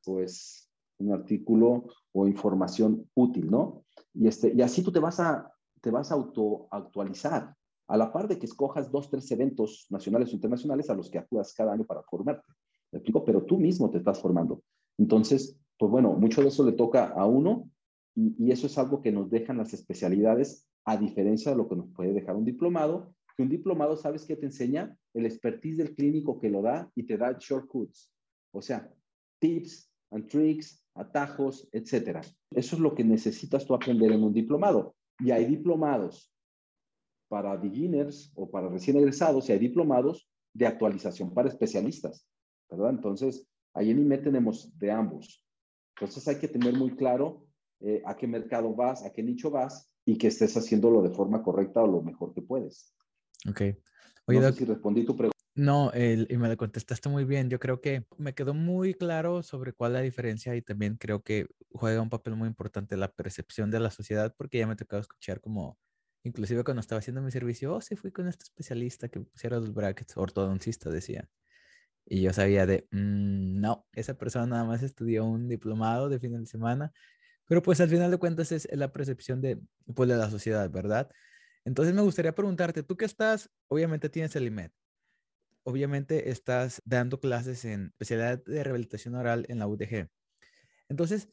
o 0.06 0.20
es 0.20 0.70
un 0.98 1.12
artículo 1.12 1.86
o 2.12 2.26
información 2.26 3.08
útil, 3.14 3.50
¿no? 3.50 3.84
Y, 4.14 4.26
este, 4.26 4.52
y 4.54 4.62
así 4.62 4.82
tú 4.82 4.90
te 4.90 4.98
vas 4.98 5.20
a, 5.20 5.52
te 5.80 5.90
vas 5.90 6.10
a 6.10 6.14
auto 6.14 6.68
actualizar 6.70 7.54
a 7.88 7.96
la 7.96 8.12
par 8.12 8.28
de 8.28 8.38
que 8.38 8.46
escojas 8.46 8.90
dos, 8.90 9.10
tres 9.10 9.30
eventos 9.30 9.86
nacionales 9.90 10.30
o 10.30 10.34
internacionales 10.34 10.90
a 10.90 10.94
los 10.94 11.10
que 11.10 11.18
acudas 11.18 11.54
cada 11.54 11.72
año 11.72 11.84
para 11.84 12.02
formarte. 12.02 12.52
¿Me 12.92 12.98
explico? 12.98 13.24
Pero 13.24 13.44
tú 13.44 13.58
mismo 13.58 13.90
te 13.90 13.98
estás 13.98 14.20
formando. 14.20 14.62
Entonces, 14.98 15.58
pues 15.78 15.90
bueno, 15.90 16.12
mucho 16.12 16.42
de 16.42 16.48
eso 16.48 16.64
le 16.64 16.72
toca 16.72 17.06
a 17.08 17.24
uno 17.26 17.70
y, 18.14 18.50
eso 18.50 18.66
es 18.66 18.76
algo 18.78 19.00
que 19.00 19.12
nos 19.12 19.30
dejan 19.30 19.58
las 19.58 19.72
especialidades 19.72 20.66
a 20.84 20.96
diferencia 20.96 21.52
de 21.52 21.56
lo 21.56 21.68
que 21.68 21.76
nos 21.76 21.88
puede 21.90 22.12
dejar 22.12 22.36
un 22.36 22.44
diplomado, 22.44 23.14
que 23.36 23.42
un 23.44 23.48
diplomado, 23.48 23.96
¿sabes 23.96 24.24
qué 24.24 24.36
te 24.36 24.46
enseña? 24.46 24.96
El 25.14 25.24
expertise 25.24 25.76
del 25.76 25.94
clínico 25.94 26.40
que 26.40 26.50
lo 26.50 26.60
da 26.62 26.90
y 26.96 27.04
te 27.04 27.16
da 27.16 27.36
shortcuts, 27.38 28.12
o 28.52 28.60
sea, 28.60 28.92
tips 29.38 29.92
and 30.10 30.26
tricks, 30.26 30.84
atajos, 30.94 31.68
etcétera. 31.70 32.22
Eso 32.50 32.76
es 32.76 32.82
lo 32.82 32.94
que 32.94 33.04
necesitas 33.04 33.64
tú 33.64 33.74
aprender 33.74 34.10
en 34.10 34.24
un 34.24 34.32
diplomado. 34.32 34.96
Y 35.20 35.30
hay 35.30 35.44
diplomados 35.44 36.32
para 37.28 37.56
beginners 37.56 38.32
o 38.34 38.50
para 38.50 38.68
recién 38.68 38.96
egresados 38.96 39.48
y 39.48 39.52
hay 39.52 39.58
diplomados 39.58 40.28
de 40.52 40.66
actualización 40.66 41.32
para 41.32 41.48
especialistas, 41.48 42.26
¿verdad? 42.70 42.90
Entonces, 42.90 43.46
ahí 43.74 43.90
en 43.90 44.00
IME 44.00 44.18
tenemos 44.18 44.76
de 44.78 44.90
ambos. 44.90 45.44
Entonces 45.96 46.26
hay 46.28 46.36
que 46.36 46.48
tener 46.48 46.74
muy 46.74 46.96
claro 46.96 47.46
eh, 47.80 48.02
a 48.04 48.16
qué 48.16 48.26
mercado 48.26 48.74
vas, 48.74 49.04
a 49.04 49.12
qué 49.12 49.22
nicho 49.22 49.50
vas 49.50 49.92
y 50.04 50.16
que 50.16 50.28
estés 50.28 50.56
haciéndolo 50.56 51.02
de 51.02 51.10
forma 51.10 51.42
correcta 51.42 51.82
o 51.82 51.86
lo 51.86 52.02
mejor 52.02 52.32
que 52.32 52.42
puedes. 52.42 52.94
Ok. 53.48 53.62
Oye, 54.26 54.40
no 54.40 54.52
sé 54.52 54.52
si 54.52 54.64
respondí 54.64 55.04
tu 55.04 55.16
pregunta. 55.16 55.36
No, 55.54 55.90
el, 55.92 56.28
y 56.30 56.36
me 56.36 56.48
lo 56.48 56.56
contestaste 56.56 57.08
muy 57.08 57.24
bien. 57.24 57.50
Yo 57.50 57.58
creo 57.58 57.80
que 57.80 58.06
me 58.16 58.32
quedó 58.32 58.54
muy 58.54 58.94
claro 58.94 59.42
sobre 59.42 59.72
cuál 59.72 59.92
es 59.92 59.94
la 59.94 60.02
diferencia 60.02 60.54
y 60.54 60.62
también 60.62 60.96
creo 60.96 61.22
que 61.22 61.48
juega 61.72 62.00
un 62.00 62.10
papel 62.10 62.36
muy 62.36 62.46
importante 62.46 62.96
la 62.96 63.12
percepción 63.12 63.70
de 63.70 63.80
la 63.80 63.90
sociedad 63.90 64.34
porque 64.36 64.58
ya 64.58 64.66
me 64.66 64.74
ha 64.74 64.76
tocado 64.76 65.00
escuchar 65.02 65.40
como 65.40 65.76
Inclusive 66.24 66.64
cuando 66.64 66.80
estaba 66.80 66.98
haciendo 66.98 67.22
mi 67.22 67.30
servicio, 67.30 67.74
oh, 67.74 67.80
sí 67.80 67.96
fui 67.96 68.12
con 68.12 68.28
este 68.28 68.44
especialista 68.44 69.08
que 69.08 69.20
pusiera 69.20 69.58
los 69.58 69.72
brackets, 69.72 70.16
ortodoncista 70.16 70.90
decía. 70.90 71.28
Y 72.06 72.22
yo 72.22 72.32
sabía 72.32 72.66
de, 72.66 72.88
mm, 72.90 73.60
no, 73.60 73.86
esa 73.92 74.14
persona 74.18 74.46
nada 74.46 74.64
más 74.64 74.82
estudió 74.82 75.24
un 75.24 75.48
diplomado 75.48 76.08
de 76.08 76.20
fin 76.20 76.32
de 76.40 76.46
semana, 76.46 76.92
pero 77.46 77.62
pues 77.62 77.80
al 77.80 77.88
final 77.90 78.10
de 78.10 78.18
cuentas 78.18 78.52
es 78.52 78.68
la 78.72 78.92
percepción 78.92 79.40
de, 79.42 79.60
pues, 79.94 80.08
de 80.08 80.16
la 80.16 80.30
sociedad, 80.30 80.70
¿verdad? 80.70 81.10
Entonces 81.64 81.94
me 81.94 82.02
gustaría 82.02 82.34
preguntarte, 82.34 82.82
tú 82.82 82.96
que 82.96 83.04
estás, 83.06 83.50
obviamente 83.68 84.08
tienes 84.08 84.36
el 84.36 84.46
IMED, 84.46 84.70
obviamente 85.64 86.30
estás 86.30 86.82
dando 86.84 87.20
clases 87.20 87.64
en 87.64 87.88
especialidad 87.88 88.42
de 88.44 88.64
rehabilitación 88.64 89.14
oral 89.16 89.46
en 89.48 89.58
la 89.58 89.66
UDG. 89.68 90.08
Entonces, 90.88 91.28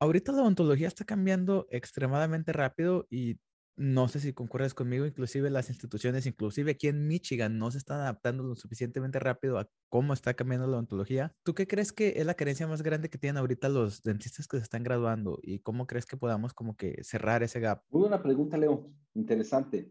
ahorita 0.00 0.32
la 0.32 0.42
odontología 0.42 0.88
está 0.88 1.04
cambiando 1.04 1.66
extremadamente 1.70 2.52
rápido 2.52 3.06
y 3.10 3.38
no 3.80 4.08
sé 4.08 4.20
si 4.20 4.34
concuerdas 4.34 4.74
conmigo, 4.74 5.06
inclusive 5.06 5.48
las 5.48 5.70
instituciones, 5.70 6.26
inclusive 6.26 6.72
aquí 6.72 6.88
en 6.88 7.08
Michigan, 7.08 7.56
no 7.56 7.70
se 7.70 7.78
están 7.78 8.00
adaptando 8.00 8.42
lo 8.42 8.54
suficientemente 8.54 9.18
rápido 9.18 9.58
a 9.58 9.70
cómo 9.88 10.12
está 10.12 10.34
cambiando 10.34 10.66
la 10.66 10.74
odontología. 10.74 11.34
¿Tú 11.44 11.54
qué 11.54 11.66
crees 11.66 11.90
que 11.90 12.12
es 12.16 12.26
la 12.26 12.34
carencia 12.34 12.66
más 12.66 12.82
grande 12.82 13.08
que 13.08 13.16
tienen 13.16 13.38
ahorita 13.38 13.70
los 13.70 14.02
dentistas 14.02 14.46
que 14.46 14.58
se 14.58 14.64
están 14.64 14.82
graduando 14.82 15.38
y 15.42 15.60
cómo 15.60 15.86
crees 15.86 16.04
que 16.04 16.18
podamos 16.18 16.52
como 16.52 16.76
que 16.76 17.02
cerrar 17.02 17.42
ese 17.42 17.58
gap? 17.58 17.82
Muy 17.88 18.02
buena 18.02 18.22
pregunta, 18.22 18.58
Leo. 18.58 18.90
Interesante. 19.14 19.90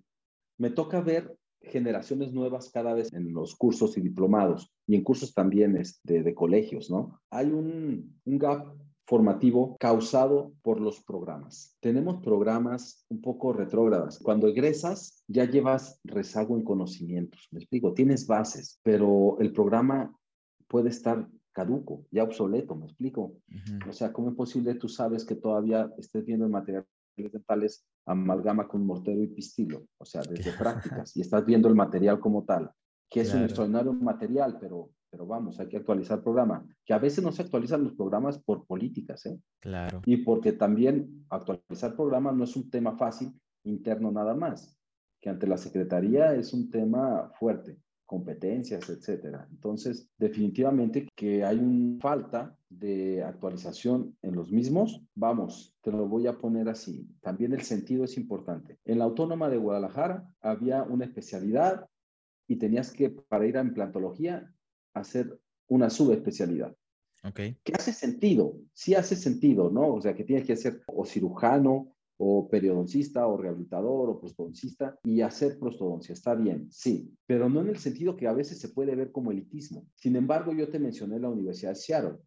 Me 0.60 0.70
toca 0.70 1.02
ver 1.02 1.36
generaciones 1.60 2.32
nuevas 2.32 2.70
cada 2.70 2.94
vez 2.94 3.12
en 3.12 3.34
los 3.34 3.56
cursos 3.56 3.98
y 3.98 4.02
diplomados 4.02 4.72
y 4.86 4.98
en 4.98 5.04
cursos 5.04 5.34
también 5.34 5.76
este, 5.76 6.22
de 6.22 6.36
colegios, 6.36 6.92
¿no? 6.92 7.20
Hay 7.32 7.48
un, 7.48 8.22
un 8.24 8.38
gap 8.38 8.68
formativo 9.10 9.76
causado 9.80 10.54
por 10.62 10.80
los 10.80 11.02
programas. 11.02 11.76
Tenemos 11.80 12.22
programas 12.22 13.08
un 13.10 13.22
poco 13.22 13.52
retrógradas. 13.52 14.20
Cuando 14.20 14.48
egresas, 14.48 15.24
ya 15.28 15.46
llevas 15.46 16.00
rezago 16.04 16.56
en 16.56 16.64
conocimientos. 16.64 17.48
Me 17.50 17.58
explico, 17.58 17.96
tienes 17.96 18.28
bases, 18.28 18.80
pero 18.84 19.38
el 19.40 19.52
programa 19.52 20.16
puede 20.68 20.90
estar 20.90 21.28
caduco, 21.52 22.06
ya 22.12 22.24
obsoleto, 22.24 22.76
me 22.76 22.86
explico. 22.86 23.34
O 23.90 23.94
sea, 23.94 24.14
¿cómo 24.14 24.30
es 24.30 24.36
posible 24.36 24.76
tú 24.76 24.88
sabes 24.88 25.26
que 25.26 25.36
todavía 25.36 25.92
estés 25.98 26.24
viendo 26.24 26.46
el 26.46 26.52
material 26.52 26.86
dentales 27.18 27.88
amalgama 28.06 28.68
con 28.68 28.86
mortero 28.86 29.24
y 29.24 29.28
pistilo? 29.28 29.88
O 29.98 30.06
sea, 30.06 30.22
desde 30.30 30.52
prácticas, 30.52 31.18
y 31.18 31.22
estás 31.22 31.44
viendo 31.48 31.68
el 31.68 31.74
material 31.74 32.20
como 32.20 32.44
tal, 32.44 32.70
que 33.10 33.22
es 33.22 33.34
un 33.34 33.42
extraordinario 33.42 33.92
material, 33.92 34.60
pero 34.62 34.92
pero 35.10 35.26
vamos, 35.26 35.60
hay 35.60 35.68
que 35.68 35.78
actualizar 35.78 36.20
el 36.20 36.24
programa, 36.24 36.66
que 36.86 36.94
a 36.94 37.00
veces 37.00 37.24
no 37.24 37.32
se 37.32 37.42
actualizan 37.42 37.84
los 37.84 37.94
programas 37.94 38.38
por 38.38 38.66
políticas, 38.66 39.26
¿eh? 39.26 39.40
Claro. 39.60 40.02
Y 40.06 40.18
porque 40.18 40.54
también 40.54 41.26
actualizar 41.30 41.96
programas 41.96 42.36
no 42.36 42.44
es 42.44 42.56
un 42.56 42.70
tema 42.70 42.98
fácil 42.98 43.34
interno 43.64 44.12
nada 44.12 44.36
más, 44.36 44.78
que 45.20 45.30
ante 45.30 45.48
la 45.48 45.58
Secretaría 45.58 46.34
es 46.36 46.54
un 46.54 46.70
tema 46.70 47.32
fuerte, 47.40 47.78
competencias, 48.06 48.90
etcétera. 48.90 49.48
Entonces, 49.52 50.10
definitivamente 50.18 51.08
que 51.16 51.44
hay 51.44 51.60
una 51.60 52.00
falta 52.00 52.58
de 52.70 53.24
actualización 53.24 54.16
en 54.22 54.36
los 54.36 54.52
mismos. 54.52 55.04
Vamos, 55.16 55.76
te 55.82 55.92
lo 55.92 56.08
voy 56.08 56.28
a 56.28 56.38
poner 56.38 56.70
así. 56.70 57.08
También 57.22 57.54
el 57.54 57.62
sentido 57.62 58.04
es 58.04 58.18
importante. 58.18 58.80
En 58.86 59.00
la 59.00 59.06
Autónoma 59.06 59.50
de 59.50 59.58
Guadalajara 59.58 60.28
había 60.42 60.84
una 60.84 61.06
especialidad 61.06 61.88
y 62.48 62.56
tenías 62.56 62.92
que, 62.92 63.10
para 63.10 63.46
ir 63.46 63.58
a 63.58 63.62
implantología, 63.62 64.52
hacer 64.94 65.40
una 65.68 65.90
subespecialidad. 65.90 66.76
Okay. 67.24 67.58
Que 67.64 67.74
hace 67.74 67.92
sentido, 67.92 68.56
sí 68.74 68.96
hace 68.96 69.16
sentido, 69.16 69.70
¿no? 69.70 69.94
O 69.94 70.02
sea, 70.02 70.16
que 70.16 70.24
tienes 70.24 70.46
que 70.46 70.56
ser 70.56 70.82
o 70.88 71.06
cirujano, 71.06 71.94
o 72.22 72.50
periodoncista, 72.50 73.28
o 73.28 73.38
rehabilitador, 73.38 74.10
o 74.10 74.20
prostodoncista, 74.20 75.00
y 75.04 75.22
hacer 75.22 75.58
prostodoncia. 75.58 76.14
Está 76.14 76.36
bien, 76.36 76.68
sí, 76.70 77.14
pero 77.26 77.50
no 77.50 77.62
en 77.62 77.70
el 77.70 77.78
sentido 77.78 78.18
que 78.18 78.28
a 78.28 78.34
veces 78.34 78.60
se 78.60 78.70
puede 78.70 78.94
ver 78.96 79.12
como 79.12 79.32
elitismo. 79.32 79.86
Sin 79.96 80.18
embargo, 80.18 80.54
yo 80.54 80.70
te 80.70 80.80
mencioné 80.80 81.18
la 81.18 81.30
Universidad 81.30 81.72
de 81.72 81.76
Seattle, 81.76 82.18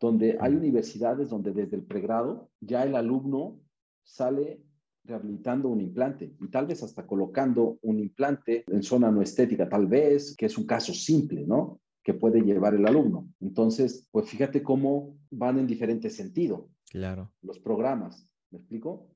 donde 0.00 0.38
hay 0.40 0.54
universidades 0.54 1.28
donde 1.28 1.52
desde 1.52 1.76
el 1.76 1.84
pregrado 1.84 2.48
ya 2.60 2.84
el 2.84 2.94
alumno 2.94 3.60
sale 4.04 4.62
rehabilitando 5.04 5.68
un 5.68 5.80
implante 5.80 6.36
y 6.40 6.48
tal 6.48 6.66
vez 6.66 6.82
hasta 6.82 7.06
colocando 7.06 7.78
un 7.82 7.98
implante 7.98 8.64
en 8.68 8.82
zona 8.82 9.10
no 9.10 9.20
estética, 9.20 9.68
tal 9.68 9.86
vez, 9.86 10.36
que 10.36 10.46
es 10.46 10.56
un 10.58 10.66
caso 10.66 10.94
simple, 10.94 11.44
¿no? 11.44 11.79
Que 12.02 12.14
puede 12.14 12.40
llevar 12.40 12.74
el 12.74 12.86
alumno. 12.86 13.28
Entonces, 13.40 14.06
pues 14.10 14.28
fíjate 14.28 14.62
cómo 14.62 15.18
van 15.30 15.58
en 15.58 15.66
diferente 15.66 16.10
sentido. 16.10 16.68
Claro. 16.90 17.30
Los 17.42 17.58
programas, 17.58 18.26
¿me 18.50 18.58
explico? 18.58 19.08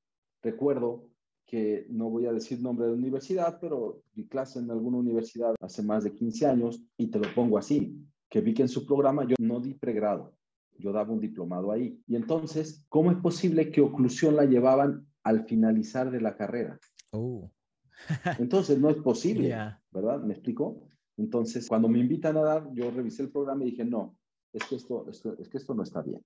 Recuerdo 0.42 1.08
que 1.46 1.86
no 1.90 2.10
voy 2.10 2.26
a 2.26 2.32
decir 2.32 2.60
nombre 2.60 2.86
de 2.86 2.92
universidad, 2.92 3.58
pero 3.60 4.02
di 4.14 4.26
clase 4.26 4.58
en 4.58 4.70
alguna 4.70 4.98
universidad 4.98 5.54
hace 5.60 5.82
más 5.82 6.04
de 6.04 6.14
15 6.14 6.46
años 6.46 6.82
y 6.96 7.08
te 7.08 7.18
lo 7.18 7.32
pongo 7.34 7.58
así, 7.58 8.02
que 8.28 8.40
vi 8.40 8.54
que 8.54 8.62
en 8.62 8.68
su 8.68 8.86
programa 8.86 9.26
yo 9.26 9.36
no 9.38 9.60
di 9.60 9.74
pregrado, 9.74 10.34
yo 10.78 10.92
daba 10.92 11.12
un 11.12 11.20
diplomado 11.20 11.70
ahí. 11.70 12.00
Y 12.06 12.16
entonces, 12.16 12.84
¿cómo 12.88 13.10
es 13.10 13.18
posible 13.18 13.70
que 13.70 13.80
oclusión 13.80 14.36
la 14.36 14.44
llevaban 14.44 15.06
al 15.22 15.44
finalizar 15.44 16.10
de 16.10 16.20
la 16.20 16.36
carrera? 16.36 16.78
Oh. 17.10 17.50
entonces, 18.38 18.78
no 18.78 18.90
es 18.90 18.96
posible, 18.96 19.54
¿verdad? 19.90 20.22
¿Me 20.22 20.34
explico? 20.34 20.88
Entonces, 21.16 21.68
cuando 21.68 21.88
me 21.88 21.98
invitan 21.98 22.36
a 22.36 22.42
dar, 22.42 22.72
yo 22.72 22.90
revisé 22.90 23.22
el 23.22 23.30
programa 23.30 23.62
y 23.62 23.70
dije, 23.70 23.84
no, 23.84 24.16
es 24.52 24.64
que 24.64 24.76
esto, 24.76 25.06
es 25.08 25.48
que 25.48 25.58
esto 25.58 25.74
no 25.74 25.82
está 25.82 26.02
bien. 26.02 26.22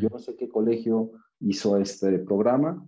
Yo 0.00 0.08
no 0.08 0.20
sé 0.20 0.36
qué 0.36 0.48
colegio 0.48 1.10
hizo 1.40 1.76
este 1.78 2.20
programa, 2.20 2.86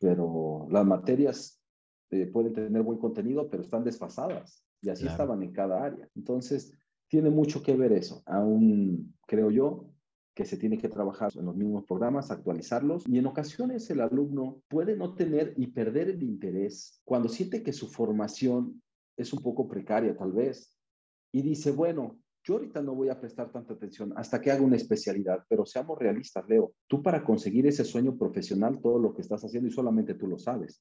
pero 0.00 0.66
las 0.68 0.84
materias 0.84 1.62
eh, 2.10 2.26
pueden 2.26 2.52
tener 2.52 2.82
buen 2.82 2.98
contenido, 2.98 3.48
pero 3.48 3.62
están 3.62 3.84
desfasadas 3.84 4.64
y 4.82 4.88
así 4.88 5.06
estaban 5.06 5.44
en 5.44 5.52
cada 5.52 5.84
área. 5.84 6.08
Entonces, 6.16 6.76
tiene 7.08 7.30
mucho 7.30 7.62
que 7.62 7.76
ver 7.76 7.92
eso. 7.92 8.22
Aún 8.26 9.14
creo 9.28 9.52
yo 9.52 9.86
que 10.34 10.44
se 10.44 10.56
tiene 10.56 10.78
que 10.78 10.88
trabajar 10.88 11.30
en 11.36 11.46
los 11.46 11.54
mismos 11.54 11.84
programas, 11.84 12.32
actualizarlos 12.32 13.06
y 13.06 13.18
en 13.18 13.26
ocasiones 13.26 13.88
el 13.90 14.00
alumno 14.00 14.60
puede 14.68 14.96
no 14.96 15.14
tener 15.14 15.54
y 15.56 15.68
perder 15.68 16.08
el 16.08 16.22
interés 16.24 17.00
cuando 17.04 17.28
siente 17.28 17.62
que 17.62 17.72
su 17.72 17.86
formación 17.86 18.82
es 19.16 19.32
un 19.32 19.40
poco 19.40 19.68
precaria 19.68 20.16
tal 20.16 20.32
vez 20.32 20.73
y 21.34 21.42
dice, 21.42 21.72
bueno, 21.72 22.20
yo 22.44 22.54
ahorita 22.54 22.80
no 22.80 22.94
voy 22.94 23.08
a 23.08 23.18
prestar 23.18 23.50
tanta 23.50 23.74
atención 23.74 24.12
hasta 24.14 24.40
que 24.40 24.52
haga 24.52 24.62
una 24.62 24.76
especialidad, 24.76 25.44
pero 25.48 25.66
seamos 25.66 25.98
realistas, 25.98 26.48
Leo, 26.48 26.74
tú 26.86 27.02
para 27.02 27.24
conseguir 27.24 27.66
ese 27.66 27.84
sueño 27.84 28.16
profesional, 28.16 28.80
todo 28.80 29.00
lo 29.00 29.12
que 29.12 29.22
estás 29.22 29.44
haciendo 29.44 29.68
y 29.68 29.72
solamente 29.72 30.14
tú 30.14 30.28
lo 30.28 30.38
sabes, 30.38 30.80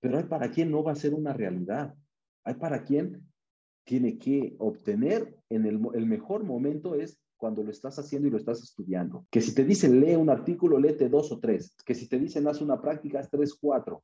pero 0.00 0.18
hay 0.18 0.24
para 0.24 0.50
quien 0.50 0.72
no 0.72 0.82
va 0.82 0.92
a 0.92 0.96
ser 0.96 1.14
una 1.14 1.32
realidad, 1.32 1.94
hay 2.42 2.54
para 2.54 2.82
quien 2.82 3.24
tiene 3.84 4.18
que 4.18 4.56
obtener 4.58 5.36
en 5.48 5.64
el, 5.64 5.80
el 5.94 6.06
mejor 6.06 6.42
momento 6.42 6.96
es 6.96 7.20
cuando 7.36 7.62
lo 7.62 7.70
estás 7.70 7.96
haciendo 8.00 8.26
y 8.26 8.32
lo 8.32 8.38
estás 8.38 8.64
estudiando. 8.64 9.26
Que 9.30 9.42
si 9.42 9.54
te 9.54 9.64
dicen 9.64 10.00
lee 10.00 10.16
un 10.16 10.30
artículo, 10.30 10.80
léete 10.80 11.08
dos 11.08 11.30
o 11.30 11.38
tres. 11.38 11.76
Que 11.84 11.94
si 11.94 12.08
te 12.08 12.18
dicen 12.18 12.48
haz 12.48 12.62
una 12.62 12.80
práctica, 12.80 13.20
haz 13.20 13.28
tres, 13.30 13.54
cuatro. 13.54 14.02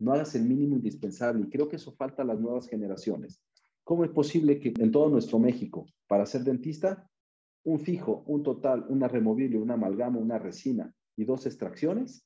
No 0.00 0.12
hagas 0.12 0.34
el 0.34 0.42
mínimo 0.42 0.74
indispensable. 0.74 1.44
Y 1.44 1.48
creo 1.48 1.68
que 1.68 1.76
eso 1.76 1.92
falta 1.92 2.22
a 2.22 2.24
las 2.26 2.40
nuevas 2.40 2.68
generaciones. 2.68 3.40
¿Cómo 3.84 4.04
es 4.04 4.10
posible 4.10 4.60
que 4.60 4.72
en 4.76 4.92
todo 4.92 5.08
nuestro 5.08 5.38
México, 5.38 5.86
para 6.06 6.26
ser 6.26 6.42
dentista, 6.42 7.08
un 7.64 7.80
fijo, 7.80 8.24
un 8.26 8.42
total, 8.42 8.86
una 8.88 9.08
removible, 9.08 9.58
una 9.58 9.74
amalgama, 9.74 10.18
una 10.18 10.38
resina 10.38 10.94
y 11.16 11.24
dos 11.24 11.46
extracciones, 11.46 12.24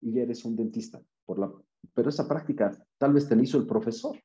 y 0.00 0.12
ya 0.12 0.22
eres 0.22 0.44
un 0.44 0.56
dentista? 0.56 1.02
Por. 1.24 1.64
Pero 1.94 2.08
esa 2.08 2.28
práctica 2.28 2.72
tal 2.98 3.12
vez 3.12 3.28
te 3.28 3.36
la 3.36 3.42
hizo 3.42 3.58
el 3.58 3.66
profesor. 3.66 4.18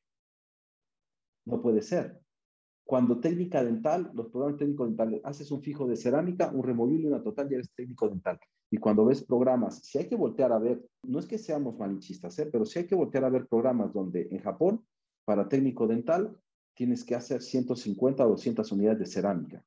No 1.46 1.60
puede 1.60 1.82
ser. 1.82 2.20
Cuando 2.84 3.20
técnica 3.20 3.62
dental, 3.62 4.10
los 4.14 4.28
programas 4.30 4.58
técnicos 4.58 4.88
dentales, 4.88 5.20
haces 5.24 5.50
un 5.50 5.60
fijo 5.60 5.86
de 5.86 5.96
cerámica, 5.96 6.50
un 6.50 6.62
removible 6.62 7.08
una 7.08 7.22
total, 7.22 7.48
ya 7.48 7.56
eres 7.56 7.70
técnico 7.74 8.08
dental. 8.08 8.38
Y 8.70 8.78
cuando 8.78 9.04
ves 9.04 9.24
programas, 9.24 9.80
si 9.84 9.98
hay 9.98 10.08
que 10.08 10.16
voltear 10.16 10.52
a 10.52 10.58
ver, 10.58 10.82
no 11.02 11.18
es 11.18 11.26
que 11.26 11.38
seamos 11.38 11.76
malinchistas, 11.78 12.38
¿eh? 12.38 12.48
pero 12.50 12.64
si 12.64 12.78
hay 12.78 12.86
que 12.86 12.94
voltear 12.94 13.24
a 13.24 13.30
ver 13.30 13.46
programas 13.46 13.92
donde 13.92 14.28
en 14.30 14.38
Japón, 14.40 14.86
para 15.24 15.48
técnico 15.48 15.86
dental, 15.86 16.38
tienes 16.74 17.04
que 17.04 17.14
hacer 17.14 17.42
150 17.42 18.24
o 18.24 18.30
200 18.30 18.72
unidades 18.72 18.98
de 19.00 19.06
cerámica. 19.06 19.64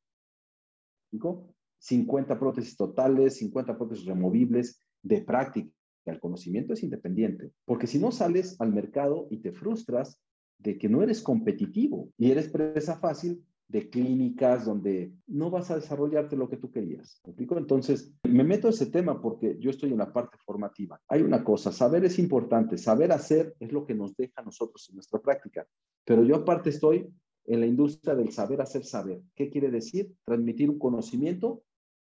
¿Digo? 1.11 1.53
50 1.79 2.39
prótesis 2.39 2.77
totales, 2.77 3.37
50 3.37 3.77
prótesis 3.77 4.05
removibles 4.05 4.79
de 5.01 5.21
práctica. 5.21 5.71
El 6.05 6.19
conocimiento 6.19 6.73
es 6.73 6.83
independiente, 6.83 7.51
porque 7.65 7.87
si 7.87 7.99
no 7.99 8.11
sales 8.11 8.59
al 8.59 8.73
mercado 8.73 9.27
y 9.29 9.37
te 9.37 9.51
frustras 9.51 10.19
de 10.57 10.77
que 10.77 10.89
no 10.89 11.03
eres 11.03 11.21
competitivo 11.21 12.09
y 12.17 12.31
eres 12.31 12.49
presa 12.49 12.97
fácil 12.97 13.43
de 13.71 13.89
clínicas 13.89 14.65
donde 14.65 15.13
no 15.27 15.49
vas 15.49 15.71
a 15.71 15.75
desarrollarte 15.75 16.35
lo 16.35 16.49
que 16.49 16.57
tú 16.57 16.69
querías. 16.69 17.21
¿Me 17.23 17.31
explico? 17.31 17.57
Entonces, 17.57 18.13
me 18.23 18.43
meto 18.43 18.67
a 18.67 18.71
ese 18.71 18.87
tema 18.87 19.21
porque 19.21 19.57
yo 19.59 19.69
estoy 19.69 19.91
en 19.91 19.97
la 19.97 20.11
parte 20.11 20.37
formativa. 20.45 20.99
Hay 21.07 21.21
una 21.21 21.41
cosa, 21.41 21.71
saber 21.71 22.03
es 22.03 22.19
importante, 22.19 22.77
saber 22.77 23.13
hacer 23.13 23.55
es 23.59 23.71
lo 23.71 23.85
que 23.85 23.95
nos 23.95 24.15
deja 24.17 24.33
a 24.41 24.43
nosotros 24.43 24.89
en 24.89 24.95
nuestra 24.95 25.21
práctica, 25.21 25.65
pero 26.03 26.23
yo 26.23 26.35
aparte 26.35 26.69
estoy 26.69 27.07
en 27.45 27.59
la 27.61 27.65
industria 27.65 28.13
del 28.13 28.31
saber 28.31 28.61
hacer 28.61 28.83
saber. 28.83 29.21
¿Qué 29.35 29.49
quiere 29.49 29.71
decir? 29.71 30.13
Transmitir 30.25 30.69
un 30.69 30.77
conocimiento 30.77 31.63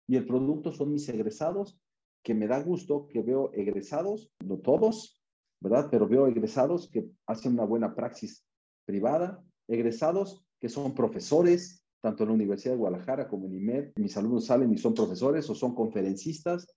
y 0.05 0.17
el 0.17 0.25
producto 0.25 0.73
son 0.73 0.91
mis 0.91 1.07
egresados, 1.07 1.79
que 2.23 2.33
me 2.33 2.47
da 2.47 2.61
gusto 2.61 3.07
que 3.07 3.21
veo 3.21 3.51
egresados, 3.53 4.29
no 4.43 4.57
todos, 4.57 5.23
¿verdad? 5.61 5.87
Pero 5.89 6.09
veo 6.09 6.27
egresados 6.27 6.89
que 6.89 7.09
hacen 7.25 7.53
una 7.53 7.63
buena 7.63 7.95
praxis 7.95 8.45
privada, 8.85 9.41
egresados 9.69 10.42
que 10.63 10.69
son 10.69 10.95
profesores, 10.95 11.83
tanto 11.99 12.23
en 12.23 12.29
la 12.29 12.35
Universidad 12.35 12.75
de 12.75 12.77
Guadalajara 12.77 13.27
como 13.27 13.47
en 13.47 13.55
IMED. 13.55 13.91
Mis 13.97 14.15
alumnos 14.15 14.45
salen 14.45 14.71
y 14.71 14.77
son 14.77 14.93
profesores 14.93 15.49
o 15.49 15.55
son 15.55 15.75
conferencistas. 15.75 16.73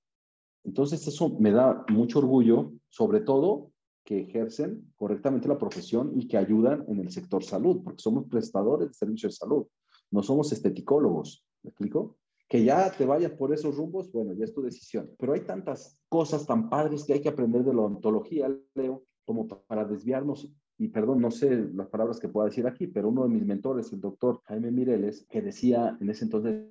Entonces, 0.64 1.06
eso 1.06 1.38
me 1.38 1.52
da 1.52 1.84
mucho 1.90 2.18
orgullo, 2.18 2.72
sobre 2.88 3.20
todo 3.20 3.70
que 4.02 4.22
ejercen 4.22 4.92
correctamente 4.96 5.46
la 5.46 5.56
profesión 5.56 6.10
y 6.16 6.26
que 6.26 6.36
ayudan 6.36 6.84
en 6.88 6.98
el 6.98 7.12
sector 7.12 7.44
salud, 7.44 7.84
porque 7.84 8.02
somos 8.02 8.26
prestadores 8.28 8.88
de 8.88 8.94
servicios 8.94 9.34
de 9.34 9.36
salud, 9.36 9.66
no 10.10 10.20
somos 10.20 10.50
esteticólogos. 10.50 11.46
¿Me 11.62 11.70
explico? 11.70 12.16
Que 12.48 12.64
ya 12.64 12.90
te 12.90 13.06
vayas 13.06 13.30
por 13.34 13.54
esos 13.54 13.76
rumbos, 13.76 14.10
bueno, 14.10 14.32
ya 14.32 14.46
es 14.46 14.52
tu 14.52 14.62
decisión. 14.62 15.12
Pero 15.16 15.34
hay 15.34 15.42
tantas 15.42 16.00
cosas 16.08 16.44
tan 16.44 16.68
padres 16.68 17.04
que 17.04 17.12
hay 17.12 17.20
que 17.20 17.28
aprender 17.28 17.62
de 17.62 17.72
la 17.72 17.82
ontología, 17.82 18.52
Leo, 18.74 19.04
como 19.24 19.46
para 19.46 19.84
desviarnos, 19.84 20.52
y 20.78 20.88
perdón, 20.88 21.20
no 21.20 21.30
sé 21.30 21.68
las 21.74 21.88
palabras 21.88 22.20
que 22.20 22.28
pueda 22.28 22.48
decir 22.48 22.66
aquí, 22.66 22.86
pero 22.86 23.08
uno 23.08 23.22
de 23.22 23.30
mis 23.30 23.46
mentores, 23.46 23.92
el 23.92 24.00
doctor 24.00 24.42
Jaime 24.44 24.70
Mireles, 24.70 25.26
que 25.30 25.40
decía 25.40 25.96
en 26.00 26.10
ese 26.10 26.24
entonces, 26.24 26.66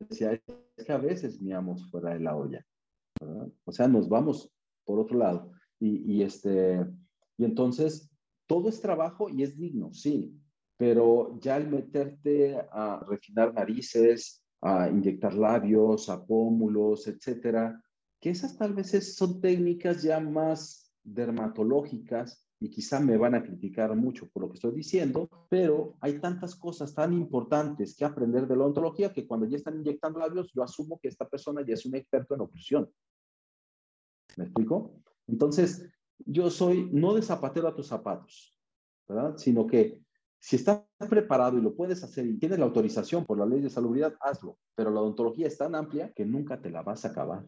decía, 0.00 0.32
es 0.32 0.84
que 0.84 0.92
a 0.92 0.98
veces 0.98 1.40
miamos 1.40 1.88
fuera 1.90 2.14
de 2.14 2.20
la 2.20 2.36
olla, 2.36 2.66
o 3.64 3.72
sea, 3.72 3.86
nos 3.86 4.08
vamos 4.08 4.52
por 4.84 4.98
otro 4.98 5.18
lado. 5.18 5.52
Y, 5.78 6.12
y, 6.12 6.22
este, 6.22 6.84
y 7.36 7.44
entonces, 7.44 8.10
todo 8.46 8.68
es 8.68 8.80
trabajo 8.80 9.28
y 9.28 9.42
es 9.42 9.56
digno, 9.56 9.92
sí, 9.92 10.36
pero 10.76 11.38
ya 11.40 11.56
el 11.56 11.68
meterte 11.68 12.56
a 12.70 13.04
refinar 13.08 13.54
narices, 13.54 14.42
a 14.60 14.88
inyectar 14.88 15.34
labios, 15.34 16.08
a 16.08 16.24
pómulos, 16.24 17.06
etcétera, 17.06 17.80
que 18.20 18.30
esas 18.30 18.56
tal 18.56 18.74
vez 18.74 19.14
son 19.14 19.40
técnicas 19.40 20.02
ya 20.02 20.18
más 20.18 20.92
dermatológicas 21.02 22.43
y 22.60 22.70
quizá 22.70 23.00
me 23.00 23.16
van 23.16 23.34
a 23.34 23.42
criticar 23.42 23.94
mucho 23.96 24.28
por 24.28 24.42
lo 24.42 24.48
que 24.48 24.54
estoy 24.54 24.72
diciendo, 24.72 25.28
pero 25.48 25.96
hay 26.00 26.18
tantas 26.20 26.54
cosas 26.54 26.94
tan 26.94 27.12
importantes 27.12 27.96
que 27.96 28.04
aprender 28.04 28.46
de 28.46 28.56
la 28.56 28.64
ontología 28.64 29.12
que 29.12 29.26
cuando 29.26 29.46
ya 29.46 29.56
están 29.56 29.76
inyectando 29.76 30.18
labios, 30.18 30.50
yo 30.54 30.62
asumo 30.62 30.98
que 31.00 31.08
esta 31.08 31.28
persona 31.28 31.62
ya 31.66 31.74
es 31.74 31.84
un 31.84 31.94
experto 31.94 32.34
en 32.34 32.40
oclusión. 32.40 32.90
¿Me 34.36 34.44
explico? 34.44 35.02
Entonces, 35.26 35.88
yo 36.18 36.50
soy 36.50 36.88
no 36.92 37.14
de 37.14 37.22
zapatero 37.22 37.68
a 37.68 37.74
tus 37.74 37.86
zapatos, 37.86 38.58
¿verdad? 39.08 39.36
Sino 39.36 39.66
que 39.66 40.00
si 40.38 40.56
estás 40.56 40.84
preparado 41.08 41.58
y 41.58 41.62
lo 41.62 41.74
puedes 41.74 42.02
hacer 42.04 42.26
y 42.26 42.38
tienes 42.38 42.58
la 42.58 42.66
autorización 42.66 43.24
por 43.24 43.38
la 43.38 43.46
ley 43.46 43.60
de 43.60 43.70
salubridad, 43.70 44.14
hazlo. 44.20 44.58
Pero 44.74 44.90
la 44.90 45.00
odontología 45.00 45.46
es 45.46 45.56
tan 45.56 45.74
amplia 45.74 46.12
que 46.12 46.26
nunca 46.26 46.60
te 46.60 46.70
la 46.70 46.82
vas 46.82 47.04
a 47.04 47.08
acabar. 47.08 47.46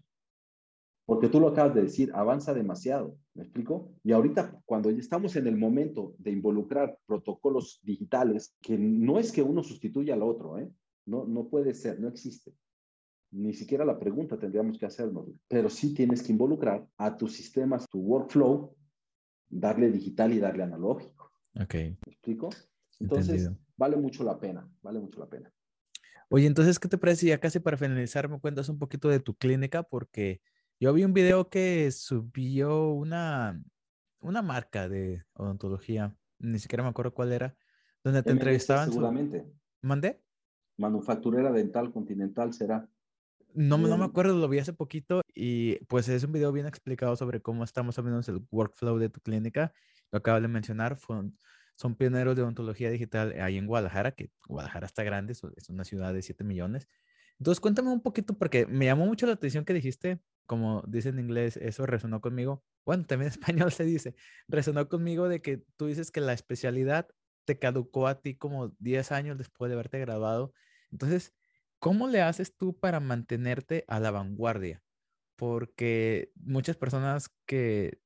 Porque 1.07 1.29
tú 1.29 1.39
lo 1.39 1.49
acabas 1.49 1.75
de 1.75 1.83
decir, 1.83 2.11
avanza 2.15 2.53
demasiado, 2.53 3.17
¿me 3.35 3.45
explico? 3.45 3.93
Y 4.03 4.11
ahorita 4.11 4.61
cuando 4.65 4.91
ya 4.91 4.99
estamos 4.99 5.37
en 5.37 5.47
el 5.47 5.57
momento 5.57 6.17
de 6.19 6.33
involucrar 6.33 6.99
protocolos 7.07 7.81
digitales, 7.85 8.57
que 8.61 8.77
no 8.77 9.21
es 9.21 9.31
que 9.31 9.43
uno 9.43 9.63
sustituya 9.63 10.15
al 10.15 10.23
otro, 10.23 10.59
¿eh? 10.59 10.69
No, 11.07 11.25
no 11.25 11.49
puede 11.49 11.75
ser, 11.75 12.01
no 12.01 12.09
existe. 12.09 12.53
Ni 13.31 13.55
siquiera 13.55 13.85
la 13.85 13.99
pregunta 13.99 14.37
tendríamos 14.37 14.79
que 14.79 14.87
hacernos, 14.87 15.29
pero 15.47 15.71
sí 15.71 15.95
tienes 15.95 16.25
que 16.25 16.33
involucrar 16.33 16.89
a 16.97 17.17
tus 17.17 17.35
sistemas, 17.35 17.87
tu 17.89 18.01
workflow, 18.01 18.75
darle 19.49 19.91
digital 19.93 20.33
y 20.33 20.41
darle 20.41 20.65
analógico. 20.65 21.31
Ok. 21.55 21.75
¿Me 21.75 21.97
explico? 22.07 22.51
Entonces, 22.99 23.51
vale 23.77 23.97
mucho 23.97 24.25
la 24.25 24.41
pena, 24.41 24.69
vale 24.83 24.99
mucho 24.99 25.21
la 25.21 25.29
pena. 25.29 25.53
Oye, 26.29 26.47
entonces, 26.47 26.81
¿qué 26.81 26.89
te 26.89 26.99
parece? 26.99 27.27
Ya 27.27 27.39
casi 27.39 27.61
para 27.61 27.77
finalizar, 27.77 28.29
me 28.29 28.41
cuentas 28.41 28.69
un 28.69 28.79
poquito 28.79 29.09
de 29.09 29.21
tu 29.21 29.35
clínica, 29.35 29.85
porque 29.85 30.41
yo 30.79 30.93
vi 30.93 31.05
un 31.05 31.15
video 31.15 31.49
que 31.49 31.91
subió 31.91 32.91
una, 32.91 33.63
una 34.21 34.43
marca 34.43 34.89
de 34.89 35.25
odontología, 35.35 36.15
ni 36.39 36.59
siquiera 36.59 36.83
me 36.83 36.91
acuerdo 36.91 37.15
cuál 37.15 37.33
era, 37.33 37.57
donde 38.05 38.23
te 38.23 38.31
entrevistaban. 38.31 38.91
Seguramente. 38.91 39.47
¿Mandé? 39.81 40.23
Manufacturera 40.77 41.51
Dental 41.53 41.93
Continental 41.93 42.53
será. 42.53 42.89
No, 43.55 43.79
no 43.79 43.97
me 43.97 44.05
acuerdo, 44.05 44.37
lo 44.37 44.49
vi 44.49 44.59
hace 44.59 44.75
poquito 44.75 45.23
y 45.35 45.77
pues 45.87 46.09
es 46.11 46.25
un 46.25 46.33
video 46.33 46.53
bien 46.53 46.67
explicado 46.67 47.17
sobre 47.17 47.41
cómo 47.41 47.65
estamos 47.65 47.99
hablando 47.99 48.21
el 48.31 48.47
workflow 48.51 48.99
de 48.99 49.09
tu 49.09 49.21
clínica. 49.21 49.73
Lo 50.13 50.19
acabo 50.19 50.39
de 50.39 50.49
mencionar, 50.49 50.99
fue, 50.99 51.23
son 51.75 51.95
pioneros 51.95 52.37
de 52.37 52.43
odontología 52.43 52.91
digital 52.91 53.35
ahí 53.41 53.57
en 53.57 53.67
Guadalajara, 53.67 54.13
que 54.13 54.31
Guadalajara 54.47 54.87
está 54.87 55.05
grande, 55.05 55.33
es 55.33 55.71
una 55.71 55.85
ciudad 55.85 56.13
de 56.13 56.21
7 56.21 56.45
millones. 56.45 56.87
Entonces 57.39 57.61
cuéntame 57.61 57.91
un 57.91 58.03
poquito 58.03 58.37
porque 58.37 58.67
me 58.67 58.85
llamó 58.85 59.07
mucho 59.07 59.27
la 59.27 59.33
atención 59.33 59.65
que 59.65 59.73
dijiste 59.73 60.21
como 60.47 60.83
dice 60.87 61.11
en 61.11 61.19
inglés, 61.19 61.57
eso 61.57 61.87
resonó 61.87 62.21
conmigo. 62.21 62.65
Bueno, 62.85 63.05
también 63.05 63.33
en 63.33 63.33
español 63.41 63.73
se 63.73 63.85
dice, 63.85 64.15
resonó 64.49 64.89
conmigo 64.89 65.29
de 65.29 65.43
que 65.43 65.59
tú 65.77 65.87
dices 65.87 66.11
que 66.11 66.21
la 66.21 66.33
especialidad 66.33 67.09
te 67.45 67.59
caducó 67.59 68.09
a 68.09 68.21
ti 68.21 68.37
como 68.37 68.75
10 68.79 69.13
años 69.13 69.39
después 69.39 69.69
de 69.69 69.75
haberte 69.75 69.99
graduado. 69.99 70.53
Entonces, 70.91 71.35
¿cómo 71.79 72.09
le 72.09 72.23
haces 72.23 72.57
tú 72.57 72.79
para 72.79 73.01
mantenerte 73.01 73.85
a 73.89 74.01
la 74.01 74.11
vanguardia? 74.11 74.83
Porque 75.37 76.33
muchas 76.35 76.77
personas 76.77 77.31
que 77.47 78.01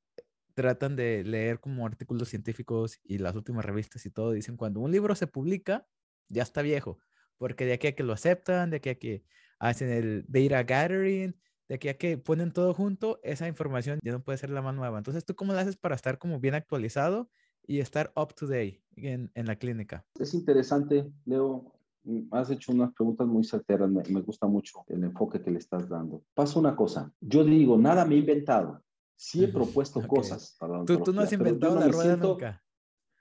tratan 0.54 0.96
de 0.96 1.24
leer 1.24 1.60
como 1.60 1.86
artículos 1.86 2.28
científicos 2.28 3.00
y 3.02 3.18
las 3.18 3.34
últimas 3.36 3.64
revistas 3.64 4.04
y 4.06 4.10
todo, 4.10 4.32
dicen 4.32 4.56
cuando 4.56 4.80
un 4.80 4.92
libro 4.92 5.14
se 5.14 5.26
publica, 5.26 5.86
ya 6.28 6.42
está 6.42 6.62
viejo, 6.62 6.98
porque 7.38 7.64
de 7.64 7.74
aquí 7.74 7.86
a 7.86 7.94
que 7.94 8.02
lo 8.02 8.12
aceptan, 8.12 8.70
de 8.70 8.78
aquí 8.78 8.90
a 8.90 8.98
que 8.98 9.24
hacen 9.58 9.90
el 9.90 10.24
data 10.28 10.62
gathering, 10.64 11.34
de 11.70 11.76
aquí 11.76 11.88
a 11.88 11.96
que 11.96 12.18
ponen 12.18 12.52
todo 12.52 12.74
junto, 12.74 13.20
esa 13.22 13.46
información 13.46 14.00
ya 14.02 14.10
no 14.10 14.24
puede 14.24 14.38
ser 14.38 14.50
la 14.50 14.60
más 14.60 14.74
nueva. 14.74 14.98
Entonces, 14.98 15.24
¿tú 15.24 15.36
cómo 15.36 15.52
lo 15.52 15.58
haces 15.60 15.76
para 15.76 15.94
estar 15.94 16.18
como 16.18 16.40
bien 16.40 16.56
actualizado 16.56 17.30
y 17.64 17.78
estar 17.78 18.12
up 18.16 18.34
to 18.34 18.48
date 18.48 18.82
en, 18.96 19.30
en 19.34 19.46
la 19.46 19.54
clínica? 19.54 20.04
Es 20.18 20.34
interesante, 20.34 21.08
Leo. 21.26 21.72
Mm, 22.02 22.22
has 22.32 22.50
hecho 22.50 22.72
unas 22.72 22.92
preguntas 22.92 23.24
muy 23.28 23.44
certeras, 23.44 23.88
me, 23.88 24.02
me, 24.08 24.20
gusta 24.20 24.48
mucho 24.48 24.82
el 24.88 25.04
enfoque 25.04 25.40
que 25.40 25.52
le 25.52 25.60
estás 25.60 25.88
dando. 25.88 26.24
Pasa 26.34 26.58
una 26.58 26.74
cosa, 26.74 27.12
yo 27.20 27.44
digo, 27.44 27.78
nada 27.78 28.04
me 28.04 28.16
he 28.16 28.18
inventado, 28.18 28.82
sí 29.14 29.44
he 29.44 29.48
propuesto 29.48 30.04
cosas 30.08 30.56
para 30.58 30.78
la 30.78 30.84
¿Tú, 30.84 30.98
tú 30.98 31.12
no 31.12 31.20
has 31.20 31.32
inventado 31.32 31.76
no 31.76 31.80
la 31.82 31.86
rueda 31.86 32.16
nunca. 32.16 32.64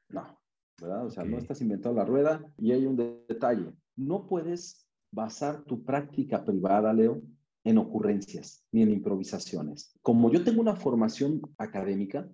No, 0.08 0.40
¿verdad? 0.82 1.06
O 1.06 1.12
sea, 1.12 1.24
no 1.24 1.38
estás 1.38 1.62
inventando 1.62 2.00
la 2.00 2.06
rueda 2.06 2.44
y 2.58 2.72
hay 2.72 2.88
un 2.88 2.96
detalle. 2.96 3.72
No 3.96 4.26
puedes 4.26 4.90
basar 5.12 5.64
tu 5.66 5.84
práctica 5.84 6.44
privada, 6.44 6.92
Leo, 6.94 7.22
en 7.70 7.78
ocurrencias 7.78 8.66
ni 8.72 8.82
en 8.82 8.92
improvisaciones. 8.92 9.94
Como 10.02 10.32
yo 10.32 10.44
tengo 10.44 10.62
una 10.62 10.76
formación 10.76 11.42
académica, 11.58 12.30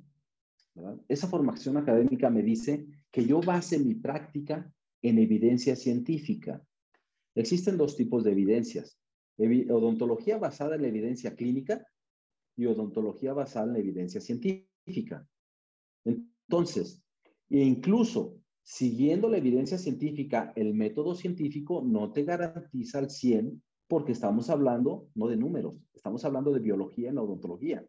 esa 1.07 1.27
formación 1.27 1.77
académica 1.77 2.29
me 2.29 2.41
dice 2.41 2.85
que 3.11 3.25
yo 3.25 3.41
base 3.41 3.79
mi 3.79 3.95
práctica 3.95 4.71
en 5.01 5.19
evidencia 5.19 5.75
científica. 5.75 6.61
Existen 7.35 7.77
dos 7.77 7.95
tipos 7.97 8.23
de 8.23 8.31
evidencias. 8.31 8.97
odontología 9.37 10.37
basada 10.37 10.75
en 10.75 10.83
la 10.83 10.87
evidencia 10.87 11.35
clínica 11.35 11.85
y 12.55 12.65
odontología 12.65 13.33
basada 13.33 13.67
en 13.67 13.73
la 13.73 13.79
evidencia 13.79 14.21
científica. 14.21 15.27
Entonces, 16.05 17.03
incluso 17.49 18.37
siguiendo 18.63 19.29
la 19.29 19.37
evidencia 19.37 19.77
científica, 19.77 20.53
el 20.55 20.73
método 20.73 21.13
científico 21.13 21.83
no 21.85 22.13
te 22.13 22.23
garantiza 22.23 22.99
al 22.99 23.09
100 23.09 23.61
porque 23.87 24.11
estamos 24.11 24.49
hablando 24.49 25.07
no 25.15 25.27
de 25.27 25.37
números, 25.37 25.75
estamos 25.93 26.25
hablando 26.25 26.51
de 26.51 26.59
biología 26.59 27.09
en 27.09 27.15
la 27.15 27.21
odontología. 27.21 27.85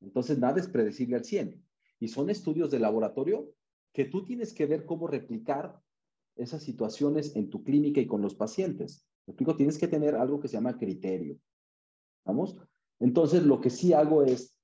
Entonces, 0.00 0.38
nada 0.38 0.60
es 0.60 0.68
predecible 0.68 1.16
al 1.16 1.24
100. 1.24 1.64
Y 2.00 2.08
son 2.08 2.30
estudios 2.30 2.70
de 2.70 2.78
laboratorio 2.78 3.52
que 3.92 4.04
tú 4.04 4.24
tienes 4.24 4.52
que 4.52 4.66
ver 4.66 4.84
cómo 4.84 5.06
replicar 5.06 5.80
esas 6.36 6.62
situaciones 6.62 7.34
en 7.34 7.50
tu 7.50 7.64
clínica 7.64 8.00
y 8.00 8.06
con 8.06 8.22
los 8.22 8.34
pacientes. 8.34 9.04
¿Me 9.26 9.32
explico? 9.32 9.56
Tienes 9.56 9.78
que 9.78 9.88
tener 9.88 10.14
algo 10.14 10.38
que 10.38 10.48
se 10.48 10.54
llama 10.54 10.78
criterio. 10.78 11.36
¿Vamos? 12.24 12.56
Entonces, 13.00 13.42
lo 13.42 13.60
que 13.60 13.70
sí 13.70 13.92
hago 13.92 14.22
es, 14.22 14.56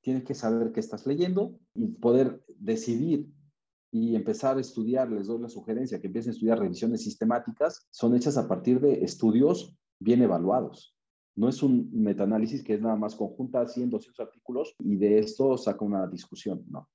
tienes 0.00 0.24
que 0.24 0.34
saber 0.34 0.72
qué 0.72 0.80
estás 0.80 1.06
leyendo 1.06 1.58
y 1.74 1.88
poder 1.88 2.44
decidir 2.56 3.26
y 3.90 4.14
empezar 4.14 4.56
a 4.56 4.60
estudiar, 4.60 5.10
les 5.10 5.26
doy 5.26 5.40
la 5.40 5.48
sugerencia 5.48 6.00
que 6.00 6.08
empiecen 6.08 6.30
a 6.30 6.34
estudiar 6.34 6.58
revisiones 6.58 7.02
sistemáticas, 7.02 7.86
son 7.90 8.14
hechas 8.14 8.36
a 8.36 8.46
partir 8.46 8.80
de 8.80 9.04
estudios 9.04 9.74
bien 9.98 10.22
evaluados. 10.22 10.94
No 11.36 11.48
es 11.48 11.62
un 11.62 11.88
metaanálisis 11.92 12.62
que 12.62 12.74
es 12.74 12.80
nada 12.80 12.96
más 12.96 13.14
conjunta 13.14 13.66
100, 13.66 13.90
200 13.90 14.20
artículos 14.20 14.74
y 14.80 14.96
de 14.96 15.18
esto 15.18 15.56
saca 15.56 15.84
una 15.84 16.06
discusión, 16.06 16.64
no. 16.68 16.88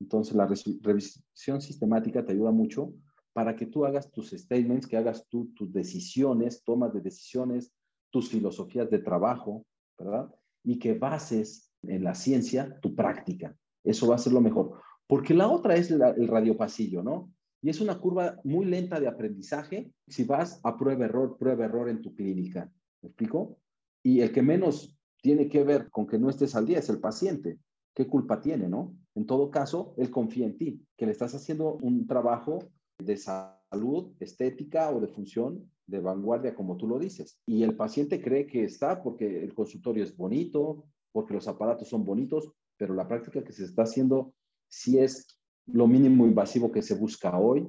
Entonces, 0.00 0.34
la 0.34 0.46
revisión 0.80 1.60
sistemática 1.60 2.24
te 2.24 2.32
ayuda 2.32 2.52
mucho 2.52 2.94
para 3.32 3.54
que 3.54 3.66
tú 3.66 3.84
hagas 3.84 4.10
tus 4.10 4.30
statements, 4.30 4.86
que 4.86 4.96
hagas 4.96 5.26
tus 5.28 5.72
decisiones, 5.72 6.64
tomas 6.64 6.92
de 6.94 7.00
decisiones, 7.00 7.72
tus 8.10 8.28
filosofías 8.28 8.90
de 8.90 8.98
trabajo, 8.98 9.66
¿verdad? 9.98 10.34
Y 10.64 10.78
que 10.78 10.94
bases 10.94 11.70
en 11.82 12.04
la 12.04 12.14
ciencia 12.14 12.78
tu 12.80 12.94
práctica. 12.94 13.54
Eso 13.84 14.08
va 14.08 14.14
a 14.14 14.18
ser 14.18 14.32
lo 14.32 14.40
mejor. 14.40 14.80
Porque 15.10 15.34
la 15.34 15.48
otra 15.48 15.74
es 15.74 15.90
el 15.90 16.28
radiopasillo, 16.28 17.02
¿no? 17.02 17.32
Y 17.60 17.68
es 17.68 17.80
una 17.80 17.98
curva 17.98 18.36
muy 18.44 18.64
lenta 18.64 19.00
de 19.00 19.08
aprendizaje 19.08 19.90
si 20.06 20.22
vas 20.22 20.60
a 20.62 20.76
prueba-error, 20.78 21.36
prueba-error 21.36 21.88
en 21.88 22.00
tu 22.00 22.14
clínica. 22.14 22.70
¿Me 23.02 23.08
explico? 23.08 23.58
Y 24.04 24.20
el 24.20 24.30
que 24.30 24.40
menos 24.40 24.96
tiene 25.20 25.48
que 25.48 25.64
ver 25.64 25.90
con 25.90 26.06
que 26.06 26.16
no 26.16 26.30
estés 26.30 26.54
al 26.54 26.64
día 26.64 26.78
es 26.78 26.88
el 26.90 27.00
paciente. 27.00 27.58
¿Qué 27.92 28.06
culpa 28.06 28.40
tiene, 28.40 28.68
no? 28.68 28.94
En 29.16 29.26
todo 29.26 29.50
caso, 29.50 29.94
él 29.96 30.12
confía 30.12 30.46
en 30.46 30.56
ti, 30.56 30.80
que 30.96 31.06
le 31.06 31.12
estás 31.12 31.34
haciendo 31.34 31.74
un 31.82 32.06
trabajo 32.06 32.60
de 33.00 33.16
salud, 33.16 34.12
estética 34.20 34.92
o 34.92 35.00
de 35.00 35.08
función 35.08 35.68
de 35.88 35.98
vanguardia, 35.98 36.54
como 36.54 36.76
tú 36.76 36.86
lo 36.86 37.00
dices. 37.00 37.40
Y 37.46 37.64
el 37.64 37.74
paciente 37.74 38.22
cree 38.22 38.46
que 38.46 38.62
está 38.62 39.02
porque 39.02 39.42
el 39.42 39.54
consultorio 39.54 40.04
es 40.04 40.16
bonito, 40.16 40.84
porque 41.10 41.34
los 41.34 41.48
aparatos 41.48 41.88
son 41.88 42.04
bonitos, 42.04 42.52
pero 42.76 42.94
la 42.94 43.08
práctica 43.08 43.42
que 43.42 43.52
se 43.52 43.64
está 43.64 43.82
haciendo 43.82 44.34
si 44.70 44.98
es 44.98 45.38
lo 45.66 45.86
mínimo 45.86 46.26
invasivo 46.26 46.72
que 46.72 46.82
se 46.82 46.94
busca 46.94 47.36
hoy, 47.38 47.68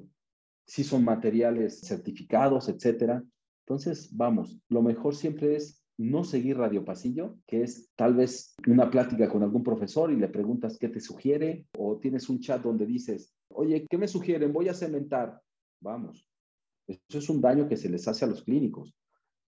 si 0.65 0.83
son 0.83 1.03
materiales 1.03 1.81
certificados, 1.81 2.69
etcétera. 2.69 3.23
Entonces, 3.65 4.15
vamos, 4.15 4.57
lo 4.69 4.81
mejor 4.81 5.15
siempre 5.15 5.55
es 5.55 5.83
no 5.97 6.23
seguir 6.23 6.57
Radio 6.57 6.83
Pasillo, 6.83 7.37
que 7.45 7.63
es 7.63 7.89
tal 7.95 8.15
vez 8.15 8.55
una 8.67 8.89
plática 8.89 9.29
con 9.29 9.43
algún 9.43 9.63
profesor 9.63 10.11
y 10.11 10.15
le 10.15 10.29
preguntas 10.29 10.77
qué 10.79 10.89
te 10.89 10.99
sugiere, 10.99 11.65
o 11.77 11.97
tienes 11.99 12.29
un 12.29 12.39
chat 12.39 12.61
donde 12.61 12.85
dices, 12.85 13.35
oye, 13.49 13.85
¿qué 13.87 13.97
me 13.97 14.07
sugieren? 14.07 14.53
Voy 14.53 14.69
a 14.69 14.73
cementar. 14.73 15.39
Vamos. 15.79 16.25
Eso 16.87 17.19
es 17.19 17.29
un 17.29 17.41
daño 17.41 17.67
que 17.67 17.77
se 17.77 17.89
les 17.89 18.07
hace 18.07 18.25
a 18.25 18.27
los 18.27 18.43
clínicos. 18.43 18.95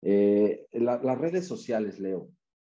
Eh, 0.02 0.66
las 0.72 1.18
redes 1.18 1.46
sociales, 1.46 1.98
Leo. 1.98 2.30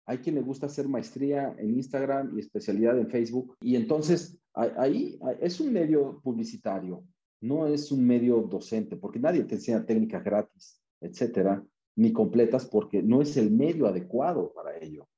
Hay 0.05 0.19
quien 0.19 0.35
le 0.35 0.43
gusta 0.43 0.67
hacer 0.67 0.89
maestría 0.89 1.55
en 1.59 1.75
Instagram 1.75 2.37
y 2.37 2.41
especialidad 2.41 2.99
en 2.99 3.09
Facebook. 3.09 3.57
Y 3.61 3.77
entonces 3.77 4.42
ahí 4.55 5.19
es 5.41 5.61
un 5.61 5.73
medio 5.73 6.21
publicitario, 6.23 7.05
no 7.41 7.67
es 7.67 7.91
un 7.91 8.07
medio 8.07 8.43
docente, 8.43 8.97
porque 8.97 9.19
nadie 9.19 9.45
te 9.45 9.57
enseña 9.57 9.85
técnicas 9.85 10.23
gratis, 10.23 10.81
etcétera 11.01 11.65
ni 11.97 12.13
completas 12.13 12.67
porque 12.67 13.03
no 13.03 13.21
es 13.21 13.37
el 13.37 13.51
medio 13.51 13.87
adecuado 13.87 14.53
para 14.53 14.77
ello. 14.79 15.09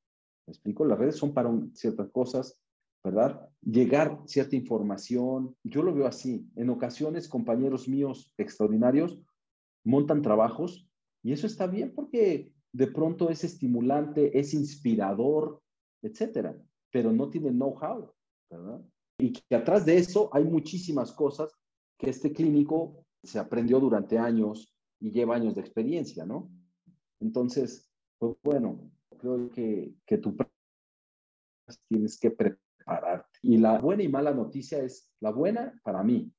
¿Me 0.46 0.52
explico? 0.52 0.84
Las 0.84 0.98
redes 0.98 1.16
son 1.16 1.32
para 1.32 1.50
ciertas 1.72 2.10
cosas, 2.10 2.60
¿verdad? 3.02 3.48
Llegar 3.62 4.20
cierta 4.26 4.56
información, 4.56 5.56
yo 5.62 5.82
lo 5.82 5.94
veo 5.94 6.06
así. 6.06 6.48
En 6.56 6.70
ocasiones, 6.70 7.28
compañeros 7.28 7.88
míos 7.88 8.32
extraordinarios 8.36 9.20
montan 9.84 10.22
trabajos 10.22 10.88
y 11.22 11.32
eso 11.32 11.46
está 11.46 11.66
bien 11.66 11.92
porque 11.94 12.52
de 12.72 12.86
pronto 12.88 13.30
es 13.30 13.44
estimulante, 13.44 14.38
es 14.38 14.52
inspirador, 14.52 15.62
etcétera, 16.02 16.58
pero 16.90 17.12
no 17.12 17.30
tiene 17.30 17.50
know-how, 17.50 18.12
¿verdad? 18.50 18.84
Y 19.18 19.32
que 19.32 19.54
atrás 19.54 19.84
de 19.86 19.96
eso 19.96 20.28
hay 20.32 20.44
muchísimas 20.44 21.12
cosas 21.12 21.52
que 21.98 22.10
este 22.10 22.32
clínico 22.32 23.04
se 23.22 23.38
aprendió 23.38 23.80
durante 23.80 24.18
años 24.18 24.74
y 25.00 25.10
lleva 25.10 25.36
años 25.36 25.54
de 25.54 25.60
experiencia, 25.60 26.26
¿no? 26.26 26.50
Entonces, 27.20 27.90
pues 28.18 28.36
bueno, 28.42 28.90
creo 29.18 29.48
que, 29.50 29.94
que 30.06 30.18
tú 30.18 30.36
tienes 31.88 32.18
que 32.18 32.30
prepararte. 32.30 33.38
Y 33.42 33.58
la 33.58 33.78
buena 33.78 34.02
y 34.02 34.08
mala 34.08 34.32
noticia 34.32 34.82
es, 34.82 35.10
la 35.20 35.30
buena 35.30 35.80
para 35.82 36.02
mí, 36.02 36.32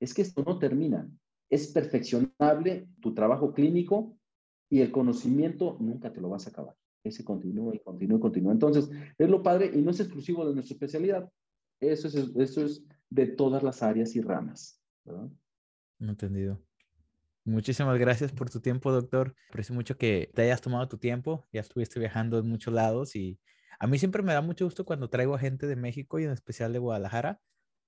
es 0.00 0.14
que 0.14 0.22
esto 0.22 0.42
no 0.44 0.58
termina. 0.58 1.08
Es 1.50 1.68
perfeccionable 1.68 2.88
tu 3.00 3.14
trabajo 3.14 3.52
clínico 3.52 4.16
y 4.70 4.80
el 4.80 4.90
conocimiento 4.90 5.76
nunca 5.80 6.12
te 6.12 6.20
lo 6.20 6.28
vas 6.28 6.46
a 6.46 6.50
acabar. 6.50 6.76
Ese 7.04 7.24
continúa 7.24 7.74
y 7.74 7.80
continúa 7.80 8.18
y 8.18 8.20
continúa. 8.20 8.52
Entonces, 8.52 8.90
es 9.18 9.28
lo 9.28 9.42
padre 9.42 9.70
y 9.74 9.82
no 9.82 9.90
es 9.90 10.00
exclusivo 10.00 10.46
de 10.46 10.54
nuestra 10.54 10.74
especialidad. 10.74 11.30
Eso 11.90 12.08
es, 12.08 12.14
eso 12.14 12.64
es 12.64 12.82
de 13.10 13.26
todas 13.26 13.62
las 13.62 13.82
áreas 13.82 14.14
y 14.16 14.20
ramas. 14.20 14.80
¿verdad? 15.04 15.28
Entendido. 16.00 16.60
Muchísimas 17.44 17.98
gracias 17.98 18.32
por 18.32 18.48
tu 18.48 18.60
tiempo, 18.60 18.90
doctor. 18.90 19.34
Aprecio 19.50 19.74
mucho 19.74 19.98
que 19.98 20.30
te 20.34 20.42
hayas 20.42 20.62
tomado 20.62 20.88
tu 20.88 20.96
tiempo. 20.96 21.44
Ya 21.52 21.60
estuviste 21.60 22.00
viajando 22.00 22.38
en 22.38 22.48
muchos 22.48 22.72
lados 22.72 23.14
y 23.16 23.38
a 23.78 23.86
mí 23.86 23.98
siempre 23.98 24.22
me 24.22 24.32
da 24.32 24.40
mucho 24.40 24.64
gusto 24.64 24.84
cuando 24.84 25.10
traigo 25.10 25.34
a 25.34 25.38
gente 25.38 25.66
de 25.66 25.76
México 25.76 26.18
y 26.18 26.24
en 26.24 26.30
especial 26.30 26.72
de 26.72 26.78
Guadalajara, 26.78 27.40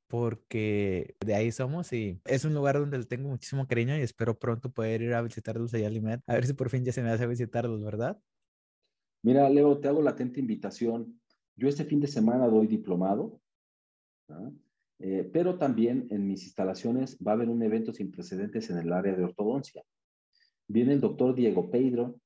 porque 0.09 1.17
de 1.25 1.35
ahí 1.35 1.53
somos 1.53 1.91
y 1.93 2.21
es 2.27 2.45
un 2.45 2.53
lugar 2.53 2.79
donde 2.79 2.99
le 2.99 3.05
tengo 3.07 3.31
muchísimo 3.31 3.67
cariño 3.67 3.97
y 3.97 4.03
espero 4.03 4.39
pronto 4.39 4.71
poder 4.71 5.01
ir 5.01 5.15
a 5.15 5.23
visitarlos 5.23 5.73
allá 5.73 5.87
a 5.87 5.91
Limet. 5.91 6.23
A 6.27 6.35
ver 6.35 6.47
si 6.47 6.53
por 6.53 6.69
fin 6.69 6.85
ya 6.85 6.93
se 6.93 7.03
me 7.03 7.11
hace 7.11 7.27
visitarlos, 7.27 7.83
¿verdad? 7.83 8.21
Mira, 9.23 9.49
Leo, 9.49 9.79
te 9.79 9.89
hago 9.89 10.03
latente 10.03 10.39
invitación. 10.39 11.19
Yo 11.57 11.69
este 11.69 11.85
fin 11.85 12.01
de 12.01 12.09
semana 12.09 12.47
doy 12.47 12.67
diplomado. 12.67 13.41
Eh, 14.99 15.29
pero 15.33 15.59
también 15.59 16.07
en 16.11 16.27
mis 16.27 16.45
instalaciones 16.45 17.19
va 17.19 17.33
a 17.33 17.35
haber 17.35 17.49
un 17.49 17.63
evento 17.63 17.93
sin 17.93 18.11
precedentes 18.11 18.71
en 18.71 18.79
el 18.79 18.93
área 18.93 19.15
de 19.15 19.25
ortodoncia. 19.25 19.83
Viene 20.69 20.95
el 20.95 21.01
doctor 21.01 21.35
Diego 21.35 21.71
Pedro. 21.71 22.19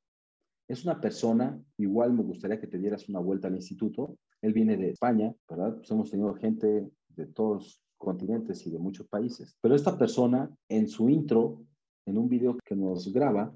Es 0.69 0.85
una 0.85 1.01
persona, 1.01 1.61
igual 1.79 2.13
me 2.13 2.23
gustaría 2.23 2.61
que 2.61 2.69
te 2.69 2.79
dieras 2.79 3.09
una 3.09 3.19
vuelta 3.19 3.49
al 3.49 3.57
instituto. 3.57 4.17
Él 4.41 4.53
viene 4.53 4.77
de 4.77 4.91
España, 4.91 5.35
¿verdad? 5.49 5.77
Pues 5.77 5.91
hemos 5.91 6.11
tenido 6.11 6.33
gente 6.35 6.89
de 7.09 7.27
todos 7.27 7.83
continentes 7.99 8.67
y 8.67 8.71
de 8.71 8.79
muchos 8.79 9.09
países. 9.09 9.57
Pero 9.61 9.75
esta 9.75 9.99
persona, 9.99 10.51
en 10.69 10.89
su 10.89 11.11
intro, 11.11 11.63
en 12.07 12.17
un 12.17 12.29
video 12.29 12.57
que 12.65 12.77
nos 12.77 13.13
graba, 13.13 13.55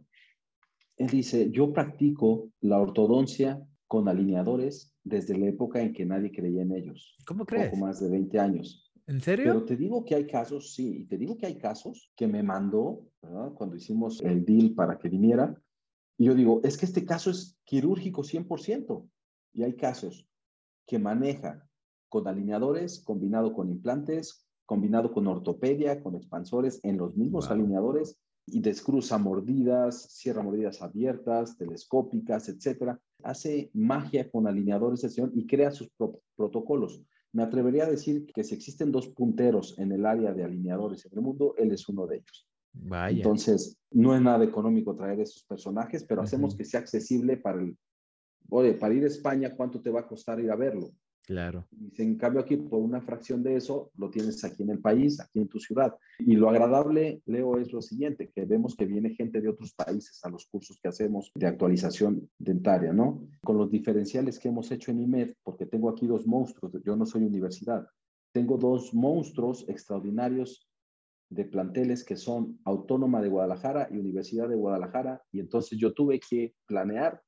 él 0.97 1.09
dice, 1.09 1.51
yo 1.51 1.72
practico 1.72 2.51
la 2.61 2.78
ortodoncia 2.78 3.61
con 3.87 4.09
alineadores 4.09 4.95
desde 5.03 5.37
la 5.37 5.47
época 5.47 5.80
en 5.80 5.93
que 5.93 6.07
nadie 6.07 6.32
creía 6.32 6.62
en 6.62 6.72
ellos. 6.72 7.16
¿Cómo 7.26 7.45
crees? 7.45 7.70
Poco 7.70 7.85
más 7.85 8.01
de 8.01 8.11
20 8.11 8.39
años. 8.39 8.93
¿En 9.07 9.20
serio? 9.20 9.45
Pero 9.47 9.64
te 9.64 9.76
digo 9.76 10.05
que 10.05 10.14
hay 10.14 10.26
casos, 10.26 10.74
sí, 10.74 11.01
y 11.01 11.05
te 11.05 11.18
digo 11.18 11.37
que 11.37 11.47
hay 11.47 11.59
casos 11.59 12.11
que 12.16 12.26
me 12.26 12.43
mandó, 12.43 13.07
¿verdad? 13.20 13.53
Cuando 13.53 13.76
hicimos 13.76 14.22
el 14.22 14.45
deal 14.45 14.74
para 14.74 14.99
que 14.99 15.09
viniera, 15.11 15.61
y 16.16 16.24
yo 16.26 16.35
digo, 16.35 16.61
es 16.64 16.78
que 16.78 16.87
este 16.87 17.05
caso 17.05 17.30
es 17.30 17.59
quirúrgico 17.64 18.22
100%, 18.22 19.07
y 19.53 19.62
hay 19.62 19.74
casos 19.74 20.26
que 20.87 20.99
maneja 20.99 21.68
con 22.09 22.26
alineadores, 22.26 23.03
combinado 23.03 23.53
con 23.53 23.68
implantes, 23.68 24.47
combinado 24.64 25.12
con 25.12 25.26
ortopedia, 25.26 26.03
con 26.03 26.14
expansores 26.14 26.80
en 26.85 26.97
los 26.97 27.16
mismos 27.16 27.51
alineadores, 27.51 28.18
y 28.47 28.61
descruza 28.61 29.18
mordidas, 29.18 30.03
cierra 30.11 30.42
mordidas 30.42 30.82
abiertas, 30.82 31.57
telescópicas, 31.57 32.49
etcétera. 32.49 33.01
Hace 33.22 33.70
magia 33.72 34.30
con 34.30 34.47
alineadores 34.47 35.01
de 35.01 35.09
sesión 35.09 35.32
y 35.34 35.47
crea 35.47 35.70
sus 35.70 35.90
protocolos. 36.36 37.03
Me 37.32 37.42
atrevería 37.42 37.84
a 37.84 37.90
decir 37.90 38.26
que 38.26 38.45
si 38.45 38.55
existen 38.55 38.92
dos 38.92 39.09
punteros 39.09 39.78
en 39.78 39.92
el 39.92 40.07
área 40.07 40.32
de 40.32 40.45
alineadores 40.45 41.05
en 41.07 41.18
el 41.18 41.24
mundo, 41.24 41.55
él 41.57 41.72
es 41.72 41.88
uno 41.88 42.07
de 42.07 42.16
ellos. 42.16 42.49
Vaya. 42.72 43.16
Entonces, 43.16 43.76
no 43.90 44.14
es 44.14 44.20
nada 44.20 44.45
económico 44.45 44.95
traer 44.95 45.20
esos 45.20 45.45
personajes, 45.45 46.05
pero 46.05 46.22
hacemos 46.22 46.57
que 46.57 46.64
sea 46.64 46.80
accesible 46.80 47.36
para 47.36 47.61
el... 47.61 47.76
Oye, 48.51 48.74
para 48.74 48.95
ir 48.95 49.05
a 49.05 49.09
España, 49.09 49.55
¿cuánto 49.57 49.80
te 49.80 49.90
va 49.90 50.01
a 50.01 50.07
costar 50.07 50.38
ir 50.38 50.51
a 50.51 50.57
verlo? 50.57 50.90
Claro. 51.27 51.66
Y 51.70 52.03
en 52.03 52.16
cambio 52.16 52.43
aquí, 52.43 52.57
por 52.57 52.81
una 52.81 53.01
fracción 53.01 53.43
de 53.43 53.57
eso, 53.57 53.91
lo 53.97 54.11
tienes 54.11 54.45
aquí 54.45 54.62
en 54.62 54.70
el 54.70 54.81
país, 54.81 55.20
aquí 55.20 55.41
en 55.41 55.49
tu 55.49 55.59
ciudad. 55.59 55.97
Y 56.18 56.37
lo 56.37 56.51
agradable, 56.51 57.22
Leo, 57.25 57.57
es 57.59 57.72
lo 57.72 57.81
siguiente, 57.81 58.31
que 58.35 58.45
vemos 58.45 58.77
que 58.77 58.85
viene 58.85 59.14
gente 59.14 59.41
de 59.41 59.49
otros 59.49 59.72
países 59.75 60.22
a 60.25 60.29
los 60.29 60.47
cursos 60.47 60.79
que 60.83 60.89
hacemos 60.89 61.33
de 61.35 61.47
actualización 61.47 62.29
dentaria, 62.39 62.93
¿no? 62.93 63.27
Con 63.43 63.57
los 63.57 63.70
diferenciales 63.70 64.39
que 64.39 64.49
hemos 64.49 64.70
hecho 64.70 64.91
en 64.91 65.01
IMED, 65.01 65.35
porque 65.43 65.64
tengo 65.64 65.89
aquí 65.89 66.07
dos 66.07 66.27
monstruos, 66.27 66.72
yo 66.85 66.95
no 66.95 67.07
soy 67.07 67.22
universidad, 67.25 67.87
tengo 68.33 68.59
dos 68.59 68.93
monstruos 68.93 69.66
extraordinarios 69.68 70.68
de 71.31 71.47
planteles 71.47 72.05
que 72.05 72.16
son 72.16 72.61
Autónoma 72.64 73.22
de 73.22 73.31
Guadalajara 73.31 73.89
y 73.91 73.97
Universidad 73.97 74.49
de 74.49 74.57
Guadalajara, 74.57 75.22
y 75.33 75.41
entonces 75.41 75.79
yo 75.79 75.95
tuve 75.95 76.20
que 76.20 76.55
planear 76.66 77.22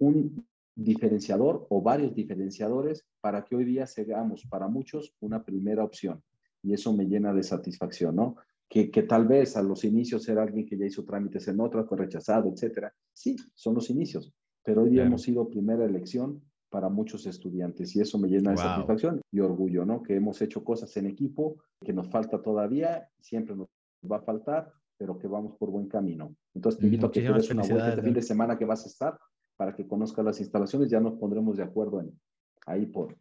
un 0.00 0.44
diferenciador 0.74 1.66
o 1.68 1.82
varios 1.82 2.14
diferenciadores 2.14 3.04
para 3.20 3.44
que 3.44 3.56
hoy 3.56 3.64
día 3.64 3.86
seamos 3.86 4.46
para 4.48 4.68
muchos 4.68 5.14
una 5.20 5.42
primera 5.44 5.84
opción. 5.84 6.22
Y 6.62 6.72
eso 6.72 6.92
me 6.92 7.06
llena 7.06 7.32
de 7.32 7.42
satisfacción, 7.42 8.16
¿no? 8.16 8.36
Que, 8.68 8.90
que 8.90 9.02
tal 9.02 9.26
vez 9.26 9.56
a 9.56 9.62
los 9.62 9.84
inicios 9.84 10.28
era 10.28 10.42
alguien 10.42 10.66
que 10.66 10.78
ya 10.78 10.86
hizo 10.86 11.04
trámites 11.04 11.48
en 11.48 11.60
otra, 11.60 11.84
fue 11.84 11.98
rechazado, 11.98 12.48
etcétera. 12.52 12.94
Sí, 13.12 13.36
son 13.54 13.74
los 13.74 13.90
inicios, 13.90 14.32
pero 14.62 14.82
hoy 14.82 14.90
día 14.90 15.04
hemos 15.04 15.22
sido 15.22 15.48
primera 15.48 15.84
elección 15.84 16.42
para 16.70 16.88
muchos 16.88 17.26
estudiantes 17.26 17.94
y 17.96 18.00
eso 18.00 18.16
me 18.18 18.28
llena 18.28 18.52
de 18.52 18.58
satisfacción 18.58 19.20
y 19.32 19.40
orgullo, 19.40 19.84
¿no? 19.84 20.02
Que 20.02 20.14
hemos 20.14 20.40
hecho 20.40 20.62
cosas 20.62 20.96
en 20.96 21.06
equipo, 21.06 21.56
que 21.84 21.92
nos 21.92 22.08
falta 22.08 22.40
todavía, 22.40 23.08
siempre 23.20 23.56
nos 23.56 23.68
va 24.10 24.18
a 24.18 24.22
faltar, 24.22 24.72
pero 24.96 25.18
que 25.18 25.26
vamos 25.26 25.56
por 25.58 25.70
buen 25.70 25.88
camino. 25.88 26.36
Entonces 26.54 26.78
te 26.78 26.86
invito 26.86 27.06
a 27.06 27.10
que 27.10 27.22
te 27.22 27.32
des 27.32 27.50
una 27.50 27.62
vuelta 27.62 27.88
este 27.88 28.02
fin 28.02 28.14
de 28.14 28.22
semana 28.22 28.56
que 28.56 28.64
vas 28.64 28.84
a 28.84 28.88
estar 28.88 29.18
para 29.60 29.74
que 29.74 29.86
conozca 29.86 30.22
las 30.22 30.40
instalaciones. 30.40 30.88
Ya 30.88 31.00
nos 31.00 31.18
pondremos 31.18 31.58
de 31.58 31.62
acuerdo 31.62 32.00
en, 32.00 32.18
ahí 32.64 32.86
por, 32.86 33.18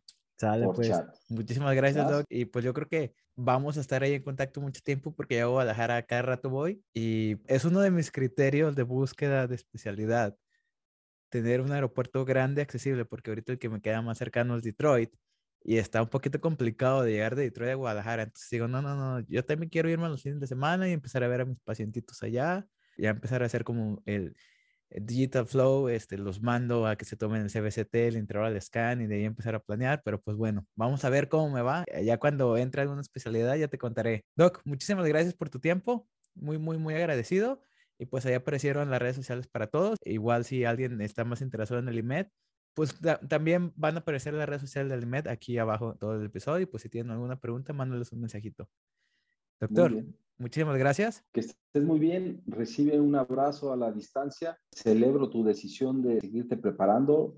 pues. 0.74 0.88
chat. 0.88 1.14
Muchísimas 1.28 1.76
gracias, 1.76 2.10
Doc. 2.10 2.26
Y 2.30 2.46
pues 2.46 2.64
yo 2.64 2.74
creo 2.74 2.88
que 2.88 3.14
vamos 3.36 3.78
a 3.78 3.82
estar 3.82 4.04
ahí 4.04 4.14
en 4.14 4.24
contacto 4.24 4.62
mucho 4.62 4.80
tiempo 4.82 5.14
porque 5.14 5.38
yo 5.38 5.48
a 5.48 5.50
Guadalajara 5.50 6.02
cada 6.04 6.22
rato 6.22 6.50
voy 6.50 6.82
y 6.94 7.36
es 7.46 7.66
uno 7.66 7.82
de 7.82 7.92
mis 7.92 8.10
criterios 8.10 8.74
de 8.78 8.84
búsqueda 8.84 9.48
de 9.48 9.56
especialidad. 9.56 10.38
Tener 11.28 11.60
un 11.60 11.74
aeropuerto 11.74 12.24
grande, 12.24 12.62
accesible, 12.62 13.04
porque 13.04 13.32
ahorita 13.32 13.52
el 13.52 13.60
que 13.60 13.68
me 13.68 13.82
queda 13.82 14.02
más 14.02 14.18
cercano 14.18 14.56
es 14.56 14.64
Detroit 14.64 15.14
y 15.62 15.76
está 15.76 16.02
un 16.02 16.08
poquito 16.08 16.40
complicado 16.40 17.04
de 17.04 17.12
llegar 17.12 17.36
de 17.36 17.44
Detroit 17.44 17.72
a 17.72 17.76
Guadalajara. 17.76 18.24
Entonces 18.24 18.50
digo, 18.50 18.70
no, 18.70 18.82
no, 18.82 18.96
no, 18.96 19.26
yo 19.28 19.44
también 19.44 19.70
quiero 19.70 19.90
irme 19.90 20.06
a 20.06 20.10
los 20.10 20.24
fines 20.24 20.40
de 20.40 20.48
semana 20.48 20.88
y 20.88 20.94
empezar 20.94 21.22
a 21.22 21.28
ver 21.28 21.42
a 21.42 21.46
mis 21.46 21.60
pacientitos 21.60 22.24
allá, 22.24 22.66
y 22.96 23.08
a 23.08 23.10
empezar 23.10 23.44
a 23.44 23.46
hacer 23.46 23.66
como 23.66 24.02
el, 24.06 24.38
Digital 24.92 25.46
Flow, 25.48 25.90
este, 25.90 26.18
los 26.18 26.42
mando 26.42 26.88
a 26.88 26.96
que 26.96 27.06
se 27.06 27.16
tomen 27.16 27.42
el 27.44 27.50
CBCT, 27.50 27.94
el 27.96 28.18
intervalo 28.18 28.60
scan 28.60 29.02
y 29.02 29.08
de 29.08 29.16
ahí 29.16 29.26
empezar 29.26 29.56
a 29.56 29.60
planear, 29.60 30.02
pero 30.04 30.22
pues 30.22 30.36
bueno, 30.38 30.66
vamos 30.76 31.06
a 31.06 31.10
ver 31.10 31.30
cómo 31.30 31.50
me 31.50 31.62
va. 31.62 31.84
Eh, 31.88 32.06
ya 32.06 32.18
cuando 32.18 32.58
entre 32.58 32.82
alguna 32.82 33.02
especialidad 33.02 33.56
ya 33.56 33.68
te 33.68 33.78
contaré. 33.78 34.26
Doc, 34.36 34.62
muchísimas 34.66 35.06
gracias 35.08 35.36
por 35.36 35.50
tu 35.50 35.60
tiempo, 35.60 36.08
muy, 36.34 36.58
muy, 36.58 36.78
muy 36.78 36.96
agradecido. 36.96 37.62
Y 38.00 38.06
pues 38.06 38.26
ahí 38.26 38.34
aparecieron 38.34 38.90
las 38.90 39.00
redes 39.02 39.18
sociales 39.18 39.48
para 39.48 39.68
todos. 39.68 39.98
Igual 40.06 40.46
si 40.46 40.64
alguien 40.64 41.02
está 41.02 41.26
más 41.26 41.42
interesado 41.42 41.82
en 41.82 41.90
el 41.90 41.98
IMED, 42.00 42.28
pues 42.74 42.96
también 43.28 43.74
van 43.76 43.96
a 43.98 44.00
aparecer 44.00 44.34
las 44.34 44.48
redes 44.48 44.62
sociales 44.62 44.90
del 44.90 45.04
IMED 45.04 45.28
aquí 45.28 45.58
abajo 45.58 45.96
todo 45.96 46.16
el 46.16 46.26
episodio. 46.26 46.62
Y 46.62 46.66
pues 46.66 46.84
si 46.84 46.90
tienen 46.90 47.12
alguna 47.12 47.40
pregunta, 47.42 47.74
mándales 47.74 48.12
un 48.14 48.22
mensajito. 48.22 48.70
Doctor, 49.60 50.06
muchísimas 50.38 50.78
gracias. 50.78 51.24
Que 51.34 51.42
estés 51.42 51.84
muy 51.84 52.00
bien, 52.00 52.42
recibe 52.46 53.00
un 53.00 53.16
abrazo 53.16 53.74
a 53.74 53.78
la 53.78 53.92
distancia, 53.92 54.58
celebro 54.72 55.30
tu 55.30 55.44
decisión 55.44 56.02
de 56.02 56.20
seguirte 56.22 56.58
preparando, 56.58 57.38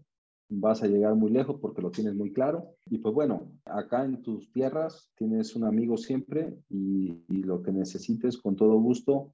vas 0.50 0.84
a 0.84 0.88
llegar 0.88 1.16
muy 1.16 1.32
lejos 1.32 1.58
porque 1.62 1.82
lo 1.82 1.92
tienes 1.92 2.14
muy 2.14 2.32
claro. 2.32 2.76
Y 2.86 3.00
pues 3.00 3.16
bueno, 3.16 3.52
acá 3.66 4.06
en 4.06 4.22
tus 4.22 4.52
tierras 4.52 5.12
tienes 5.16 5.56
un 5.56 5.64
amigo 5.64 5.98
siempre 5.98 6.58
y, 6.70 7.24
y 7.28 7.44
lo 7.44 7.62
que 7.64 7.72
necesites 7.72 8.38
con 8.38 8.56
todo 8.56 8.80
gusto, 8.80 9.34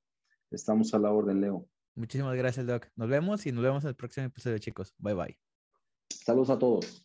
estamos 0.51 0.93
a 0.93 0.99
la 0.99 1.11
orden, 1.11 1.41
Leo. 1.41 1.67
Muchísimas 1.95 2.37
gracias, 2.37 2.65
Doc. 2.67 2.87
Nos 2.95 3.09
vemos 3.09 3.45
y 3.47 3.51
nos 3.51 3.63
vemos 3.63 3.83
en 3.83 3.89
el 3.89 3.95
próximo 3.95 4.27
episodio, 4.27 4.59
chicos. 4.59 4.93
Bye 4.99 5.15
bye. 5.15 5.37
Saludos 6.09 6.51
a 6.51 6.59
todos. 6.59 6.95